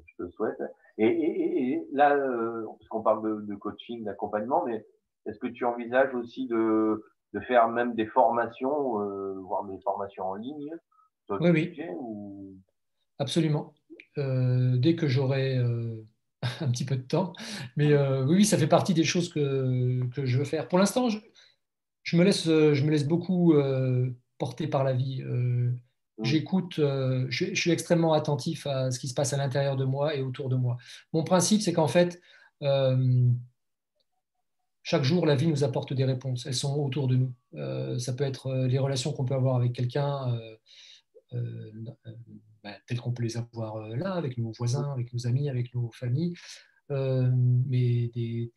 je 0.04 0.24
te 0.24 0.28
souhaite. 0.32 0.60
Et, 0.96 1.80
là, 1.92 2.16
euh, 2.16 2.64
parce 2.76 2.88
qu'on 2.88 3.02
parle 3.02 3.46
de, 3.46 3.54
coaching, 3.54 4.02
d'accompagnement, 4.02 4.64
mais 4.66 4.84
est-ce 5.26 5.38
que 5.38 5.46
tu 5.46 5.64
envisages 5.64 6.12
aussi 6.16 6.48
de, 6.48 7.04
faire 7.46 7.68
même 7.68 7.94
des 7.94 8.06
formations, 8.06 9.00
euh, 9.00 9.34
voire 9.42 9.64
des 9.66 9.78
formations 9.82 10.24
en 10.24 10.34
ligne 10.34 10.74
Oui, 11.30 11.50
oui. 11.50 11.80
Absolument. 13.20 13.72
dès 14.16 14.96
que 14.96 15.06
j'aurai 15.06 15.56
un 16.60 16.70
petit 16.72 16.84
peu 16.84 16.96
de 16.96 17.02
temps. 17.02 17.32
Mais 17.76 17.92
euh, 17.92 18.26
oui, 18.26 18.44
ça 18.44 18.58
fait 18.58 18.66
partie 18.66 18.92
des 18.92 19.04
choses 19.04 19.32
que, 19.32 20.04
que 20.10 20.26
je 20.26 20.36
veux 20.36 20.44
faire. 20.44 20.66
Pour 20.66 20.80
l'instant, 20.80 21.10
je, 21.10 21.20
je, 22.02 22.16
me 22.16 22.24
laisse, 22.24 22.46
je 22.46 22.84
me 22.84 22.90
laisse 22.90 23.06
beaucoup 23.06 23.54
porter 24.36 24.66
par 24.66 24.82
la 24.82 24.94
vie. 24.94 25.22
Euh, 26.18 26.24
j'écoute, 26.24 26.74
je, 26.76 27.26
je, 27.28 27.54
suis 27.54 27.70
extrêmement 27.70 28.12
attentif 28.12 28.66
à 28.66 28.90
ce 28.90 28.98
qui 28.98 29.08
se 29.08 29.14
passe 29.14 29.32
à 29.32 29.36
l'intérieur 29.36 29.76
de 29.76 29.84
moi 29.84 30.14
et 30.14 30.22
autour 30.22 30.48
de 30.48 30.56
moi. 30.56 30.76
Mon 31.12 31.24
principe, 31.24 31.62
c'est 31.62 31.72
qu'en 31.72 31.88
fait, 31.88 32.20
chaque 34.82 35.04
jour, 35.04 35.26
la 35.26 35.36
vie 35.36 35.46
nous 35.46 35.64
apporte 35.64 35.92
des 35.92 36.04
réponses. 36.04 36.46
Elles 36.46 36.54
sont 36.54 36.74
autour 36.76 37.08
de 37.08 37.16
nous. 37.16 37.98
ça 37.98 38.12
peut 38.12 38.24
être 38.24 38.52
les 38.66 38.78
relations 38.78 39.12
qu'on 39.12 39.24
peut 39.24 39.34
avoir 39.34 39.56
avec 39.56 39.72
quelqu'un 39.72 40.38
bah, 42.64 42.76
tels 42.86 43.00
qu'on 43.00 43.12
peut 43.12 43.22
les 43.22 43.36
avoir 43.36 43.76
euh, 43.76 43.96
là, 43.96 44.14
avec 44.14 44.36
nos 44.36 44.50
voisins, 44.52 44.92
avec 44.92 45.12
nos 45.12 45.26
amis, 45.26 45.48
avec 45.48 45.74
nos 45.74 45.90
familles. 45.92 46.34
Euh, 46.90 47.30
mais 47.66 48.08
des, 48.08 48.50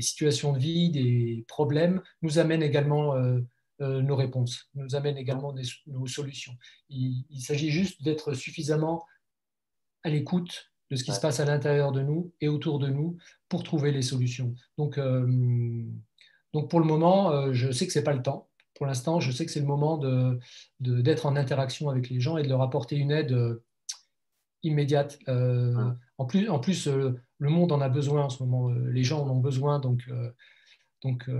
situations 0.00 0.52
de 0.52 0.58
vie, 0.58 0.90
des 0.90 1.44
problèmes 1.48 2.02
nous 2.22 2.38
amènent 2.38 2.62
également 2.62 3.16
euh, 3.16 3.40
nos 3.80 4.16
réponses, 4.16 4.68
nous 4.74 4.94
amènent 4.94 5.16
également 5.16 5.54
nos 5.86 6.06
solutions. 6.06 6.52
Il, 6.88 7.24
s'agit 7.40 7.70
juste 7.70 8.02
d'être 8.02 8.34
suffisamment 8.34 9.04
à 10.02 10.10
l'écoute 10.10 10.72
de 10.90 10.96
ce 10.96 11.04
qui 11.04 11.12
se 11.12 11.20
passe 11.20 11.40
à 11.40 11.44
l'intérieur 11.44 11.92
de 11.92 12.02
nous 12.02 12.32
et 12.40 12.48
autour 12.48 12.78
de 12.78 12.88
nous 12.88 13.16
pour 13.48 13.62
trouver 13.62 13.92
les 13.92 14.02
solutions. 14.02 14.54
Donc, 14.76 14.98
donc 16.52 16.70
pour 16.70 16.80
le 16.80 16.86
moment, 16.86 17.52
je 17.52 17.70
sais 17.70 17.86
que 17.86 17.92
ce 17.92 17.98
n'est 17.98 18.04
pas 18.04 18.14
le 18.14 18.22
temps 18.22 18.50
pour 18.80 18.86
l'instant, 18.86 19.20
je 19.20 19.30
sais 19.30 19.44
que 19.44 19.52
c'est 19.52 19.60
le 19.60 19.66
moment 19.66 19.98
d'être 19.98 20.38
de, 20.80 21.02
d'être 21.02 21.26
en 21.26 21.36
interaction 21.36 21.90
avec 21.90 22.08
les 22.08 22.18
gens 22.18 22.38
et 22.38 22.42
de 22.42 22.48
leur 22.48 22.62
apporter 22.62 22.96
une 22.96 23.10
aide 23.10 23.32
euh, 23.32 23.62
immédiate. 24.62 25.18
Euh, 25.28 25.92
en 26.16 26.24
plus, 26.24 26.48
en 26.48 26.58
plus 26.58 26.88
euh, 26.88 27.20
le 27.36 27.50
monde 27.50 27.72
en 27.72 27.82
a 27.82 27.90
besoin 27.90 28.24
en 28.24 28.30
ce 28.30 28.42
moment. 28.42 28.70
Les 28.70 29.04
gens 29.04 29.20
en 29.20 29.28
ont 29.28 29.38
besoin. 29.38 29.80
Donc, 29.80 30.08
donc 31.02 31.30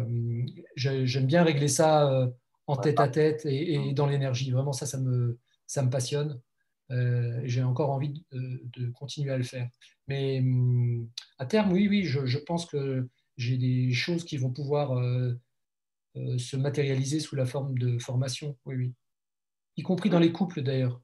j'aime 0.76 1.26
bien 1.26 1.42
régler 1.42 1.68
ça 1.68 2.30
en 2.66 2.76
tête 2.76 3.00
à 3.00 3.08
tête 3.08 3.44
et, 3.46 3.92
dans 3.94 4.06
l'énergie. 4.06 4.50
Vraiment, 4.50 4.72
ça, 4.72 4.86
ça 4.86 4.98
me, 4.98 5.38
ça 5.66 5.82
me 5.82 5.90
passionne. 5.90 6.40
J'ai 7.44 7.62
encore 7.62 7.90
envie 7.90 8.24
de, 8.32 8.90
continuer 8.92 9.32
à 9.32 9.36
le 9.36 9.44
faire. 9.44 9.68
Mais 10.08 10.40
hum, 10.40 11.08
à 11.38 11.46
terme, 11.46 11.72
oui, 11.72 11.88
oui, 11.88 12.04
je, 12.04 12.26
je 12.26 12.38
pense 12.38 12.66
que 12.66 13.08
j'ai 13.36 13.56
des 13.56 13.92
choses 13.92 14.24
qui 14.24 14.36
vont 14.36 14.50
pouvoir 14.50 14.92
euh, 16.16 16.38
se 16.38 16.56
matérialiser 16.56 17.20
sous 17.20 17.36
la 17.36 17.46
forme 17.46 17.78
de 17.78 17.96
formation, 17.98 18.58
oui, 18.64 18.74
oui. 18.74 18.94
Y 19.76 19.82
compris 19.82 20.10
dans 20.10 20.18
les 20.18 20.32
couples 20.32 20.62
d'ailleurs. 20.62 21.00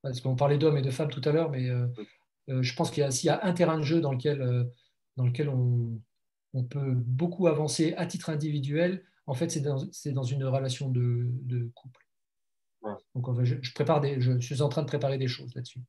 Parce 0.00 0.22
qu'on 0.22 0.36
parlait 0.36 0.56
d'hommes 0.56 0.78
et 0.78 0.82
de 0.82 0.90
femmes 0.90 1.10
tout 1.10 1.20
à 1.24 1.32
l'heure, 1.32 1.50
mais 1.50 1.68
euh, 1.68 1.86
euh, 2.48 2.62
je 2.62 2.74
pense 2.74 2.90
qu'il 2.90 3.02
y, 3.02 3.28
a 3.28 3.44
un 3.44 3.52
terrain 3.52 3.76
de 3.76 3.82
jeu 3.82 4.00
dans 4.00 4.12
lequel, 4.12 4.66
dans 5.16 5.26
lequel 5.26 5.50
on, 5.50 6.00
on, 6.54 6.64
peut 6.64 6.94
beaucoup 6.94 7.46
avancer 7.46 7.94
à 7.96 8.06
titre 8.06 8.30
individuel. 8.30 9.04
En 9.26 9.34
fait, 9.34 9.50
c'est 9.50 9.60
dans, 9.60 9.76
dans, 9.76 10.22
une 10.22 10.44
relation 10.44 10.88
de, 10.88 11.26
de 11.42 11.70
couple. 11.74 12.06
Donc, 13.14 13.44
je, 13.44 13.56
je, 13.60 13.74
prépare 13.74 14.00
des, 14.00 14.20
je 14.20 14.38
suis 14.38 14.62
en 14.62 14.68
train 14.68 14.82
de 14.82 14.86
préparer 14.86 15.18
des 15.18 15.28
choses 15.28 15.54
là-dessus. 15.54 15.80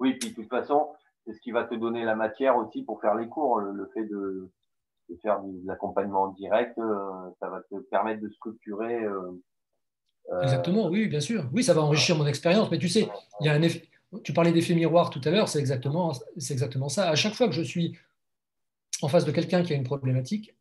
Oui, 0.00 0.14
puis 0.14 0.30
de 0.30 0.34
toute 0.34 0.48
façon, 0.48 0.88
c'est 1.24 1.32
ce 1.32 1.40
qui 1.40 1.50
va 1.50 1.64
te 1.64 1.74
donner 1.74 2.04
la 2.04 2.14
matière 2.14 2.56
aussi 2.56 2.82
pour 2.82 3.00
faire 3.00 3.14
les 3.14 3.28
cours, 3.28 3.60
le 3.60 3.86
fait 3.94 4.04
de, 4.04 4.50
de 5.08 5.16
faire 5.22 5.40
de 5.42 5.66
l'accompagnement 5.66 6.28
direct, 6.28 6.78
euh, 6.78 7.30
ça 7.40 7.48
va 7.48 7.60
te 7.70 7.76
permettre 7.90 8.20
de 8.20 8.28
structurer. 8.28 9.04
Euh, 9.04 9.32
euh, 10.30 10.42
exactement, 10.42 10.88
oui, 10.88 11.08
bien 11.08 11.20
sûr. 11.20 11.48
Oui, 11.52 11.64
ça 11.64 11.74
va 11.74 11.82
enrichir 11.82 12.16
mon 12.16 12.26
expérience, 12.26 12.70
mais 12.70 12.78
tu 12.78 12.88
sais, 12.88 13.08
il 13.40 13.46
y 13.46 13.48
a 13.48 13.54
un 13.54 13.62
effet. 13.62 13.82
Tu 14.24 14.32
parlais 14.32 14.52
d'effet 14.52 14.74
miroir 14.74 15.10
tout 15.10 15.20
à 15.24 15.30
l'heure, 15.30 15.48
c'est 15.48 15.58
exactement, 15.58 16.12
c'est 16.38 16.54
exactement 16.54 16.88
ça. 16.88 17.10
À 17.10 17.14
chaque 17.14 17.34
fois 17.34 17.46
que 17.46 17.54
je 17.54 17.62
suis 17.62 17.98
en 19.02 19.08
face 19.08 19.24
de 19.24 19.32
quelqu'un 19.32 19.62
qui 19.62 19.72
a 19.72 19.76
une 19.76 19.84
problématique, 19.84 20.54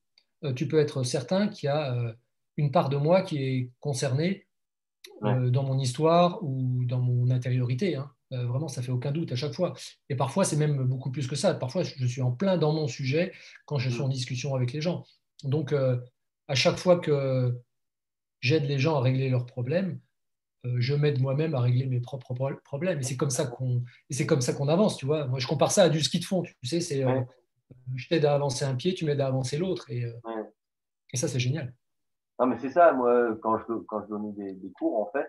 tu 0.56 0.68
peux 0.68 0.80
être 0.80 1.04
certain 1.04 1.48
qu'il 1.48 1.68
y 1.68 1.70
a 1.70 2.16
une 2.58 2.72
part 2.72 2.90
de 2.90 2.98
moi 2.98 3.24
qui 3.24 3.38
est 3.44 3.72
concernée 3.80 4.48
dans 5.22 5.64
mon 5.64 5.80
histoire 5.80 6.44
ou 6.44 6.86
dans 6.86 7.00
mon 7.00 7.32
intériorité. 7.32 7.96
Hein. 7.96 8.12
Euh, 8.34 8.46
vraiment, 8.46 8.68
ça 8.68 8.82
fait 8.82 8.92
aucun 8.92 9.12
doute 9.12 9.32
à 9.32 9.36
chaque 9.36 9.54
fois. 9.54 9.74
Et 10.10 10.16
parfois, 10.16 10.44
c'est 10.44 10.58
même 10.58 10.84
beaucoup 10.84 11.12
plus 11.12 11.28
que 11.28 11.36
ça. 11.36 11.54
Parfois, 11.54 11.84
je 11.84 12.06
suis 12.06 12.22
en 12.22 12.32
plein 12.32 12.58
dans 12.58 12.74
mon 12.74 12.88
sujet 12.88 13.32
quand 13.66 13.78
je 13.78 13.90
suis 13.90 14.02
en 14.02 14.10
discussion 14.10 14.54
avec 14.56 14.74
les 14.74 14.82
gens. 14.82 15.06
Donc, 15.44 15.72
euh, 15.72 15.98
à 16.48 16.56
chaque 16.56 16.78
fois 16.78 17.00
que 17.00 17.58
j'aide 18.42 18.66
les 18.66 18.80
gens 18.80 18.98
à 18.98 19.02
régler 19.02 19.30
leurs 19.30 19.46
problèmes, 19.46 20.00
euh, 20.66 20.76
je 20.80 20.94
m'aide 20.94 21.22
moi-même 21.22 21.56
à 21.56 21.62
régler 21.62 21.86
mes 21.86 22.02
propres 22.02 22.36
problèmes. 22.64 23.00
Et 23.00 23.04
c'est 23.04 23.18
comme 23.18 23.30
ça 23.30 23.46
qu'on, 23.46 23.84
c'est 24.10 24.26
comme 24.26 24.42
ça 24.42 24.54
qu'on 24.54 24.68
avance, 24.68 24.98
tu 24.98 25.06
vois. 25.06 25.26
Moi, 25.28 25.40
je 25.40 25.48
compare 25.48 25.72
ça 25.72 25.84
à 25.84 25.90
du 25.90 26.02
ski 26.02 26.20
de 26.20 26.26
fond. 26.26 26.44
Tu 26.44 26.54
sais, 26.68 26.82
c'est, 26.82 27.06
je 27.96 28.08
t'aide 28.08 28.26
à 28.26 28.34
avancer 28.34 28.66
un 28.66 28.76
pied, 28.76 28.94
tu 28.94 29.06
m'aides 29.06 29.22
à 29.22 29.28
avancer 29.28 29.58
l'autre, 29.58 29.90
et, 29.90 30.04
et 31.14 31.18
ça, 31.18 31.28
c'est 31.28 31.40
génial. 31.40 31.74
Non, 32.40 32.46
mais 32.46 32.58
c'est 32.58 32.70
ça. 32.70 32.94
Moi, 32.94 33.36
quand 33.42 33.58
je, 33.58 33.74
quand 33.88 34.04
je 34.04 34.08
donnais 34.08 34.32
des, 34.34 34.54
des 34.54 34.72
cours, 34.72 35.00
en 35.00 35.10
fait, 35.12 35.28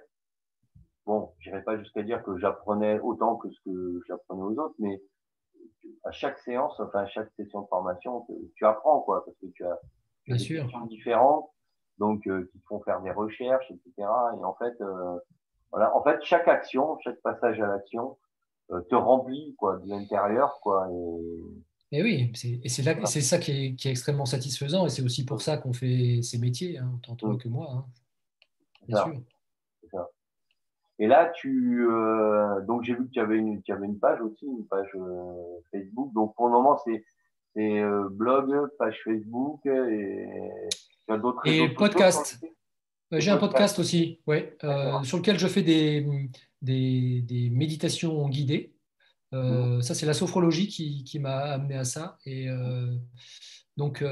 bon, 1.06 1.32
j'irai 1.40 1.62
pas 1.62 1.78
jusqu'à 1.78 2.02
dire 2.02 2.22
que 2.22 2.36
j'apprenais 2.38 3.00
autant 3.00 3.36
que 3.36 3.50
ce 3.50 3.60
que 3.64 4.00
j'apprenais 4.06 4.42
aux 4.42 4.58
autres, 4.58 4.74
mais 4.78 5.02
à 6.04 6.10
chaque 6.12 6.38
séance, 6.38 6.78
enfin 6.80 7.00
à 7.00 7.06
chaque 7.06 7.30
session 7.32 7.62
de 7.62 7.66
formation, 7.68 8.26
tu 8.56 8.66
apprends 8.66 9.00
quoi, 9.00 9.24
parce 9.24 9.36
que 9.38 9.46
tu 9.46 9.64
as, 9.64 9.78
des 10.26 10.36
questions 10.36 10.86
différentes, 10.86 11.50
donc 11.98 12.26
euh, 12.26 12.48
qui 12.52 12.58
te 12.60 12.66
font 12.66 12.80
faire 12.82 13.00
des 13.00 13.10
recherches, 13.10 13.70
etc. 13.70 13.92
Et 13.98 14.44
en 14.44 14.54
fait, 14.54 14.78
euh, 14.82 15.18
voilà, 15.70 15.96
en 15.96 16.02
fait, 16.02 16.22
chaque 16.22 16.46
action, 16.46 16.98
chaque 16.98 17.20
passage 17.22 17.58
à 17.60 17.66
l'action 17.66 18.18
euh, 18.70 18.82
te 18.82 18.94
remplit 18.94 19.54
quoi 19.56 19.78
de 19.78 19.88
l'intérieur, 19.88 20.60
quoi. 20.60 20.88
Et... 20.90 21.44
oui, 21.92 22.32
et 22.62 22.68
c'est 22.68 22.82
là, 22.82 22.94
c'est 23.06 23.22
ça 23.22 23.38
qui 23.38 23.50
est, 23.50 23.74
qui 23.74 23.88
est, 23.88 23.90
extrêmement 23.90 24.26
satisfaisant, 24.26 24.86
et 24.86 24.90
c'est 24.90 25.02
aussi 25.02 25.24
pour 25.24 25.40
ça 25.40 25.56
qu'on 25.56 25.72
fait 25.72 26.20
ces 26.22 26.38
métiers, 26.38 26.78
hein, 26.78 26.98
tant 27.02 27.16
toi 27.16 27.36
que 27.36 27.48
moi. 27.48 27.68
Hein. 27.72 27.84
Bien 28.86 29.04
sûr. 29.04 29.22
Et 31.00 31.06
là, 31.06 31.30
tu 31.34 31.86
euh, 31.88 32.60
donc 32.62 32.82
j'ai 32.82 32.94
vu 32.94 33.06
que 33.06 33.12
tu 33.12 33.20
avais 33.20 33.36
une 33.36 33.62
tu 33.62 33.72
avais 33.72 33.86
une 33.86 33.98
page 33.98 34.20
aussi, 34.20 34.46
une 34.46 34.66
page 34.66 34.88
euh, 34.96 35.60
Facebook. 35.70 36.12
Donc 36.12 36.34
pour 36.34 36.46
le 36.46 36.52
moment, 36.52 36.76
c'est 36.84 37.04
euh, 37.56 38.08
blog, 38.10 38.68
page 38.78 39.00
Facebook 39.04 39.64
et 39.64 40.26
d'autres 41.08 41.46
et 41.46 41.68
podcast. 41.68 42.44
J'ai 43.12 43.30
un 43.30 43.38
podcast 43.38 43.78
aussi, 43.78 44.20
ouais, 44.26 44.58
sur 45.02 45.18
lequel 45.18 45.38
je 45.38 45.46
fais 45.46 45.62
des, 45.62 46.06
des, 46.60 47.22
des 47.22 47.48
méditations 47.48 48.28
guidées. 48.28 48.74
Mmh. 49.32 49.82
Ça, 49.82 49.94
c'est 49.94 50.06
la 50.06 50.14
sophrologie 50.14 50.68
qui, 50.68 51.04
qui 51.04 51.18
m'a 51.18 51.38
amené 51.38 51.76
à 51.76 51.84
ça. 51.84 52.18
Et 52.24 52.48
donc, 53.76 54.04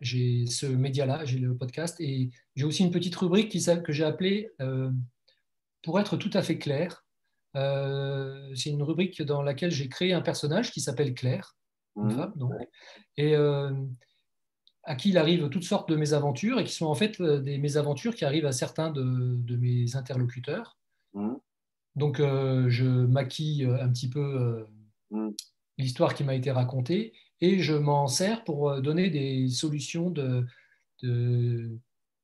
j'ai 0.00 0.46
ce 0.46 0.66
média-là, 0.66 1.24
j'ai 1.24 1.38
le 1.38 1.56
podcast, 1.56 2.00
et 2.00 2.30
j'ai 2.56 2.64
aussi 2.64 2.84
une 2.84 2.90
petite 2.90 3.16
rubrique 3.16 3.50
qui, 3.50 3.64
que 3.84 3.92
j'ai 3.92 4.04
appelée 4.04 4.50
pour 5.82 6.00
être 6.00 6.16
tout 6.16 6.30
à 6.32 6.42
fait 6.42 6.58
clair, 6.58 7.04
euh, 7.56 8.54
c'est 8.54 8.70
une 8.70 8.82
rubrique 8.82 9.22
dans 9.22 9.42
laquelle 9.42 9.70
j'ai 9.70 9.88
créé 9.88 10.12
un 10.12 10.20
personnage 10.20 10.70
qui 10.70 10.80
s'appelle 10.80 11.14
Claire, 11.14 11.56
une 11.96 12.06
mmh. 12.06 12.10
femme, 12.10 12.32
donc, 12.36 12.52
et 13.16 13.34
euh, 13.34 13.72
à 14.84 14.94
qui 14.94 15.10
il 15.10 15.18
arrive 15.18 15.48
toutes 15.48 15.64
sortes 15.64 15.88
de 15.88 15.96
mésaventures 15.96 16.60
et 16.60 16.64
qui 16.64 16.74
sont 16.74 16.86
en 16.86 16.94
fait 16.94 17.20
euh, 17.20 17.40
des 17.40 17.58
mésaventures 17.58 18.14
qui 18.14 18.24
arrivent 18.24 18.46
à 18.46 18.52
certains 18.52 18.90
de, 18.90 19.56
mes 19.56 19.96
interlocuteurs. 19.96 20.78
Donc, 21.98 22.18
je 22.18 22.84
maquille 22.84 23.64
un 23.64 23.88
petit 23.88 24.08
peu 24.08 24.66
mmh. 25.10 25.30
l'histoire 25.78 26.14
qui 26.14 26.24
m'a 26.24 26.34
été 26.34 26.50
racontée 26.50 27.12
et 27.40 27.58
je 27.60 27.74
m'en 27.74 28.06
sers 28.06 28.44
pour 28.44 28.80
donner 28.80 29.10
des 29.10 29.48
solutions 29.48 30.10
de, 30.10 30.46
de 31.02 31.78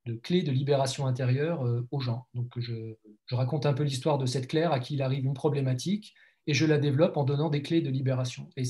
de 0.07 0.15
clés 0.15 0.43
de 0.43 0.53
libération 0.53 1.07
intérieure 1.07 1.67
euh, 1.67 1.87
aux 1.91 2.01
gens. 2.01 2.27
Donc 2.35 2.53
je, 2.59 2.95
raconte 3.31 3.67
un 3.67 3.73
peu 3.73 3.83
l'histoire 3.83 4.19
de 4.19 4.27
cette 4.27 4.49
Claire 4.49 4.73
à 4.73 4.81
qui 4.81 4.95
il 4.95 5.03
arrive 5.03 5.25
une 5.25 5.35
problématique 5.35 6.15
et 6.47 6.55
je 6.55 6.67
la 6.67 6.79
développe 6.79 7.17
en 7.17 7.25
donnant 7.25 7.49
des 7.49 7.63
clés 7.63 7.81
de 7.81 7.91
libération. 7.91 8.49
Et, 8.57 8.65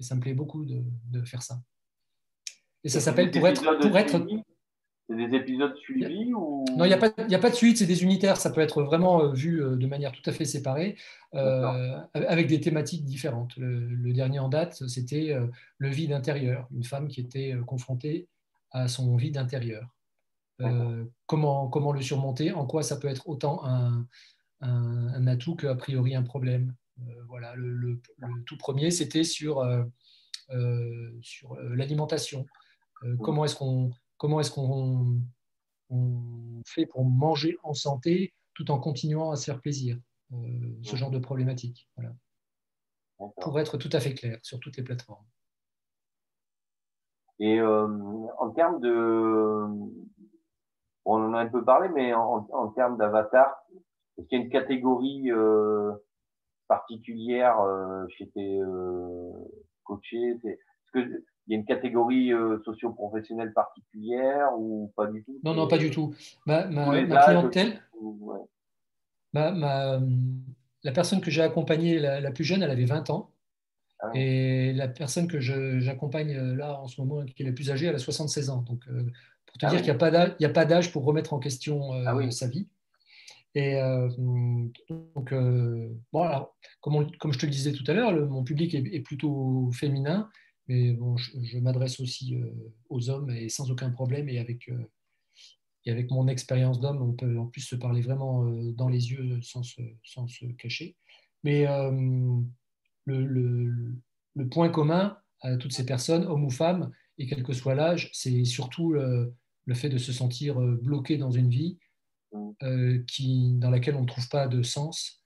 ça 0.00 0.14
me 0.14 0.20
plaît 0.20 0.34
beaucoup 0.34 0.64
de, 0.64 1.24
faire 1.24 1.42
ça. 1.42 1.60
Et 2.84 2.88
ça 2.88 3.00
s'appelle 3.00 3.30
pour 3.30 3.46
être... 3.46 3.62
Pour 3.80 3.96
être 3.98 4.26
c'est 5.10 5.16
des 5.16 5.36
épisodes 5.36 5.76
suivis 5.76 6.32
ou... 6.32 6.64
Non, 6.76 6.84
il 6.84 6.88
n'y 6.88 6.94
a, 6.94 6.96
a, 6.96 7.38
pas 7.40 7.50
de 7.50 7.54
suite, 7.54 7.78
c'est 7.78 7.86
des 7.86 8.04
unitaires. 8.04 8.36
Ça 8.36 8.50
peut 8.50 8.60
être 8.60 8.82
vraiment 8.82 9.24
euh, 9.24 9.32
vu 9.32 9.62
euh, 9.62 9.76
de 9.76 9.86
manière 9.86 10.12
tout 10.12 10.22
à 10.24 10.32
fait 10.32 10.44
séparée, 10.44 10.96
avec 11.32 12.46
des 12.46 12.60
thématiques 12.60 13.04
différentes. 13.04 13.56
Le, 13.56 14.12
dernier 14.12 14.38
en 14.38 14.48
date, 14.48 14.86
c'était 14.88 15.36
le 15.78 15.88
vide 15.88 16.12
intérieur, 16.12 16.68
une 16.74 16.84
femme 16.84 17.08
qui 17.08 17.20
était 17.20 17.56
confrontée 17.66 18.28
à 18.70 18.88
son 18.88 19.16
vide 19.16 19.36
intérieur. 19.36 19.88
Euh, 20.62 21.04
comment, 21.26 21.68
comment 21.68 21.92
le 21.92 22.02
surmonter, 22.02 22.52
en 22.52 22.66
quoi 22.66 22.82
ça 22.82 22.96
peut 22.96 23.08
être 23.08 23.28
autant 23.28 23.64
un, 23.64 24.06
un, 24.60 25.26
atout 25.26 25.56
qu'a 25.56 25.74
priori 25.74 26.14
un 26.14 26.22
problème? 26.22 26.74
Euh, 27.00 27.22
voilà, 27.28 27.54
le, 27.54 28.00
tout 28.46 28.58
premier, 28.58 28.90
c'était 28.90 29.24
sur, 29.24 29.60
euh, 29.60 31.10
sur 31.22 31.56
l'alimentation. 31.60 32.46
comment 33.22 33.44
est-ce 33.44 33.56
qu'on 33.56 33.90
comment 34.20 34.38
est-ce 34.38 34.50
qu'on 34.50 35.18
on 35.88 36.62
fait 36.66 36.84
pour 36.84 37.04
manger 37.04 37.56
en 37.62 37.72
santé 37.72 38.34
tout 38.54 38.70
en 38.70 38.78
continuant 38.78 39.30
à 39.30 39.36
se 39.36 39.46
faire 39.46 39.60
plaisir 39.60 39.98
Ce 40.82 40.94
genre 40.94 41.10
de 41.10 41.18
problématique. 41.18 41.88
Voilà. 41.96 42.12
Pour 43.40 43.58
être 43.58 43.78
tout 43.78 43.88
à 43.92 43.98
fait 43.98 44.14
clair 44.14 44.38
sur 44.42 44.60
toutes 44.60 44.76
les 44.76 44.84
plateformes. 44.84 45.24
Et 47.38 47.62
en 47.62 48.50
termes 48.54 48.80
de, 48.80 49.66
on 51.06 51.14
en 51.14 51.32
a 51.32 51.40
un 51.40 51.48
peu 51.48 51.64
parlé, 51.64 51.88
mais 51.88 52.12
en, 52.12 52.68
termes 52.76 52.98
d'avatar, 52.98 53.56
est-ce 54.18 54.26
qu'il 54.26 54.38
y 54.38 54.42
a 54.42 54.44
une 54.44 54.50
catégorie 54.50 55.32
euh, 55.32 55.92
particulière 56.68 57.58
euh, 57.60 58.06
chez 58.10 58.28
tes 58.28 58.60
euh, 58.60 59.32
coachés 59.84 60.38
Est-ce 60.44 60.92
qu'il 61.42 61.52
y 61.52 61.56
a 61.56 61.58
une 61.58 61.64
catégorie 61.64 62.32
socio-professionnelle 62.64 63.52
particulière 63.52 64.48
ou 64.56 64.92
pas 64.96 65.06
du 65.06 65.22
tout? 65.24 65.40
Non, 65.44 65.54
non, 65.54 65.68
pas 65.68 65.78
du 65.78 65.90
tout. 65.90 66.14
Ma, 66.46 66.64
clientèle, 66.64 67.80
la 69.32 70.92
personne 70.92 71.20
que 71.20 71.30
j'ai 71.30 71.42
accompagnée, 71.42 71.98
la, 71.98 72.30
plus 72.30 72.44
jeune, 72.44 72.62
elle 72.62 72.70
avait 72.70 72.84
20 72.84 73.10
ans. 73.10 73.30
Ah 74.02 74.10
Et 74.14 74.72
la 74.72 74.88
personne 74.88 75.28
que 75.28 75.40
j'accompagne 75.40 76.34
là 76.34 76.80
en 76.80 76.86
ce 76.86 77.00
moment, 77.00 77.22
qui 77.24 77.42
est 77.42 77.46
la 77.46 77.52
plus 77.52 77.70
âgée, 77.70 77.86
elle 77.86 77.94
a 77.94 77.98
76 77.98 78.48
ans. 78.48 78.62
Donc, 78.62 78.86
pour 79.50 79.58
te 79.58 79.66
ah 79.66 79.70
dire 79.70 79.78
qu'il 79.80 79.92
n'y 80.40 80.46
a 80.46 80.52
pas 80.52 80.64
d'âge 80.64 80.92
pour 80.92 81.04
remettre 81.04 81.32
en 81.32 81.38
question 81.38 81.92
euh, 81.94 82.04
ah 82.06 82.30
sa 82.30 82.48
vie. 82.48 82.68
Et 83.56 83.80
euh, 83.80 84.08
donc, 84.88 85.32
euh, 85.32 85.88
bon, 86.12 86.46
comme, 86.80 87.10
comme, 87.16 87.32
je 87.32 87.38
te 87.38 87.46
le 87.46 87.52
disais 87.52 87.72
tout 87.72 87.84
à 87.88 87.94
l'heure, 87.94 88.12
mon 88.28 88.44
public 88.44 88.74
est, 88.74 89.00
plutôt 89.00 89.70
féminin, 89.72 90.30
mais 90.70 90.96
je, 91.42 91.58
m'adresse 91.58 92.00
aussi 92.00 92.34
aux 92.88 93.10
hommes 93.10 93.30
et 93.30 93.48
sans 93.48 93.70
aucun 93.70 93.90
problème. 93.90 94.28
Et 94.28 94.38
avec, 94.38 94.70
et 95.84 95.90
avec 95.90 96.10
mon 96.10 96.28
expérience 96.28 96.80
d'homme, 96.80 97.02
on 97.02 97.12
peut 97.12 97.38
en 97.38 97.46
plus 97.46 97.62
se 97.62 97.76
parler 97.76 98.00
vraiment 98.00 98.44
dans 98.72 98.88
les 98.88 99.10
yeux 99.10 99.40
sans 99.42 99.62
se, 99.62 99.82
sans 100.04 100.28
se 100.28 100.46
cacher. 100.46 100.96
Mais 101.42 101.66
le, 103.06 103.24
le, 104.34 104.48
point 104.48 104.68
commun 104.68 105.18
à 105.40 105.56
toutes 105.56 105.72
ces 105.72 105.84
personnes, 105.84 106.24
hommes 106.24 106.44
ou 106.44 106.50
femmes, 106.50 106.90
et 107.18 107.26
quel 107.26 107.42
que 107.42 107.52
soit 107.52 107.74
l'âge, 107.74 108.10
c'est 108.12 108.44
surtout 108.44 108.92
le, 108.92 109.34
le 109.70 109.74
fait 109.74 109.88
de 109.88 109.98
se 109.98 110.12
sentir 110.12 110.60
euh, 110.60 110.76
bloqué 110.82 111.16
dans 111.16 111.30
une 111.30 111.48
vie 111.48 111.78
euh, 112.62 113.02
qui, 113.06 113.52
dans 113.54 113.70
laquelle 113.70 113.94
on 113.94 114.02
ne 114.02 114.06
trouve 114.06 114.28
pas 114.28 114.48
de 114.48 114.62
sens. 114.62 115.24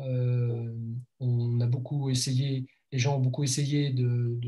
Euh, 0.00 0.72
on 1.20 1.60
a 1.60 1.66
beaucoup 1.66 2.10
essayé, 2.10 2.66
les 2.94 3.00
gens 3.00 3.16
ont 3.16 3.20
beaucoup 3.20 3.42
essayé 3.42 3.90
de, 3.90 4.38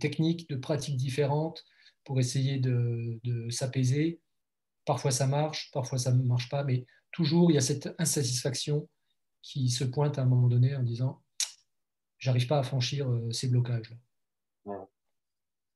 techniques, 0.00 0.48
de 0.48 0.56
pratiques 0.56 0.96
différentes 0.96 1.66
pour 2.02 2.18
essayer 2.18 2.58
de, 2.58 3.20
s'apaiser. 3.50 4.22
Parfois 4.86 5.10
ça 5.10 5.26
marche, 5.26 5.70
parfois 5.70 5.98
ça 5.98 6.12
ne 6.12 6.22
marche 6.22 6.48
pas, 6.48 6.64
mais 6.64 6.86
toujours 7.12 7.50
il 7.50 7.54
y 7.54 7.58
a 7.58 7.60
cette 7.60 7.94
insatisfaction 7.98 8.88
qui 9.42 9.68
se 9.68 9.84
pointe 9.84 10.18
à 10.18 10.22
un 10.22 10.24
moment 10.24 10.48
donné 10.48 10.74
en 10.74 10.82
disant 10.82 11.22
j'arrive 12.18 12.46
pas 12.46 12.58
à 12.58 12.62
franchir 12.62 13.06
ces 13.32 13.48
blocages. 13.48 13.94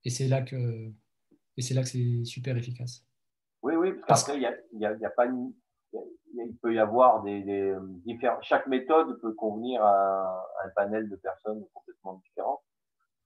Et 0.04 0.08
c'est 0.08 0.28
là 0.28 0.40
que 0.40 0.90
et 1.58 1.62
c'est 1.62 1.74
là 1.74 1.82
que 1.82 1.88
c'est 1.88 2.24
super 2.24 2.56
efficace. 2.56 3.04
Oui, 3.60 3.74
oui, 3.74 3.90
parce, 4.08 4.24
qu'après, 4.24 4.40
il 4.72 4.80
y 4.80 4.86
a, 4.86 5.10
pas 5.10 5.26
il 6.44 6.56
peut 6.62 6.74
y 6.74 6.78
avoir 6.78 7.22
des, 7.22 7.74
différents. 8.04 8.40
Chaque 8.42 8.66
méthode 8.66 9.20
peut 9.20 9.32
convenir 9.32 9.82
à, 9.82 10.46
un 10.64 10.68
panel 10.74 11.08
de 11.08 11.16
personnes 11.16 11.64
complètement 11.74 12.20
différentes. 12.24 12.62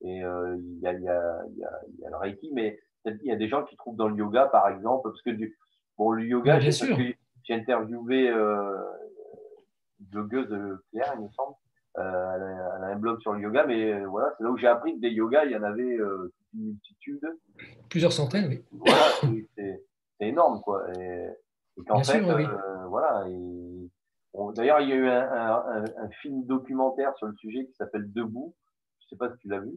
Et 0.03 0.25
euh, 0.25 0.57
il, 0.59 0.79
y 0.81 0.87
a, 0.87 0.93
il, 0.93 1.03
y 1.03 1.09
a, 1.09 1.43
il, 1.51 1.59
y 1.59 1.65
a, 1.65 1.81
il 1.89 2.01
y 2.01 2.07
a 2.07 2.11
le 2.11 2.17
Reiki, 2.17 2.51
mais 2.55 2.79
il 3.05 3.27
y 3.27 3.33
a 3.33 3.37
des 3.37 3.49
gens 3.49 3.65
qui 3.65 3.77
trouvent 3.77 3.97
dans 3.97 4.09
le 4.09 4.17
yoga, 4.17 4.47
par 4.47 4.69
exemple, 4.69 5.09
parce 5.11 5.23
que 5.23 5.31
du, 5.31 5.57
bon, 5.99 6.13
le 6.13 6.25
yoga, 6.25 6.59
j'ai 6.61 7.17
interviewé 7.51 8.31
euh, 8.31 8.77
une 10.01 10.07
blogueuse 10.07 10.79
Claire, 10.91 11.15
il 11.17 11.25
me 11.25 11.31
semble. 11.31 11.55
Euh, 11.99 12.35
elle, 12.37 12.85
a, 12.85 12.87
un 12.87 12.97
blog 12.97 13.21
sur 13.21 13.33
le 13.33 13.41
yoga, 13.41 13.67
mais 13.67 13.93
euh, 13.93 14.07
voilà, 14.07 14.33
c'est 14.37 14.45
là 14.45 14.51
où 14.51 14.57
j'ai 14.57 14.69
appris 14.69 14.95
que 14.95 15.01
des 15.01 15.11
yogas, 15.11 15.45
il 15.45 15.53
y 15.53 15.57
en 15.57 15.63
avait 15.63 15.99
euh, 15.99 16.33
une 16.55 16.67
multitude. 16.67 17.21
Plusieurs 17.89 18.13
centaines, 18.13 18.47
oui. 18.49 18.65
Voilà, 18.71 19.03
c'est 19.57 19.83
énorme, 20.21 20.61
quoi. 20.61 20.85
Et, 20.99 21.27
qu'en 21.87 22.03
fait, 22.05 22.23
voilà. 22.91 23.24
D'ailleurs, 24.55 24.80
il 24.80 24.88
y 24.88 24.93
a 24.93 24.97
eu 24.97 25.09
un, 25.09 25.84
un, 25.97 26.11
film 26.22 26.45
documentaire 26.45 27.16
sur 27.16 27.26
le 27.26 27.34
sujet 27.36 27.66
qui 27.66 27.74
s'appelle 27.74 28.12
Debout. 28.12 28.55
Je 29.01 29.07
ne 29.07 29.09
sais 29.09 29.16
pas 29.16 29.32
si 29.32 29.38
tu 29.38 29.49
l'as 29.49 29.61
vu. 29.61 29.72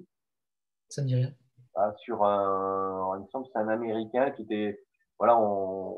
Ça 0.90 1.02
ne 1.02 1.08
dit 1.08 1.16
rien. 1.16 1.32
Ah, 1.76 1.94
sur 1.98 2.24
un, 2.24 3.18
il 3.18 3.24
me 3.24 3.28
semble 3.30 3.48
c'est 3.52 3.60
un 3.60 3.68
Américain 3.68 4.30
qui 4.32 4.44
était, 4.44 4.80
voilà, 5.18 5.40
on, 5.40 5.98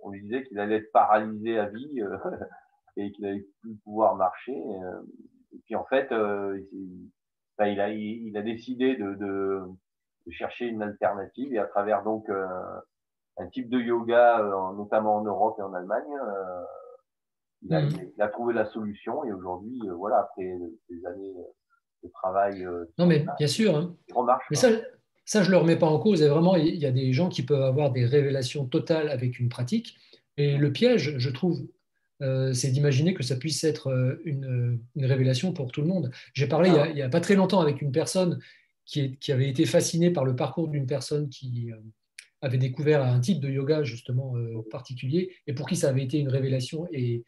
on 0.00 0.10
lui 0.10 0.22
disait 0.22 0.44
qu'il 0.44 0.58
allait 0.58 0.76
être 0.76 0.92
paralysé 0.92 1.58
à 1.58 1.66
vie 1.66 2.00
et 2.96 3.12
qu'il 3.12 3.24
n'allait 3.24 3.46
plus 3.60 3.76
pouvoir 3.84 4.16
marcher. 4.16 4.56
Et 5.52 5.58
puis 5.64 5.76
en 5.76 5.84
fait, 5.84 6.10
euh, 6.12 6.60
il, 6.72 7.80
a, 7.80 7.88
il, 7.90 8.36
a 8.36 8.42
décidé 8.42 8.96
de, 8.96 9.14
de, 9.14 10.30
chercher 10.30 10.66
une 10.66 10.82
alternative 10.82 11.52
et 11.54 11.58
à 11.58 11.66
travers 11.66 12.02
donc 12.02 12.28
euh, 12.28 12.46
un 13.36 13.46
type 13.48 13.68
de 13.68 13.78
yoga, 13.78 14.40
euh, 14.40 14.76
notamment 14.76 15.16
en 15.16 15.24
Europe 15.24 15.56
et 15.58 15.62
en 15.62 15.74
Allemagne, 15.74 16.02
il 17.62 17.74
a, 17.74 17.82
mmh. 17.82 17.90
il, 18.16 18.22
a, 18.22 18.28
trouvé 18.28 18.54
la 18.54 18.66
solution 18.66 19.24
et 19.24 19.32
aujourd'hui, 19.32 19.80
voilà, 19.96 20.18
après 20.18 20.56
des 20.90 21.06
années 21.06 21.34
de 22.02 22.08
travail. 22.10 22.66
non, 22.98 23.06
mais 23.06 23.24
bien 23.38 23.46
sûr. 23.46 23.76
Hein. 23.76 23.96
mais 24.50 24.56
ça, 24.56 24.68
ça, 25.24 25.42
je 25.42 25.48
ne 25.48 25.52
le 25.52 25.58
remets 25.58 25.78
pas 25.78 25.86
en 25.86 25.98
cause. 25.98 26.22
Et 26.22 26.28
vraiment, 26.28 26.56
il 26.56 26.76
y 26.76 26.86
a 26.86 26.92
des 26.92 27.12
gens 27.12 27.28
qui 27.28 27.42
peuvent 27.42 27.62
avoir 27.62 27.90
des 27.90 28.04
révélations 28.04 28.66
totales 28.66 29.08
avec 29.08 29.38
une 29.38 29.48
pratique. 29.48 29.96
Et 30.36 30.56
le 30.56 30.72
piège, 30.72 31.16
je 31.16 31.30
trouve, 31.30 31.66
euh, 32.22 32.52
c'est 32.52 32.70
d'imaginer 32.70 33.14
que 33.14 33.22
ça 33.22 33.36
puisse 33.36 33.64
être 33.64 33.88
euh, 33.88 34.20
une, 34.24 34.80
révélation 34.96 35.52
pour 35.52 35.72
tout 35.72 35.80
le 35.80 35.88
monde. 35.88 36.10
J'ai 36.32 36.46
parlé 36.46 36.70
il 36.90 36.94
n'y 36.94 37.02
a, 37.02 37.08
pas 37.08 37.20
très 37.20 37.34
longtemps 37.34 37.60
avec 37.60 37.82
une 37.82 37.92
personne 37.92 38.38
qui, 38.84 39.18
avait 39.28 39.48
été 39.48 39.64
fascinée 39.64 40.10
par 40.10 40.24
le 40.24 40.36
parcours 40.36 40.68
d'une 40.68 40.86
personne 40.86 41.28
qui 41.28 41.70
euh, 41.72 41.76
avait 42.44 42.58
découvert 42.58 43.02
un 43.02 43.20
type 43.20 43.40
de 43.40 43.48
yoga 43.48 43.82
justement 43.82 44.34
particulier 44.70 45.34
et 45.46 45.54
pour 45.54 45.68
qui 45.68 45.76
ça 45.76 45.88
avait 45.88 46.04
été 46.04 46.18
une 46.18 46.28
révélation 46.28 46.86
et, 46.92 47.24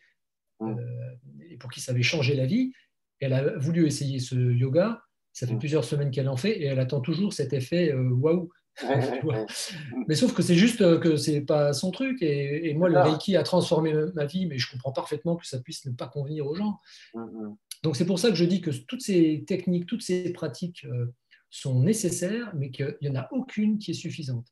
et, 0.60 1.56
pour 1.58 1.70
qui 1.70 1.80
ça 1.80 1.92
avait 1.92 2.02
changé 2.02 2.34
la 2.34 2.46
vie. 2.46 2.72
Elle 3.20 3.32
a 3.32 3.56
voulu 3.58 3.86
essayer 3.86 4.18
ce 4.18 4.34
yoga. 4.34 5.02
Ça 5.32 5.46
fait 5.46 5.56
plusieurs 5.56 5.84
semaines 5.84 6.10
qu'elle 6.10 6.28
en 6.28 6.36
fait 6.36 6.52
et 6.52 6.64
elle 6.64 6.80
attend 6.80 7.00
toujours 7.00 7.32
cet 7.32 7.52
effet 7.52 7.92
waouh 7.94 8.50
mais 10.08 10.14
sauf 10.14 10.34
que 10.34 10.42
c'est 10.42 10.54
juste 10.54 10.82
euh, 10.82 10.98
que 10.98 11.16
c'est 11.16 11.40
pas 11.40 11.72
son 11.72 11.90
truc. 11.90 12.22
Et, 12.22 12.74
moi, 12.74 12.88
le 12.88 12.98
Reiki 12.98 13.36
a 13.36 13.42
transformé 13.42 13.94
ma 14.14 14.26
vie, 14.26 14.46
mais 14.46 14.58
je 14.58 14.70
comprends 14.70 14.92
parfaitement 14.92 15.36
que 15.36 15.46
ça 15.46 15.60
puisse 15.60 15.86
ne 15.86 15.92
pas 15.92 16.08
convenir 16.08 16.46
aux 16.46 16.54
gens. 16.54 16.78
Mm, 17.14 17.20
mm. 17.20 17.56
Donc 17.82 17.96
c'est 17.96 18.06
pour 18.06 18.18
ça 18.18 18.30
que 18.30 18.34
je 18.34 18.44
dis 18.44 18.60
que 18.60 18.70
toutes 18.70 19.02
ces 19.02 19.44
techniques, 19.46 19.86
toutes 19.86 20.02
ces 20.02 20.32
pratiques 20.32 20.84
euh, 20.84 21.06
sont 21.50 21.80
nécessaires, 21.80 22.52
mais 22.54 22.70
qu'il 22.70 22.96
n'y 23.00 23.08
en 23.08 23.16
a 23.16 23.28
aucune 23.32 23.78
qui 23.78 23.92
est 23.92 23.94
suffisante. 23.94 24.46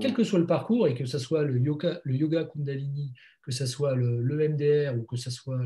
Quel 0.00 0.14
que 0.14 0.24
soit 0.24 0.38
le 0.38 0.46
parcours, 0.46 0.88
et 0.88 0.94
que 0.94 1.06
ce 1.06 1.18
soit 1.18 1.42
le 1.42 1.58
yoga, 1.58 2.00
le 2.04 2.16
yoga 2.16 2.44
Kundalini, 2.44 3.12
que 3.42 3.52
ce 3.52 3.66
soit 3.66 3.94
le, 3.94 4.48
MDR, 4.48 4.96
ou 4.98 5.04
que 5.04 5.16
ce 5.16 5.30
soit 5.30 5.60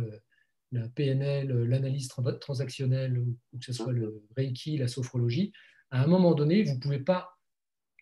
la 0.72 0.88
PNL, 0.88 1.50
l'analyse 1.64 2.08
transactionnelle, 2.40 3.18
ou 3.18 3.38
que 3.58 3.64
ce 3.64 3.72
soit 3.72 3.92
le 3.92 4.22
Reiki, 4.36 4.76
la 4.76 4.88
sophrologie, 4.88 5.52
à 5.90 6.02
un 6.02 6.06
moment 6.06 6.34
donné, 6.34 6.62
vous 6.62 6.74
ne 6.74 6.80
pouvez 6.80 6.98
pas 6.98 7.38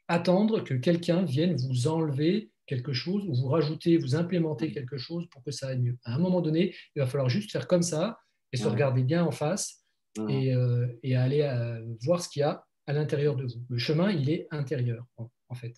attendre 0.08 0.62
que 0.62 0.74
quelqu'un 0.74 1.22
vienne 1.22 1.56
vous 1.56 1.88
enlever 1.88 2.50
quelque 2.66 2.92
chose 2.92 3.24
ou 3.28 3.34
vous 3.34 3.48
rajouter, 3.48 3.96
vous 3.96 4.16
implémenter 4.16 4.72
quelque 4.72 4.98
chose 4.98 5.28
pour 5.30 5.42
que 5.44 5.50
ça 5.50 5.68
aille 5.68 5.80
mieux. 5.80 5.98
À 6.04 6.14
un 6.14 6.18
moment 6.18 6.40
donné, 6.40 6.74
il 6.94 7.00
va 7.00 7.06
falloir 7.06 7.28
juste 7.28 7.52
faire 7.52 7.68
comme 7.68 7.82
ça 7.82 8.18
et 8.52 8.56
se 8.56 8.66
regarder 8.66 9.02
bien 9.02 9.24
en 9.24 9.30
face 9.30 9.84
et, 10.28 10.54
euh, 10.54 10.88
aller 11.16 11.42
euh, 11.42 11.84
voir 12.02 12.22
ce 12.22 12.28
qu'il 12.28 12.40
y 12.40 12.42
a 12.42 12.64
à 12.86 12.92
l'intérieur 12.92 13.36
de 13.36 13.44
vous. 13.44 13.64
Le 13.68 13.78
chemin, 13.78 14.10
il 14.10 14.30
est 14.30 14.48
intérieur, 14.50 15.04
en, 15.16 15.54
fait. 15.54 15.74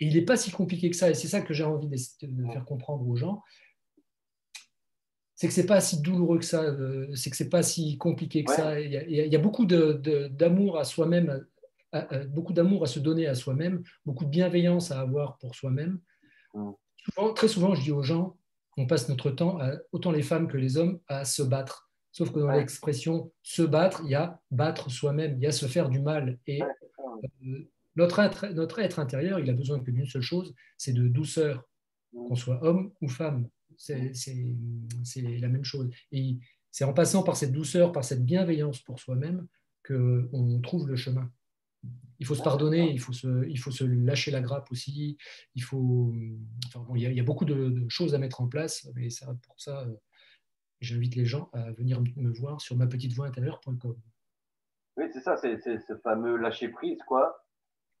Et 0.00 0.06
il 0.06 0.14
n'est 0.14 0.22
pas 0.22 0.36
si 0.36 0.50
compliqué 0.50 0.90
que 0.90 0.96
ça, 0.96 1.10
et 1.10 1.14
c'est 1.14 1.28
ça 1.28 1.40
que 1.40 1.52
j'ai 1.52 1.64
envie 1.64 1.88
de 1.88 2.46
faire 2.52 2.64
comprendre 2.64 3.06
aux 3.06 3.16
gens. 3.16 3.42
C'est 5.34 5.46
que 5.46 5.52
c'est 5.52 5.66
pas 5.66 5.80
si 5.80 6.00
douloureux 6.02 6.38
que 6.38 6.44
ça, 6.44 6.62
euh, 6.62 7.14
c'est 7.14 7.30
que 7.30 7.36
c'est 7.36 7.48
pas 7.48 7.62
si 7.62 7.96
compliqué 7.96 8.44
que 8.44 8.52
ça. 8.52 8.80
Il 8.80 8.92
y, 8.92 9.36
a, 9.36 9.38
beaucoup 9.38 9.66
d'amour 9.66 10.78
à 10.78 10.84
soi-même, 10.84 11.44
beaucoup 12.28 12.52
d'amour 12.52 12.82
à 12.82 12.86
se 12.86 12.98
donner 12.98 13.26
à 13.26 13.34
soi-même, 13.34 13.82
beaucoup 14.04 14.24
de 14.24 14.30
bienveillance 14.30 14.90
à 14.90 15.00
avoir 15.00 15.38
pour 15.38 15.54
soi-même. 15.54 16.00
très 17.36 17.48
souvent, 17.48 17.74
je 17.74 17.82
dis 17.82 17.92
aux 17.92 18.02
gens, 18.02 18.36
on 18.76 18.86
passe 18.86 19.08
notre 19.08 19.30
temps, 19.30 19.58
autant 19.92 20.10
les 20.10 20.22
femmes 20.22 20.48
que 20.48 20.56
les 20.56 20.76
hommes, 20.76 21.00
à 21.06 21.24
se 21.24 21.42
battre. 21.42 21.88
Sauf 22.12 22.32
que 22.32 22.40
dans 22.40 22.50
l'expression 22.50 23.30
se 23.42 23.62
battre, 23.62 24.02
il 24.04 24.10
y 24.10 24.14
a 24.14 24.40
battre 24.50 24.90
soi-même, 24.90 25.36
il 25.36 25.42
y 25.42 25.46
a 25.46 25.52
se 25.52 25.66
faire 25.66 25.88
du 25.88 26.00
mal. 26.00 26.38
Et 26.46 26.60
euh, 26.62 27.70
notre, 27.98 28.20
être, 28.20 28.46
notre 28.54 28.78
être 28.78 29.00
intérieur, 29.00 29.40
il 29.40 29.50
a 29.50 29.52
besoin 29.52 29.80
que 29.80 29.90
d'une 29.90 30.06
seule 30.06 30.22
chose, 30.22 30.54
c'est 30.76 30.92
de 30.92 31.08
douceur, 31.08 31.68
qu'on 32.12 32.36
soit 32.36 32.62
homme 32.64 32.92
ou 33.00 33.08
femme. 33.08 33.48
C'est 33.76 34.12
la 35.16 35.48
même 35.48 35.64
chose. 35.64 35.90
Et 36.12 36.38
c'est 36.70 36.84
en 36.84 36.92
passant 36.92 37.24
par 37.24 37.36
cette 37.36 37.52
douceur, 37.52 37.90
par 37.90 38.04
cette 38.04 38.24
bienveillance 38.24 38.80
pour 38.80 39.00
soi-même, 39.00 39.46
qu'on 39.84 40.60
trouve 40.62 40.88
le 40.88 40.96
chemin. 40.96 41.30
Il 42.20 42.26
faut 42.26 42.34
se 42.34 42.42
pardonner, 42.42 42.90
il 42.90 43.00
faut 43.00 43.12
se, 43.12 43.48
il 43.48 43.58
faut 43.58 43.70
se 43.70 43.84
lâcher 43.84 44.30
la 44.30 44.40
grappe 44.40 44.70
aussi. 44.70 45.16
Il, 45.54 45.62
faut, 45.62 46.12
il, 46.94 47.00
y 47.00 47.20
a, 47.20 47.24
beaucoup 47.24 47.44
de, 47.44 47.84
choses 47.88 48.14
à 48.14 48.18
mettre 48.18 48.40
en 48.40 48.48
place, 48.48 48.88
mais 48.94 49.10
ça, 49.10 49.36
pour 49.46 49.60
ça, 49.60 49.82
euh, 49.82 49.94
j'invite 50.80 51.14
les 51.16 51.26
gens 51.26 51.48
à 51.52 51.70
venir 51.72 52.00
me 52.16 52.32
voir 52.32 52.60
sur 52.60 52.76
ma 52.76 52.86
petite 52.86 53.12
voix 53.12 53.26
intérieure.com. 53.26 53.96
Oui, 54.96 55.04
c'est 55.12 55.20
ça, 55.20 55.36
c'est 55.36 55.58
ce 55.60 55.96
fameux 56.02 56.36
lâcher 56.36 56.68
prise, 56.68 56.98
quoi. 57.06 57.47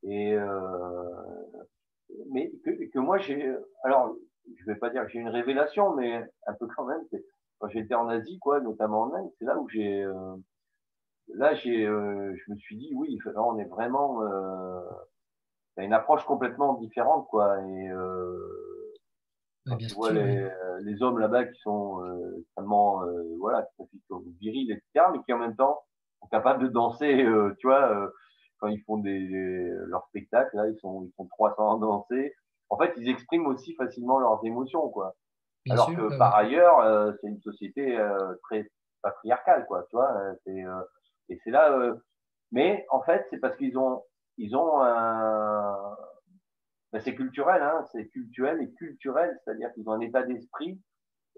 Et 0.04 0.34
euh, 0.34 1.04
mais 2.30 2.50
que, 2.64 2.98
moi 2.98 3.18
j'ai, 3.18 3.52
alors 3.82 4.14
je 4.56 4.64
vais 4.64 4.76
pas 4.76 4.90
dire 4.90 5.04
que 5.04 5.10
j'ai 5.10 5.18
une 5.18 5.28
révélation, 5.28 5.94
mais 5.94 6.24
un 6.46 6.54
peu 6.54 6.66
quand 6.74 6.84
même. 6.84 7.02
Quand 7.58 7.68
j'étais 7.68 7.94
en 7.94 8.08
Asie, 8.08 8.38
quoi, 8.38 8.60
notamment 8.60 9.02
en 9.02 9.14
Inde, 9.14 9.30
c'est 9.38 9.44
là 9.44 9.58
où 9.58 9.68
j'ai, 9.68 10.02
euh, 10.02 10.36
là 11.34 11.54
j'ai, 11.54 11.86
euh, 11.86 12.34
je 12.36 12.52
me 12.52 12.56
suis 12.56 12.76
dit 12.76 12.92
oui, 12.94 13.18
là, 13.24 13.42
on 13.42 13.58
est 13.58 13.64
vraiment, 13.64 14.22
euh, 14.22 14.80
une 15.76 15.92
approche 15.92 16.24
complètement 16.24 16.74
différente, 16.74 17.28
quoi. 17.28 17.60
Et 17.60 17.90
tu 19.78 19.94
vois 19.94 20.12
les, 20.12 20.48
les, 20.80 21.02
hommes 21.02 21.18
là-bas 21.18 21.44
qui 21.44 21.60
sont 21.60 22.02
extrêmement, 22.40 23.02
voilà, 23.38 23.68
qui 23.90 24.00
sont 24.08 24.24
virils, 24.40 24.72
etc., 24.72 25.06
mais 25.12 25.22
qui 25.24 25.32
en 25.32 25.38
même 25.38 25.56
temps 25.56 25.82
sont 26.20 26.28
capables 26.28 26.64
de 26.64 26.68
danser, 26.68 27.24
tu 27.58 27.66
vois 27.66 28.10
quand 28.58 28.68
ils 28.68 28.82
font 28.82 28.98
des, 28.98 29.18
leurs 29.86 30.06
spectacles, 30.08 30.56
là, 30.56 30.68
ils 30.68 30.78
sont, 30.78 31.04
ils 31.04 31.12
sont 31.16 31.26
300 31.26 31.76
à 31.76 31.80
danser. 31.80 32.34
En 32.70 32.76
fait, 32.76 32.92
ils 32.96 33.08
expriment 33.08 33.46
aussi 33.46 33.74
facilement 33.74 34.18
leurs 34.18 34.40
émotions, 34.44 34.88
quoi. 34.88 35.16
Alors 35.70 35.94
que 35.94 36.16
par 36.18 36.34
ailleurs, 36.34 36.80
euh, 36.80 37.12
c'est 37.20 37.28
une 37.28 37.40
société 37.40 37.98
euh, 37.98 38.34
très 38.44 38.70
patriarcale, 39.02 39.66
quoi, 39.66 39.86
tu 39.90 39.96
vois. 39.96 40.16
Euh, 40.16 40.34
c'est, 40.44 40.64
et 41.28 41.40
c'est 41.44 41.50
là. 41.50 41.94
mais 42.52 42.86
en 42.90 43.02
fait, 43.02 43.26
c'est 43.30 43.38
parce 43.38 43.56
qu'ils 43.56 43.78
ont, 43.78 44.02
ils 44.36 44.56
ont 44.56 44.80
un. 44.80 45.96
Ben, 46.92 47.00
c'est 47.00 47.14
culturel, 47.14 47.62
hein, 47.62 47.84
c'est 47.92 48.08
culturel 48.08 48.62
et 48.62 48.72
culturel, 48.72 49.38
c'est-à-dire 49.44 49.70
qu'ils 49.74 49.86
ont 49.90 49.92
un 49.92 50.00
état 50.00 50.22
d'esprit 50.22 50.80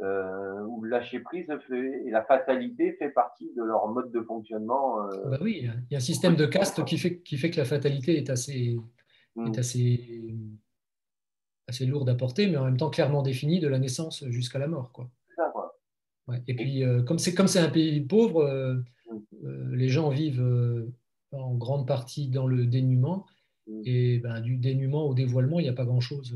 euh, 0.02 0.64
où 0.64 0.82
le 0.82 0.90
lâcher 0.90 1.20
prise 1.20 1.46
fait, 1.68 2.02
et 2.06 2.10
la 2.10 2.22
fatalité 2.22 2.92
fait 2.92 3.10
partie 3.10 3.52
de 3.54 3.62
leur 3.62 3.88
mode 3.88 4.10
de 4.10 4.22
fonctionnement. 4.22 5.04
Euh, 5.04 5.30
bah 5.30 5.38
oui, 5.40 5.60
il 5.62 5.92
y 5.92 5.94
a 5.94 5.98
un 5.98 6.00
système 6.00 6.36
de 6.36 6.46
caste 6.46 6.84
qui 6.84 6.96
fait, 6.96 7.18
qui 7.18 7.36
fait 7.36 7.50
que 7.50 7.58
la 7.58 7.66
fatalité 7.66 8.16
est 8.16 8.30
assez, 8.30 8.78
mm. 9.36 9.46
est 9.48 9.58
assez, 9.58 10.34
assez 11.68 11.84
lourde 11.84 12.08
à 12.08 12.14
porter, 12.14 12.46
mais 12.46 12.56
en 12.56 12.64
même 12.64 12.78
temps 12.78 12.90
clairement 12.90 13.22
définie 13.22 13.60
de 13.60 13.68
la 13.68 13.78
naissance 13.78 14.24
jusqu'à 14.28 14.58
la 14.58 14.68
mort. 14.68 14.90
Quoi. 14.92 15.10
Ça, 15.36 15.50
quoi. 15.52 15.78
Ouais. 16.28 16.42
Et 16.48 16.54
puis, 16.54 16.82
euh, 16.82 17.02
comme 17.02 17.18
c'est 17.18 17.34
comme 17.34 17.48
c'est 17.48 17.60
un 17.60 17.70
pays 17.70 18.00
pauvre, 18.00 18.42
euh, 18.42 18.76
mm. 19.42 19.74
les 19.74 19.88
gens 19.88 20.08
vivent 20.08 20.90
en 21.32 21.54
grande 21.54 21.86
partie 21.86 22.28
dans 22.28 22.46
le 22.46 22.64
dénuement. 22.64 23.26
Mm. 23.66 23.82
Et 23.84 24.18
ben, 24.18 24.40
du 24.40 24.56
dénuement 24.56 25.04
au 25.04 25.12
dévoilement, 25.12 25.60
il 25.60 25.64
n'y 25.64 25.68
a 25.68 25.74
pas 25.74 25.84
grand-chose 25.84 26.34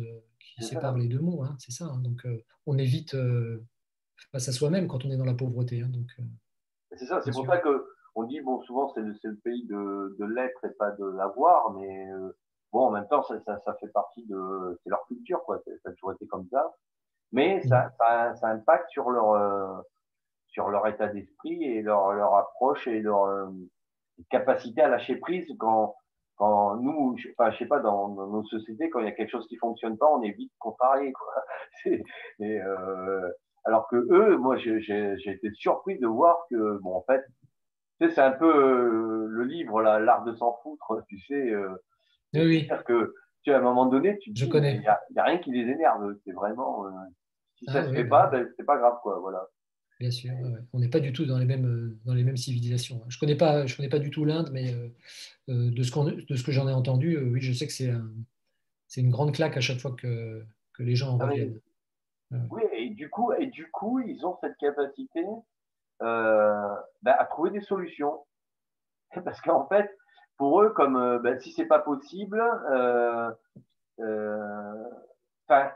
qui 0.55 0.63
sépare 0.65 0.97
les 0.97 1.09
deux 1.09 1.21
mots. 1.21 1.43
Hein, 1.43 1.57
c'est 1.59 1.73
ça. 1.73 1.87
Hein. 1.87 1.99
donc, 1.99 2.25
euh, 2.27 2.45
on 2.67 2.79
évite 2.79 3.15
euh, 3.15 3.65
face 4.33 4.49
à 4.49 4.53
soi-même 4.53 4.89
quand 4.89 5.05
on 5.05 5.11
est 5.11 5.17
dans 5.17 5.25
la 5.25 5.35
pauvreté. 5.35 5.83
Hein, 5.83 5.89
donc, 5.89 6.09
euh, 6.19 6.23
c'est 6.97 7.07
ça. 7.07 7.21
C'est 7.23 7.33
pour 7.33 7.47
ça 7.47 7.59
que 7.59 7.87
on 8.15 8.25
dit 8.25 8.41
bon, 8.41 8.63
souvent 8.63 8.93
c'est 8.95 9.01
le, 9.01 9.15
le, 9.25 9.37
pays 9.37 9.67
de, 9.67 10.17
de 10.19 10.25
l'être 10.25 10.65
et 10.65 10.71
pas 10.71 10.93
de 10.93 11.05
l'avoir, 11.05 11.73
mais 11.73 12.09
bon, 12.73 12.87
en 12.87 12.91
même 12.93 13.09
temps, 13.09 13.25
ça, 13.25 13.41
ça, 13.45 13.61
ça 13.65 13.75
fait 13.81 13.89
partie 13.89 14.25
de 14.27 14.79
c'est 14.83 14.91
leur 14.91 15.05
culture, 15.09 15.43
quoi. 15.45 15.61
Ça 15.65 15.91
a 15.91 15.93
toujours 15.93 16.13
été 16.13 16.27
comme 16.29 16.47
ça. 16.49 16.73
Mais 17.33 17.61
mm. 17.65 17.69
ça, 17.69 17.91
ça, 17.99 18.35
ça 18.37 18.49
impacte 18.51 18.91
sur 18.91 19.11
leur 19.11 19.85
sur 20.47 20.69
leur 20.69 20.87
état 20.87 21.09
d'esprit 21.09 21.65
et 21.65 21.83
leur, 21.83 22.13
leur 22.13 22.35
approche 22.37 22.87
et 22.87 23.01
leur 23.01 23.51
capacité 24.31 24.83
à 24.83 24.89
lâcher 24.89 25.17
prise 25.17 25.53
quand 25.59 25.97
quand 26.37 26.77
nous, 26.77 27.17
je, 27.17 27.29
enfin, 27.37 27.51
je 27.53 27.59
sais 27.59 27.67
pas, 27.67 27.81
dans, 27.81 28.09
nos 28.09 28.45
sociétés, 28.45 28.91
quand 28.91 29.01
il 29.01 29.07
y 29.07 29.09
a 29.09 29.13
quelque 29.13 29.31
chose 29.31 29.47
qui 29.49 29.57
fonctionne 29.57 29.97
pas, 29.97 30.11
on 30.11 30.23
est 30.23 30.33
vite 30.33 30.53
contrarié, 30.59 31.13
quoi. 31.13 31.45
Et, 32.41 32.61
euh, 32.61 33.31
alors 33.65 33.89
que 33.89 33.97
eux, 33.97 34.37
moi, 34.37 34.57
j'ai 34.57 35.15
été 35.27 35.51
surpris 35.55 35.99
de 35.99 36.07
voir 36.07 36.47
que, 36.51 36.79
bon, 36.79 36.95
en 36.95 37.03
fait, 37.03 37.25
tu 38.01 38.09
sais, 38.09 38.15
c'est 38.15 38.21
un 38.21 38.33
peu 38.33 38.47
euh, 38.47 39.27
le 39.29 39.45
livre, 39.45 39.81
là, 39.81 39.99
l'art 39.99 40.25
de 40.25 40.35
s'en 40.35 40.59
foutre, 40.63 41.03
tu 41.09 41.19
sais. 41.21 41.51
Euh, 41.51 41.69
oui. 42.35 42.65
C'est-à-dire 42.67 42.85
que, 42.85 43.15
tu 43.43 43.53
à 43.53 43.59
un 43.59 43.61
moment 43.61 43.87
donné, 43.87 44.19
tu 44.19 44.33
je 44.35 44.47
connais. 44.47 44.75
Il 44.75 44.81
n'y 44.81 44.87
a, 44.87 45.01
a, 45.17 45.23
rien 45.23 45.39
qui 45.39 45.53
les 45.53 45.71
énerve. 45.71 46.17
C'est 46.25 46.33
vraiment, 46.33 46.87
euh, 46.87 46.91
si 47.57 47.67
ça 47.67 47.81
ah 47.81 47.85
se 47.85 47.93
fait 47.93 48.07
pas, 48.07 48.27
ben, 48.29 48.49
c'est 48.57 48.65
pas 48.65 48.79
grave, 48.79 48.99
quoi. 49.03 49.19
Voilà. 49.21 49.47
Bien 50.01 50.11
sûr, 50.11 50.33
on 50.73 50.81
n'est 50.81 50.89
pas 50.89 51.01
du 51.01 51.13
tout 51.13 51.25
dans 51.25 51.39
les 51.39 51.45
mêmes, 51.45 51.67
euh, 51.67 51.97
dans 52.05 52.15
les 52.15 52.25
mêmes 52.25 52.37
civilisations. 52.37 53.05
Je 53.09 53.17
ne 53.17 53.21
connais, 53.21 53.37
pas, 53.37 53.67
je 53.67 53.77
connais 53.77 53.89
pas 53.89 54.01
du 54.01 54.11
tout 54.11 54.25
l'Inde, 54.25 54.51
mais 54.53 54.75
euh, 54.75 54.89
euh, 55.51 55.71
de, 55.71 55.83
ce 55.83 56.25
de 56.27 56.37
ce 56.37 56.43
que 56.43 56.51
j'en 56.51 56.69
ai 56.69 56.73
entendu, 56.73 57.17
oui, 57.17 57.41
je 57.41 57.53
sais 57.53 57.67
que 57.67 57.73
c'est 57.73 57.91
un, 57.91 58.11
une 58.97 59.11
grande 59.11 59.33
claque 59.33 59.57
à 59.57 59.61
chaque 59.61 59.79
fois 59.79 59.93
que, 59.93 60.45
que 60.73 60.83
les 60.83 60.97
gens 60.97 61.15
en 61.15 61.21
ah 61.21 61.27
reviennent. 61.27 61.61
Oui, 62.51 62.63
et 62.73 62.91
du, 62.91 63.09
coup, 63.09 63.33
et 63.35 63.47
du 63.47 63.71
coup, 63.71 64.01
ils 64.01 64.27
ont 64.27 64.37
cette 64.41 64.57
capacité 64.57 65.25
bah, 66.01 66.87
à 67.05 67.25
trouver 67.27 67.51
des 67.51 67.61
solutions. 67.61 68.19
Parce 69.25 69.41
qu'en 69.43 69.69
fait, 69.69 69.89
pour 70.37 70.61
eux, 70.61 70.71
comme 70.71 71.21
bah, 71.23 71.39
si 71.39 71.53
c'est 71.53 71.67
pas 71.67 71.79
possible, 71.79 72.43
enfin 75.47 75.71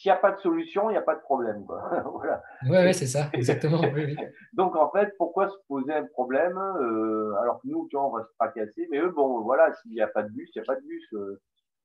s'il 0.00 0.10
n'y 0.10 0.16
a 0.16 0.20
pas 0.20 0.32
de 0.32 0.40
solution, 0.40 0.88
il 0.88 0.94
n'y 0.94 0.98
a 0.98 1.02
pas 1.02 1.14
de 1.14 1.20
problème. 1.20 1.62
voilà. 2.14 2.42
Oui, 2.66 2.94
c'est 2.94 3.06
ça, 3.06 3.28
exactement. 3.34 3.82
Donc, 4.54 4.74
en 4.74 4.90
fait, 4.90 5.14
pourquoi 5.18 5.50
se 5.50 5.56
poser 5.68 5.92
un 5.92 6.06
problème 6.06 6.56
euh, 6.56 7.34
alors 7.42 7.60
que 7.60 7.68
nous, 7.68 7.86
tu 7.90 7.96
vois, 7.96 8.06
on 8.06 8.16
va 8.16 8.24
se 8.24 8.32
fracasser 8.36 8.88
Mais 8.90 8.98
eux, 8.98 9.10
bon, 9.10 9.42
voilà, 9.42 9.74
s'il 9.74 9.92
n'y 9.92 10.00
a 10.00 10.06
pas 10.06 10.22
de 10.22 10.30
bus, 10.30 10.50
il 10.54 10.58
n'y 10.58 10.62
a 10.62 10.66
pas 10.66 10.80
de 10.80 10.86
bus. 10.86 11.06
Euh, 11.12 11.38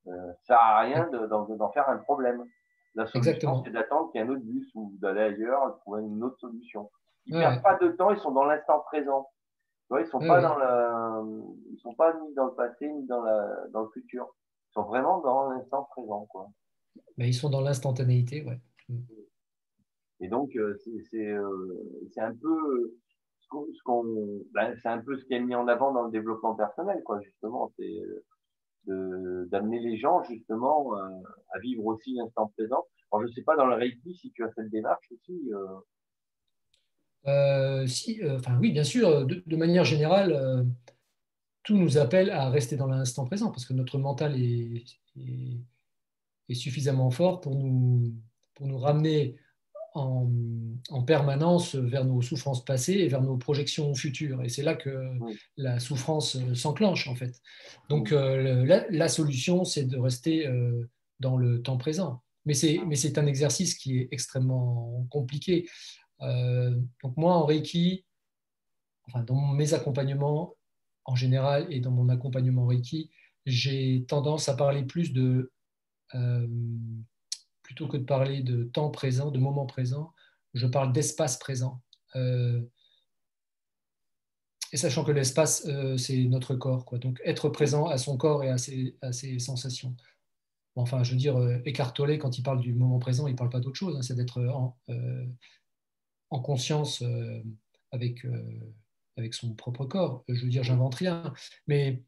euh, 0.08 0.12
ça 0.44 0.54
ne 0.54 0.58
sert 0.58 0.60
à 0.60 0.80
rien 0.80 1.10
d'en 1.28 1.72
faire 1.74 1.90
un 1.90 1.98
problème. 1.98 2.42
La 2.94 3.06
solution, 3.06 3.62
c'est 3.66 3.72
d'attendre 3.72 4.10
qu'il 4.12 4.22
y 4.22 4.24
ait 4.24 4.28
un 4.28 4.32
autre 4.32 4.46
bus 4.46 4.72
ou 4.76 4.94
d'aller 5.02 5.22
ailleurs, 5.22 5.78
trouver 5.82 6.04
une 6.04 6.24
autre 6.24 6.40
solution. 6.40 6.90
Ils 7.26 7.36
ne 7.36 7.42
perdent 7.42 7.64
pas 7.64 7.76
de 7.76 7.90
temps, 7.90 8.12
ils 8.12 8.20
sont 8.20 8.32
dans 8.32 8.46
l'instant 8.46 8.80
présent. 8.80 9.28
ils 9.92 9.98
ne 9.98 10.06
sont, 10.06 10.20
pas 10.20 10.40
dans 10.40 10.56
la... 10.56 11.22
ils 11.70 11.80
sont 11.80 11.94
pas 11.96 12.14
ni 12.14 12.34
dans 12.34 12.46
le 12.46 12.54
passé, 12.54 12.88
ni 12.88 13.06
dans, 13.08 13.22
la... 13.22 13.68
dans 13.74 13.82
le 13.82 13.90
futur. 13.90 14.34
Ils 14.70 14.74
sont 14.76 14.84
vraiment 14.84 15.20
dans 15.20 15.50
l'instant 15.50 15.84
présent. 15.92 16.26
Quoi. 16.30 16.48
Mais 17.18 17.30
ils 17.30 17.34
sont 17.34 17.50
dans 17.50 17.62
l'instantanéité, 17.62 18.44
ouais. 18.44 18.60
Et 20.20 20.28
donc, 20.28 20.56
euh, 20.56 20.78
euh, 21.14 22.02
c'est 22.14 22.22
un 22.22 22.34
peu 22.34 22.96
ce 23.42 23.84
qu'on, 23.84 24.04
ben, 24.54 24.76
c'est 24.82 24.90
un 24.90 25.00
peu 25.00 25.18
ce 25.18 25.26
qui 25.26 25.34
est 25.34 25.40
mis 25.40 25.56
en 25.56 25.68
avant 25.68 25.94
dans 25.94 26.04
le 26.04 26.12
développement 26.12 26.56
personnel, 26.56 27.02
quoi, 27.04 27.20
justement. 27.22 27.72
C'est 27.78 28.02
euh, 28.90 29.46
d'amener 29.48 29.80
les 29.80 29.98
gens, 29.98 30.24
justement, 30.24 30.94
à 30.96 31.60
vivre 31.60 31.86
aussi 31.86 32.14
l'instant 32.14 32.52
présent. 32.58 32.86
Alors, 33.12 33.24
je 33.24 33.28
ne 33.28 33.34
sais 33.34 33.44
pas 33.44 33.56
dans 33.56 33.66
le 33.66 33.76
Reiki 33.76 34.16
si 34.16 34.32
tu 34.32 34.44
as 34.44 34.52
cette 34.56 34.70
démarche 34.70 35.12
aussi. 35.12 35.52
si, 37.88 38.22
enfin 38.26 38.58
oui, 38.60 38.72
bien 38.72 38.84
sûr. 38.84 39.26
De, 39.26 39.56
manière 39.56 39.86
générale, 39.86 40.66
tout 41.64 41.76
nous 41.76 41.98
appelle 41.98 42.30
à 42.30 42.50
rester 42.50 42.78
dans 42.78 42.88
l'instant 42.88 43.26
présent 43.26 43.52
parce 43.52 43.66
que 43.66 43.74
notre 43.74 43.98
mental 43.98 44.36
est 44.40 44.84
est 45.18 45.60
suffisamment 46.54 47.10
fort 47.10 47.42
pour 47.42 47.56
nous, 47.56 48.14
pour 48.54 48.68
nous 48.68 48.78
ramener 48.78 49.36
en, 49.96 50.30
en, 50.90 51.04
permanence 51.04 51.76
vers 51.76 52.04
nos 52.06 52.22
souffrances 52.22 52.64
passées 52.64 52.94
et 52.94 53.08
vers 53.08 53.22
nos 53.22 53.38
projections 53.38 53.94
futures. 53.96 54.44
Et 54.44 54.50
c'est 54.50 54.62
là 54.62 54.76
que 54.76 55.18
la 55.56 55.80
souffrance 55.80 56.36
euh, 56.36 56.54
s'enclenche, 56.54 57.08
en 57.08 57.16
fait. 57.16 57.42
Donc, 57.90 58.12
euh, 58.12 58.86
la, 58.90 59.08
solution, 59.08 59.64
c'est 59.64 59.86
de 59.86 59.98
rester 59.98 60.48
euh, 60.48 60.90
dans 61.22 61.38
le 61.38 61.62
temps 61.62 61.78
présent. 61.78 62.22
Mais 62.46 62.54
c'est 62.54 63.18
un 63.18 63.26
exercice 63.26 63.76
qui 63.76 63.98
est 63.98 64.10
extrêmement 64.12 65.08
compliqué. 65.10 65.68
donc, 66.22 67.18
moi, 67.18 67.34
en 67.34 67.46
Reiki, 67.46 68.06
enfin, 69.08 69.24
dans 69.24 69.54
mes 69.54 69.74
accompagnements 69.74 70.54
en 71.06 71.16
général 71.16 71.66
et 71.72 71.80
dans 71.80 71.90
mon 71.90 72.10
accompagnement 72.10 72.68
Reiki, 72.68 73.10
j'ai 73.48 74.06
tendance 74.08 74.48
à 74.48 74.56
parler 74.56 74.84
plus 74.84 75.12
de 75.12 75.52
plutôt 77.64 77.88
que 77.88 77.98
de 77.98 78.04
parler 78.04 78.42
de 78.42 78.64
temps 78.64 78.90
présent, 78.90 79.32
de 79.32 79.40
moment 79.40 79.66
présent, 79.66 80.14
je 80.54 80.68
parle 80.68 80.94
d'espace 80.94 81.38
présent. 81.38 81.82
et 82.16 82.62
sachant 84.78 85.04
que 85.04 85.12
l'espace, 85.12 85.68
c'est 85.98 86.24
notre 86.26 86.56
corps. 86.56 86.86
Quoi. 86.86 87.00
Donc 87.00 87.22
être 87.26 87.50
présent 87.50 87.88
à 87.88 87.98
son 87.98 88.18
corps 88.18 88.44
et 88.44 88.50
à 88.50 88.58
ses, 88.58 88.98
à 89.02 89.12
ses 89.12 89.40
sensations. 89.40 89.96
Enfin, 90.76 91.04
je 91.04 91.12
veux 91.12 91.18
dire, 91.18 91.38
écartolé, 91.66 92.18
quand 92.18 92.38
il 92.38 92.44
parle 92.44 92.60
du 92.60 92.74
moment 92.74 93.00
présent, 93.00 93.28
il 93.28 93.32
ne 93.32 93.38
parle 93.38 93.50
pas 93.50 93.62
d'autre 93.62 93.78
chose. 93.78 93.96
Hein, 93.96 94.02
c'est 94.02 94.16
d'être 94.16 94.44
en, 94.46 94.78
en, 96.30 96.40
conscience 96.40 97.04
avec, 97.92 98.26
avec 99.18 99.34
son 99.34 99.54
propre 99.54 99.86
corps. 99.86 100.24
Je 100.28 100.44
veux 100.44 100.50
dire, 100.50 100.64
j'invente 100.64 100.96
rien. 100.96 101.34
Mais 101.68 102.04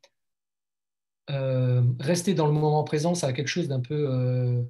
euh, 1.29 1.81
rester 1.99 2.33
dans 2.33 2.47
le 2.47 2.53
moment 2.53 2.83
présent, 2.83 3.13
ça 3.15 3.27
a 3.27 3.33
quelque 3.33 3.47
chose 3.47 3.67
d'un 3.67 3.81
peu. 3.81 4.07
Euh, 4.09 4.63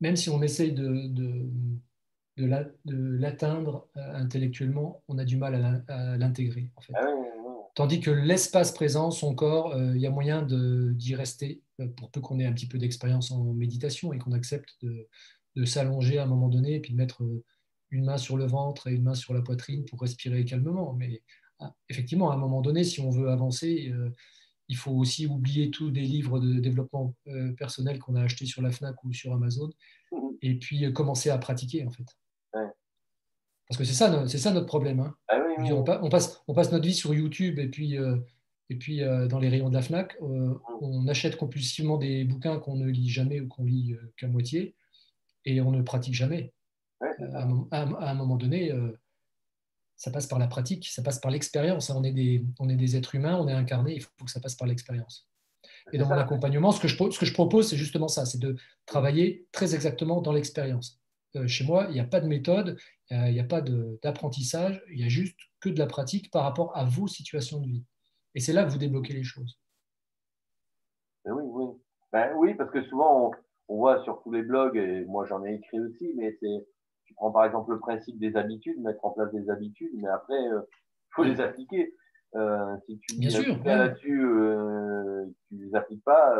même 0.00 0.16
si 0.16 0.30
on 0.30 0.42
essaye 0.42 0.72
de, 0.72 1.06
de, 1.08 1.50
de 2.36 3.16
l'atteindre 3.18 3.88
euh, 3.96 4.14
intellectuellement, 4.14 5.02
on 5.08 5.18
a 5.18 5.24
du 5.24 5.36
mal 5.36 5.84
à 5.88 6.16
l'intégrer. 6.16 6.70
En 6.76 6.80
fait. 6.80 6.92
Ah 6.96 7.06
Tandis 7.74 8.00
que 8.00 8.10
l'espace 8.10 8.72
présent, 8.72 9.12
son 9.12 9.36
corps, 9.36 9.72
il 9.94 10.00
y 10.00 10.06
a 10.06 10.10
moyen 10.10 10.42
d'y 10.42 11.14
rester, 11.14 11.62
pour 11.96 12.10
peu 12.10 12.20
qu'on 12.20 12.40
ait 12.40 12.44
un 12.44 12.52
petit 12.52 12.66
peu 12.66 12.76
d'expérience 12.76 13.30
en 13.30 13.44
méditation 13.54 14.12
et 14.12 14.18
qu'on 14.18 14.32
accepte 14.32 14.70
de, 14.82 15.06
de 15.54 15.64
s'allonger 15.64 16.18
à 16.18 16.24
un 16.24 16.26
moment 16.26 16.48
donné 16.48 16.74
et 16.74 16.80
puis 16.80 16.92
de 16.92 16.96
mettre 16.96 17.22
une 17.90 18.04
main 18.04 18.16
sur 18.16 18.36
le 18.36 18.46
ventre 18.46 18.88
et 18.88 18.94
une 18.94 19.04
main 19.04 19.14
sur 19.14 19.32
la 19.32 19.42
poitrine 19.42 19.84
pour 19.84 20.00
respirer 20.00 20.44
calmement. 20.44 20.92
Mais 20.92 21.22
ah, 21.60 21.72
effectivement, 21.88 22.32
à 22.32 22.34
un 22.34 22.38
moment 22.38 22.62
donné, 22.62 22.82
si 22.82 22.98
on 23.00 23.10
veut 23.10 23.30
avancer, 23.30 23.92
il 24.68 24.76
faut 24.76 24.92
aussi 24.92 25.26
oublier 25.26 25.70
tous 25.70 25.90
des 25.90 26.02
livres 26.02 26.38
de 26.38 26.60
développement 26.60 27.14
euh, 27.26 27.52
personnel 27.52 27.98
qu'on 27.98 28.14
a 28.14 28.22
achetés 28.22 28.46
sur 28.46 28.62
la 28.62 28.70
FNAC 28.70 29.02
ou 29.04 29.12
sur 29.12 29.32
Amazon 29.32 29.70
mhm. 30.12 30.36
et 30.42 30.54
puis 30.58 30.84
euh, 30.84 30.92
commencer 30.92 31.30
à 31.30 31.38
pratiquer 31.38 31.84
en 31.86 31.90
fait. 31.90 32.06
Parce 32.52 33.76
que 33.76 33.84
c'est 33.84 33.94
ça, 33.94 34.26
c'est 34.28 34.38
ça 34.38 34.50
notre 34.50 34.66
problème. 34.66 35.00
Hein. 35.00 35.14
Ah 35.28 35.38
on, 36.00 36.08
passe, 36.08 36.42
on 36.48 36.54
passe 36.54 36.72
notre 36.72 36.86
vie 36.86 36.94
sur 36.94 37.12
YouTube 37.12 37.58
et 37.58 37.68
puis, 37.68 37.98
euh, 37.98 38.16
et 38.70 38.76
puis 38.76 39.00
dans 39.28 39.38
les 39.38 39.50
rayons 39.50 39.68
de 39.68 39.74
la 39.74 39.82
FNAC, 39.82 40.18
mhm. 40.20 40.58
on 40.80 41.06
achète 41.08 41.36
compulsivement 41.36 41.98
des 41.98 42.24
bouquins 42.24 42.58
qu'on 42.58 42.76
ne 42.76 42.88
lit 42.88 43.08
jamais 43.08 43.40
ou 43.40 43.48
qu'on 43.48 43.64
lit 43.64 43.94
qu'à 44.16 44.28
moitié 44.28 44.74
et 45.44 45.60
on 45.60 45.70
ne 45.70 45.82
pratique 45.82 46.14
jamais. 46.14 46.52
À, 47.00 47.42
à, 47.70 48.10
un 48.10 48.14
moment 48.14 48.36
donné, 48.36 48.72
ça 49.98 50.12
passe 50.12 50.28
par 50.28 50.38
la 50.38 50.46
pratique, 50.46 50.86
ça 50.86 51.02
passe 51.02 51.18
par 51.18 51.30
l'expérience. 51.30 51.90
On, 51.90 52.04
est 52.04 52.12
des, 52.12 52.44
on 52.60 52.68
est 52.68 52.76
des 52.76 52.96
êtres 52.96 53.16
humains, 53.16 53.36
on 53.36 53.48
est 53.48 53.52
incarnés, 53.52 53.96
il 53.96 54.02
faut 54.02 54.24
que 54.24 54.30
ça 54.30 54.40
passe 54.40 54.54
par 54.54 54.68
l'expérience. 54.68 55.28
Et 55.92 55.98
dans 55.98 56.06
mon 56.06 56.14
accompagnement, 56.14 56.70
ce 56.70 56.80
que 56.80 56.88
je, 56.88 56.96
ce 56.96 57.18
que 57.18 57.26
je 57.26 57.34
propose, 57.34 57.68
c'est 57.68 57.76
justement 57.76 58.08
ça, 58.08 58.24
c'est 58.24 58.38
de 58.38 58.56
travailler 58.86 59.46
très 59.52 59.74
exactement 59.74 60.22
dans 60.22 60.32
l'expérience. 60.32 61.00
Euh, 61.34 61.46
chez 61.46 61.64
moi, 61.64 61.86
il 61.88 61.94
n'y 61.94 62.00
a 62.00 62.04
pas 62.04 62.20
de 62.20 62.28
méthode, 62.28 62.78
il 63.10 63.32
n'y 63.32 63.40
a, 63.40 63.44
pas 63.44 63.62
d'apprentissage, 63.62 64.82
il 64.90 65.00
y 65.00 65.04
a 65.04 65.08
juste 65.08 65.38
que 65.60 65.70
de 65.70 65.78
la 65.78 65.86
pratique 65.86 66.30
par 66.30 66.44
rapport 66.44 66.76
à 66.76 66.84
vos 66.84 67.08
situations 67.08 67.58
de 67.58 67.66
vie. 67.66 67.84
Et 68.34 68.40
c'est 68.40 68.52
là 68.52 68.64
que 68.64 68.70
vous 68.70 68.78
débloquez 68.78 69.14
les 69.14 69.24
choses. 69.24 69.58
Ben 71.24 71.32
oui, 71.32 71.42
oui. 71.44 71.74
Ben 72.12 72.34
oui, 72.36 72.54
parce 72.54 72.70
que 72.70 72.84
souvent, 72.84 73.28
on, 73.28 73.74
on 73.74 73.76
voit 73.78 74.04
sur 74.04 74.22
tous 74.22 74.30
les 74.30 74.42
blogs, 74.42 74.76
et 74.76 75.04
moi 75.06 75.26
j'en 75.26 75.44
ai 75.44 75.54
écrit 75.54 75.80
aussi, 75.80 76.12
mais 76.16 76.36
c'est 76.40 76.66
tu 77.08 77.14
prends 77.14 77.30
par 77.30 77.46
exemple 77.46 77.72
le 77.72 77.78
principe 77.78 78.18
des 78.18 78.36
habitudes, 78.36 78.78
mettre 78.82 79.02
en 79.04 79.10
place 79.10 79.32
des 79.32 79.48
habitudes, 79.48 79.90
mais 79.94 80.08
après, 80.08 80.38
il 80.38 80.52
euh, 80.52 80.60
faut 81.10 81.24
les 81.24 81.40
appliquer. 81.40 81.94
Euh, 82.36 82.76
si 82.84 82.98
tu 82.98 83.18
Bien 83.18 83.30
sûr, 83.30 83.64
là-dessus, 83.64 84.22
euh, 84.22 85.24
tu 85.48 85.54
ne 85.54 85.64
les 85.64 85.74
appliques 85.74 86.04
pas, 86.04 86.36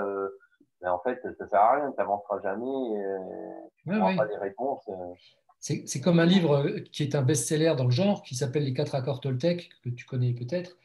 ben, 0.82 0.92
en 0.92 1.00
fait, 1.00 1.18
ça 1.22 1.30
ne 1.30 1.48
sert 1.48 1.58
à 1.58 1.76
rien, 1.76 1.90
tu 1.90 1.96
n'avanceras 1.96 2.42
jamais, 2.42 3.00
tu 3.82 3.88
n'auras 3.88 4.14
pas 4.14 4.26
les 4.26 4.36
réponses. 4.36 4.86
C'est 5.58 6.00
comme 6.02 6.20
un 6.20 6.26
livre 6.26 6.68
qui 6.92 7.02
est 7.02 7.14
un 7.14 7.22
best-seller 7.22 7.74
dans 7.78 7.86
le 7.86 7.90
genre, 7.90 8.22
qui 8.22 8.34
s'appelle 8.34 8.64
Les 8.64 8.74
quatre 8.74 8.94
accords 8.94 9.22
Toltec, 9.22 9.70
que 9.82 9.88
tu 9.88 10.04
connais 10.04 10.34
peut-être. 10.34 10.76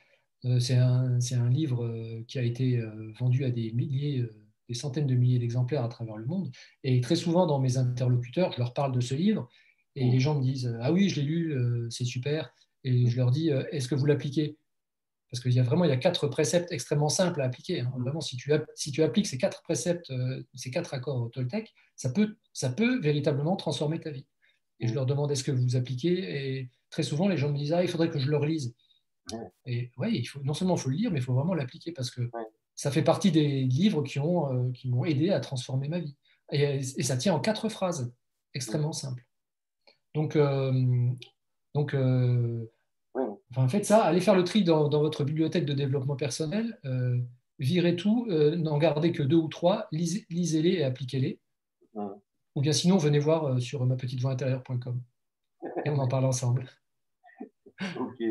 C'est 0.59 0.77
un, 0.77 1.19
un, 1.19 1.49
livre 1.49 2.21
qui 2.27 2.39
a 2.39 2.41
été 2.41 2.81
vendu 3.19 3.43
à 3.43 3.49
des 3.49 3.73
milliers, 3.73 4.25
des 4.69 4.73
centaines 4.73 5.07
de 5.07 5.15
milliers 5.15 5.39
d'exemplaires 5.39 5.83
à 5.83 5.89
travers 5.89 6.15
le 6.15 6.25
monde. 6.25 6.49
Et 6.85 7.01
très 7.01 7.15
souvent, 7.15 7.45
dans 7.45 7.59
mes 7.59 7.77
interlocuteurs, 7.77 8.53
je 8.53 8.59
leur 8.59 8.73
parle 8.73 8.93
de 8.93 9.01
ce 9.01 9.15
livre 9.15 9.49
et 9.95 10.09
les 10.09 10.19
gens 10.19 10.35
me 10.35 10.43
disent 10.43 10.75
Ah 10.81 10.91
oui, 10.91 11.09
je 11.09 11.19
l'ai 11.19 11.25
lu, 11.25 11.51
euh, 11.51 11.87
c'est 11.89 12.05
super. 12.05 12.53
Et 12.83 13.07
je 13.07 13.17
leur 13.17 13.31
dis 13.31 13.51
euh, 13.51 13.63
Est-ce 13.71 13.87
que 13.87 13.95
vous 13.95 14.05
l'appliquez? 14.05 14.57
Parce 15.29 15.41
qu'il 15.41 15.53
y 15.53 15.59
a 15.59 15.63
vraiment 15.63 15.85
il 15.85 15.89
y 15.89 15.93
a 15.93 15.97
quatre 15.97 16.27
préceptes 16.27 16.71
extrêmement 16.71 17.09
simples 17.09 17.41
à 17.41 17.45
appliquer. 17.45 17.81
Hein. 17.81 17.91
Vraiment, 17.97 18.21
si 18.21 18.37
tu, 18.37 18.51
si 18.75 18.91
tu 18.91 19.03
appliques 19.03 19.27
ces 19.27 19.37
quatre 19.37 19.61
préceptes, 19.63 20.11
euh, 20.11 20.43
ces 20.53 20.71
quatre 20.71 20.93
accords 20.93 21.29
Toltec, 21.31 21.73
ça 21.95 22.09
peut, 22.09 22.37
ça 22.53 22.69
peut 22.69 22.99
véritablement 22.99 23.55
transformer 23.55 23.99
ta 23.99 24.11
vie. 24.11 24.25
Et 24.79 24.87
je 24.87 24.93
leur 24.93 25.05
demande 25.05 25.31
Est-ce 25.31 25.43
que 25.43 25.51
vous 25.51 25.75
appliquez? 25.75 26.59
Et 26.59 26.69
très 26.89 27.03
souvent, 27.03 27.27
les 27.27 27.37
gens 27.37 27.51
me 27.51 27.57
disent 27.57 27.73
Ah, 27.73 27.83
il 27.83 27.89
faudrait 27.89 28.09
que 28.09 28.19
je 28.19 28.29
le 28.29 28.37
relise. 28.37 28.75
Et 29.65 29.89
oui, 29.97 30.17
il 30.17 30.25
faut, 30.25 30.41
non 30.43 30.53
seulement 30.53 30.75
il 30.75 30.81
faut 30.81 30.89
le 30.89 30.97
lire, 30.97 31.11
mais 31.11 31.19
il 31.19 31.23
faut 31.23 31.33
vraiment 31.33 31.53
l'appliquer 31.53 31.93
parce 31.93 32.11
que 32.11 32.29
ça 32.75 32.91
fait 32.91 33.03
partie 33.03 33.31
des 33.31 33.63
livres 33.63 34.03
qui 34.03 34.19
m'ont 34.19 35.05
aidé 35.05 35.29
à 35.29 35.39
transformer 35.39 35.87
ma 35.87 35.99
vie. 35.99 36.17
Et, 36.51 36.61
et, 36.75 37.03
ça 37.03 37.15
tient 37.15 37.33
en 37.33 37.39
quatre 37.39 37.69
phrases 37.69 38.13
extrêmement 38.53 38.91
simples. 38.91 39.25
Donc, 40.13 40.35
euh, 40.35 40.71
donc 41.73 41.93
euh, 41.93 42.69
enfin, 43.51 43.67
faites 43.67 43.85
ça, 43.85 44.03
allez 44.03 44.21
faire 44.21 44.35
le 44.35 44.43
tri 44.43 44.63
dans, 44.63 44.89
votre 44.89 45.23
bibliothèque 45.23 45.65
de 45.65 45.73
développement 45.73 46.15
personnel, 46.15 46.79
euh, 46.85 47.17
virez 47.59 47.95
tout, 47.95 48.27
n'en 48.29 48.77
gardez 48.77 49.11
que 49.11 49.23
deux 49.23 49.37
ou 49.37 49.47
trois, 49.47 49.87
lisez-les 49.91 50.69
et 50.69 50.83
appliquez-les. 50.83 51.39
Ou 52.55 52.61
bien 52.61 52.71
sinon, 52.71 52.97
venez 52.97 53.19
voir 53.19 53.59
sur 53.59 53.83
ma 53.85 53.95
petite 53.95 54.21
voix 54.21 54.31
intérieure.com 54.31 55.01
et 55.85 55.89
on 55.89 55.97
en 55.97 56.07
parle 56.07 56.25
ensemble. 56.25 56.69
ok. 57.99 58.23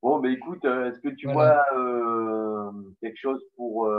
Bon, 0.00 0.20
ben 0.20 0.30
écoute, 0.30 0.64
est-ce 0.64 1.00
que 1.00 1.08
tu 1.08 1.28
vois 1.28 1.64
quelque 3.00 3.18
chose 3.18 3.42
pour 3.56 3.90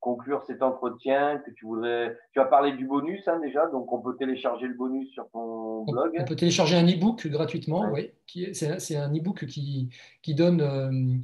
conclure 0.00 0.42
cet 0.46 0.62
entretien 0.62 1.38
que 1.38 1.50
tu 1.50 1.66
voudrais. 1.66 2.18
Tu 2.32 2.40
as 2.40 2.46
parlé 2.46 2.72
du 2.72 2.86
bonus 2.86 3.26
hein, 3.28 3.38
déjà, 3.40 3.66
donc 3.68 3.92
on 3.92 4.00
peut 4.00 4.16
télécharger 4.16 4.66
le 4.66 4.74
bonus 4.74 5.10
sur 5.12 5.28
ton 5.30 5.84
blog. 5.84 6.12
On 6.18 6.24
peut 6.24 6.36
télécharger 6.36 6.76
un 6.76 6.86
e-book 6.86 7.26
gratuitement, 7.26 7.90
oui. 7.92 8.10
C'est 8.54 8.96
un 8.96 9.14
e-book 9.14 9.46
qui, 9.46 9.90
qui 10.22 10.34
donne 10.34 10.60
euh, 10.62 11.18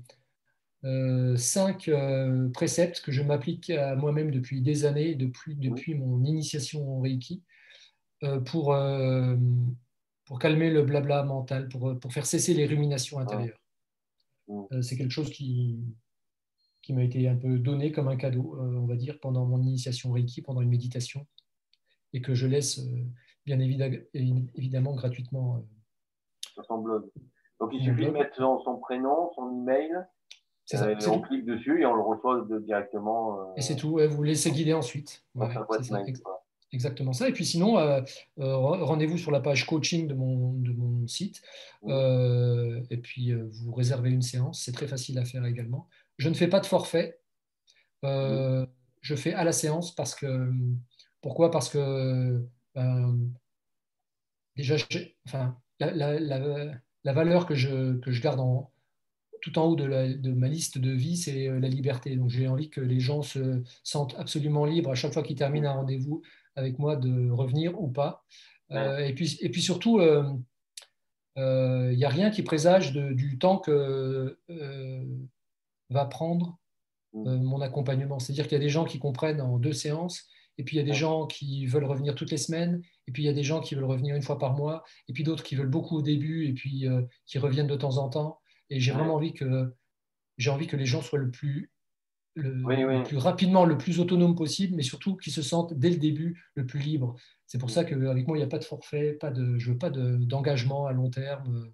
euh, 0.84 1.36
cinq 1.36 1.88
euh, 1.88 2.48
préceptes 2.50 3.00
que 3.00 3.12
je 3.12 3.22
m'applique 3.22 3.70
à 3.70 3.96
moi-même 3.96 4.30
depuis 4.30 4.60
des 4.60 4.84
années, 4.84 5.14
depuis, 5.14 5.56
depuis 5.56 5.94
mon 5.94 6.22
initiation 6.24 6.98
en 6.98 7.00
Reiki, 7.00 7.42
pour, 8.44 8.76
pour 10.24 10.38
calmer 10.38 10.70
le 10.70 10.82
blabla 10.82 11.22
mental, 11.22 11.68
pour, 11.68 11.98
pour 11.98 12.12
faire 12.12 12.26
cesser 12.26 12.54
les 12.54 12.66
ruminations 12.66 13.18
intérieures. 13.18 13.60
C'est 14.80 14.96
quelque 14.96 15.10
chose 15.10 15.30
qui, 15.30 15.78
qui 16.86 16.92
m'a 16.92 17.02
été 17.02 17.26
un 17.26 17.34
peu 17.34 17.58
donné 17.58 17.90
comme 17.90 18.06
un 18.06 18.16
cadeau, 18.16 18.54
euh, 18.60 18.78
on 18.78 18.86
va 18.86 18.94
dire, 18.94 19.18
pendant 19.20 19.44
mon 19.44 19.60
initiation 19.60 20.12
Reiki, 20.12 20.40
pendant 20.40 20.60
une 20.60 20.68
méditation, 20.68 21.26
et 22.12 22.22
que 22.22 22.32
je 22.32 22.46
laisse 22.46 22.78
euh, 22.78 23.02
bien 23.44 23.58
évidemment 23.58 24.94
gratuitement. 24.94 25.56
Euh, 25.56 25.60
Sur 26.54 26.64
son 26.64 26.78
blog. 26.78 27.10
Donc 27.58 27.70
il 27.72 27.82
suffit 27.82 28.06
de 28.06 28.10
mettre 28.10 28.36
son, 28.36 28.78
prénom, 28.78 29.32
son 29.34 29.62
email, 29.62 29.90
ça, 30.64 30.88
on 31.08 31.20
clique 31.22 31.44
dessus 31.44 31.80
et 31.80 31.86
on 31.86 31.96
le 31.96 32.02
reçoit 32.02 32.46
directement. 32.60 33.52
et 33.56 33.62
c'est 33.62 33.76
tout, 33.76 33.98
vous 34.08 34.22
laissez 34.22 34.52
guider 34.52 34.72
ensuite. 34.72 35.24
exactement 36.72 37.12
ça. 37.14 37.28
Et 37.28 37.32
puis 37.32 37.46
sinon, 37.46 37.78
rendez-vous 38.36 39.18
sur 39.18 39.32
la 39.32 39.40
page 39.40 39.66
coaching 39.66 40.06
de 40.06 40.14
mon, 40.14 40.52
de 40.52 40.72
mon 40.72 41.04
site. 41.08 41.42
et 41.88 42.98
puis, 42.98 43.32
vous 43.32 43.74
réservez 43.74 44.10
une 44.10 44.22
séance. 44.22 44.62
C'est 44.64 44.72
très 44.72 44.86
facile 44.86 45.18
à 45.18 45.24
faire 45.24 45.44
également. 45.46 45.88
Je 46.18 46.28
ne 46.28 46.34
fais 46.34 46.48
pas 46.48 46.60
de 46.60 46.66
forfait. 46.66 47.18
Euh, 48.04 48.66
je 49.00 49.14
fais 49.14 49.32
à 49.32 49.44
la 49.44 49.52
séance 49.52 49.94
parce 49.94 50.14
que. 50.14 50.50
Pourquoi? 51.20 51.50
Parce 51.50 51.68
que. 51.68 52.44
Euh, 52.76 53.12
déjà, 54.56 54.76
enfin, 55.26 55.56
la, 55.80 57.12
valeur 57.12 57.46
que 57.46 57.54
je, 57.54 57.96
que 57.98 58.10
je 58.10 58.22
garde 58.22 58.40
en, 58.40 58.70
tout 59.40 59.58
en 59.58 59.64
haut 59.64 59.76
de, 59.76 60.14
de 60.14 60.32
ma 60.32 60.48
liste 60.48 60.78
de 60.78 60.90
vie, 60.90 61.16
c'est 61.16 61.48
euh, 61.48 61.58
la 61.58 61.68
liberté. 61.68 62.16
Donc, 62.16 62.30
j'ai 62.30 62.48
envie 62.48 62.70
que 62.70 62.80
les 62.80 63.00
gens 63.00 63.22
se 63.22 63.62
sentent 63.82 64.14
absolument 64.18 64.64
libres 64.64 64.90
à 64.90 64.94
chaque 64.94 65.12
fois 65.12 65.22
qu'ils 65.22 65.36
terminent 65.36 65.70
un 65.70 65.74
rendez-vous 65.74 66.22
avec 66.54 66.78
moi 66.78 66.96
de 66.96 67.30
revenir 67.30 67.80
ou 67.80 67.88
pas. 67.88 68.24
et, 68.70 69.12
puis, 69.14 69.38
et 69.42 69.50
puis 69.50 69.60
surtout, 69.60 70.00
il 70.00 71.96
n'y 71.96 72.04
a 72.04 72.08
rien 72.08 72.30
qui 72.30 72.42
présage 72.42 72.94
du 72.94 73.38
temps 73.38 73.58
que 73.58 74.38
va 75.90 76.04
prendre 76.06 76.58
mm. 77.12 77.26
euh, 77.26 77.38
mon 77.38 77.60
accompagnement. 77.60 78.18
C'est-à-dire 78.18 78.44
qu'il 78.44 78.54
y 78.54 78.60
a 78.60 78.64
des 78.64 78.68
gens 78.68 78.84
qui 78.84 78.98
comprennent 78.98 79.40
en 79.40 79.58
deux 79.58 79.72
séances, 79.72 80.26
et 80.58 80.64
puis 80.64 80.76
il 80.76 80.78
y 80.78 80.82
a 80.82 80.86
des 80.86 80.94
gens 80.94 81.26
qui 81.26 81.66
veulent 81.66 81.84
revenir 81.84 82.14
toutes 82.14 82.30
les 82.30 82.38
semaines, 82.38 82.80
et 83.06 83.12
puis 83.12 83.22
il 83.22 83.26
y 83.26 83.28
a 83.28 83.34
des 83.34 83.42
gens 83.42 83.60
qui 83.60 83.74
veulent 83.74 83.84
revenir 83.84 84.16
une 84.16 84.22
fois 84.22 84.38
par 84.38 84.54
mois, 84.54 84.84
et 85.08 85.12
puis 85.12 85.22
d'autres 85.22 85.44
qui 85.44 85.54
veulent 85.54 85.68
beaucoup 85.68 85.96
au 85.96 86.02
début, 86.02 86.46
et 86.46 86.54
puis 86.54 86.88
euh, 86.88 87.02
qui 87.26 87.38
reviennent 87.38 87.66
de 87.66 87.76
temps 87.76 87.98
en 87.98 88.08
temps. 88.08 88.40
Et 88.70 88.80
j'ai 88.80 88.92
vraiment 88.92 89.14
envie 89.14 89.32
que 89.32 89.74
j'ai 90.38 90.50
envie 90.50 90.66
que 90.66 90.76
les 90.76 90.86
gens 90.86 91.02
soient 91.02 91.18
le 91.18 91.30
plus 91.30 91.70
le, 92.36 93.02
plus 93.04 93.16
rapidement, 93.16 93.64
le 93.64 93.78
plus 93.78 93.98
autonome 93.98 94.34
possible, 94.34 94.76
mais 94.76 94.82
surtout 94.82 95.16
qu'ils 95.16 95.32
se 95.32 95.42
sentent 95.42 95.72
dès 95.74 95.90
le 95.90 95.96
début 95.96 96.44
le 96.54 96.66
plus 96.66 96.80
libre. 96.80 97.16
C'est 97.46 97.58
pour 97.58 97.70
ça 97.70 97.84
qu'avec 97.84 98.26
moi, 98.26 98.36
il 98.36 98.40
n'y 98.40 98.46
a 98.46 98.48
pas 98.48 98.58
de 98.58 98.64
forfait, 98.64 99.14
pas 99.14 99.30
de, 99.30 99.58
je 99.58 99.72
veux 99.72 99.78
pas 99.78 99.90
d'engagement 99.90 100.86
à 100.86 100.92
long 100.92 101.10
terme. 101.10 101.72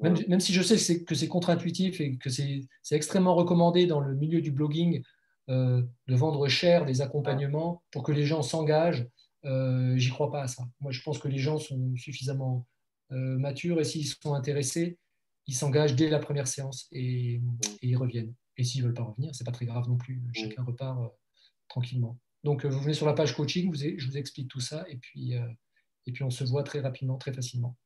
Même, 0.00 0.16
même, 0.28 0.40
si 0.40 0.52
je 0.52 0.62
sais 0.62 1.04
que 1.04 1.14
c'est 1.14 1.28
contre-intuitif 1.28 2.00
et 2.00 2.16
que 2.16 2.28
c'est 2.30 2.66
extrêmement 2.90 3.34
recommandé 3.34 3.86
dans 3.86 4.00
le 4.00 4.14
milieu 4.16 4.40
du 4.40 4.50
blogging 4.50 5.02
euh, 5.48 5.82
de 6.08 6.14
vendre 6.14 6.48
cher 6.48 6.84
des 6.84 7.00
accompagnements 7.02 7.82
pour 7.90 8.02
que 8.02 8.12
les 8.12 8.24
gens 8.24 8.42
s'engagent, 8.42 9.06
euh, 9.44 9.96
j'y 9.96 10.10
crois 10.10 10.30
pas 10.30 10.42
à 10.42 10.48
ça. 10.48 10.64
Moi, 10.80 10.92
je 10.92 11.02
pense 11.02 11.18
que 11.18 11.28
les 11.28 11.38
gens 11.38 11.58
sont 11.58 11.94
suffisamment 11.96 12.66
euh, 13.10 13.38
matures 13.38 13.80
et 13.80 13.84
s'ils 13.84 14.06
sont 14.06 14.34
intéressés, 14.34 14.98
ils 15.46 15.54
s'engagent 15.54 15.96
dès 15.96 16.08
la 16.08 16.20
première 16.20 16.46
séance 16.46 16.86
et, 16.92 17.40
ils 17.82 17.96
reviennent. 17.96 18.34
Et 18.56 18.64
s'ils 18.64 18.82
ne 18.82 18.86
veulent 18.86 18.94
pas 18.94 19.02
revenir, 19.02 19.34
c'est 19.34 19.44
pas 19.44 19.52
très 19.52 19.66
grave 19.66 19.88
non 19.88 19.96
plus. 19.96 20.22
Chacun 20.32 20.62
repart 20.62 21.00
euh, 21.00 21.08
tranquillement. 21.68 22.18
Donc, 22.44 22.64
vous 22.64 22.80
venez 22.80 22.94
sur 22.94 23.06
la 23.06 23.14
page 23.14 23.34
coaching, 23.34 23.70
vous 23.70 23.76
je 23.76 24.06
vous 24.06 24.16
explique 24.16 24.48
tout 24.48 24.60
ça 24.60 24.84
et 24.88 24.96
puis, 24.96 25.34
et 26.06 26.12
puis 26.12 26.24
on 26.24 26.30
se 26.30 26.42
voit 26.42 26.64
très 26.64 26.80
rapidement, 26.80 27.16
très 27.16 27.32
facilement. 27.32 27.76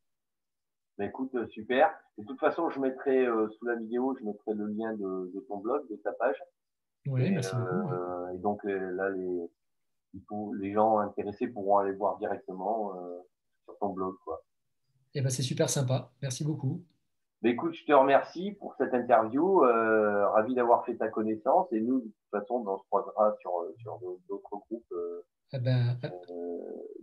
Ben, 0.98 1.08
écoute, 1.08 1.34
super. 1.50 1.92
De 2.18 2.24
toute 2.24 2.40
façon, 2.40 2.70
je 2.70 2.80
mettrai 2.80 3.26
sous 3.26 3.64
la 3.66 3.74
vidéo, 3.76 4.16
je 4.18 4.24
mettrai 4.24 4.54
le 4.54 4.66
lien 4.66 4.92
de, 4.94 5.30
de 5.34 5.40
ton 5.48 5.58
blog, 5.58 5.86
de 5.90 5.96
ta 5.96 6.12
page. 6.12 6.42
Oui, 7.06 7.30
merci 7.30 7.54
beaucoup. 7.54 7.92
et 8.34 8.38
donc 8.38 8.64
là, 8.64 9.10
les, 9.10 9.50
les 10.58 10.72
gens 10.72 10.98
intéressés 10.98 11.48
pourront 11.48 11.78
aller 11.78 11.92
voir 11.92 12.18
directement 12.18 12.94
euh, 12.96 13.18
sur 13.64 13.78
ton 13.78 13.90
blog. 13.90 14.14
Quoi. 14.24 14.42
Et 15.14 15.18
eh 15.18 15.22
ben, 15.22 15.30
c'est 15.30 15.42
super 15.42 15.70
sympa. 15.70 16.10
Merci 16.22 16.44
beaucoup. 16.44 16.82
Mais 17.42 17.50
écoute, 17.50 17.74
je 17.74 17.84
te 17.84 17.92
remercie 17.92 18.52
pour 18.52 18.74
cette 18.76 18.94
interview. 18.94 19.64
Euh, 19.64 20.28
ravi 20.30 20.54
d'avoir 20.54 20.84
fait 20.84 20.96
ta 20.96 21.08
connaissance. 21.08 21.70
Et 21.72 21.80
nous, 21.80 22.00
de 22.00 22.04
toute 22.04 22.30
façon, 22.30 22.64
on 22.66 22.78
se 22.78 22.84
croisera 22.86 23.34
sur, 23.40 23.52
sur 23.78 23.98
d'autres 24.28 24.48
groupes 24.68 24.92
euh, 24.92 25.24
eh 25.52 25.58
ben, 25.58 25.98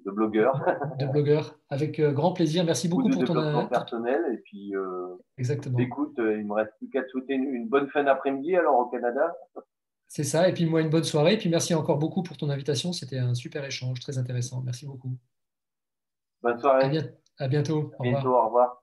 de 0.05 0.11
blogueurs. 0.11 0.53
De 0.99 1.05
blogueurs, 1.05 1.57
avec 1.69 1.99
grand 2.01 2.33
plaisir. 2.33 2.65
Merci 2.65 2.89
beaucoup 2.89 3.09
pour 3.09 3.23
ton 3.23 3.33
développement 3.33 3.67
personnel. 3.67 4.21
Et 4.33 4.37
puis, 4.37 4.73
Exactement. 5.37 5.77
écoute, 5.79 6.15
il 6.17 6.45
me 6.45 6.53
reste 6.53 6.73
plus 6.77 6.89
qu'à 6.89 7.03
te 7.03 7.07
souhaiter 7.09 7.33
une 7.33 7.67
bonne 7.67 7.87
fin 7.89 8.03
d'après-midi 8.03 8.55
alors 8.55 8.79
au 8.79 8.85
Canada. 8.85 9.33
C'est 10.15 10.23
ça. 10.23 10.47
Et 10.47 10.53
puis 10.53 10.67
moi, 10.67 10.81
une 10.81 10.91
bonne 10.91 11.03
soirée. 11.03 11.33
Et 11.33 11.37
puis 11.37 11.49
merci 11.49 11.73
encore 11.73 11.97
beaucoup 11.97 12.21
pour 12.21 12.37
ton 12.37 12.51
invitation. 12.51 12.93
C'était 12.93 13.17
un 13.17 13.33
super 13.33 13.65
échange, 13.65 13.99
très 13.99 14.19
intéressant. 14.19 14.61
Merci 14.61 14.85
beaucoup. 14.85 15.17
Bonne 16.43 16.59
soirée. 16.59 16.85
À, 16.85 17.47
bientôt. 17.47 17.91
À 17.97 18.03
bientôt. 18.03 18.35
Au 18.35 18.45
revoir. 18.45 18.82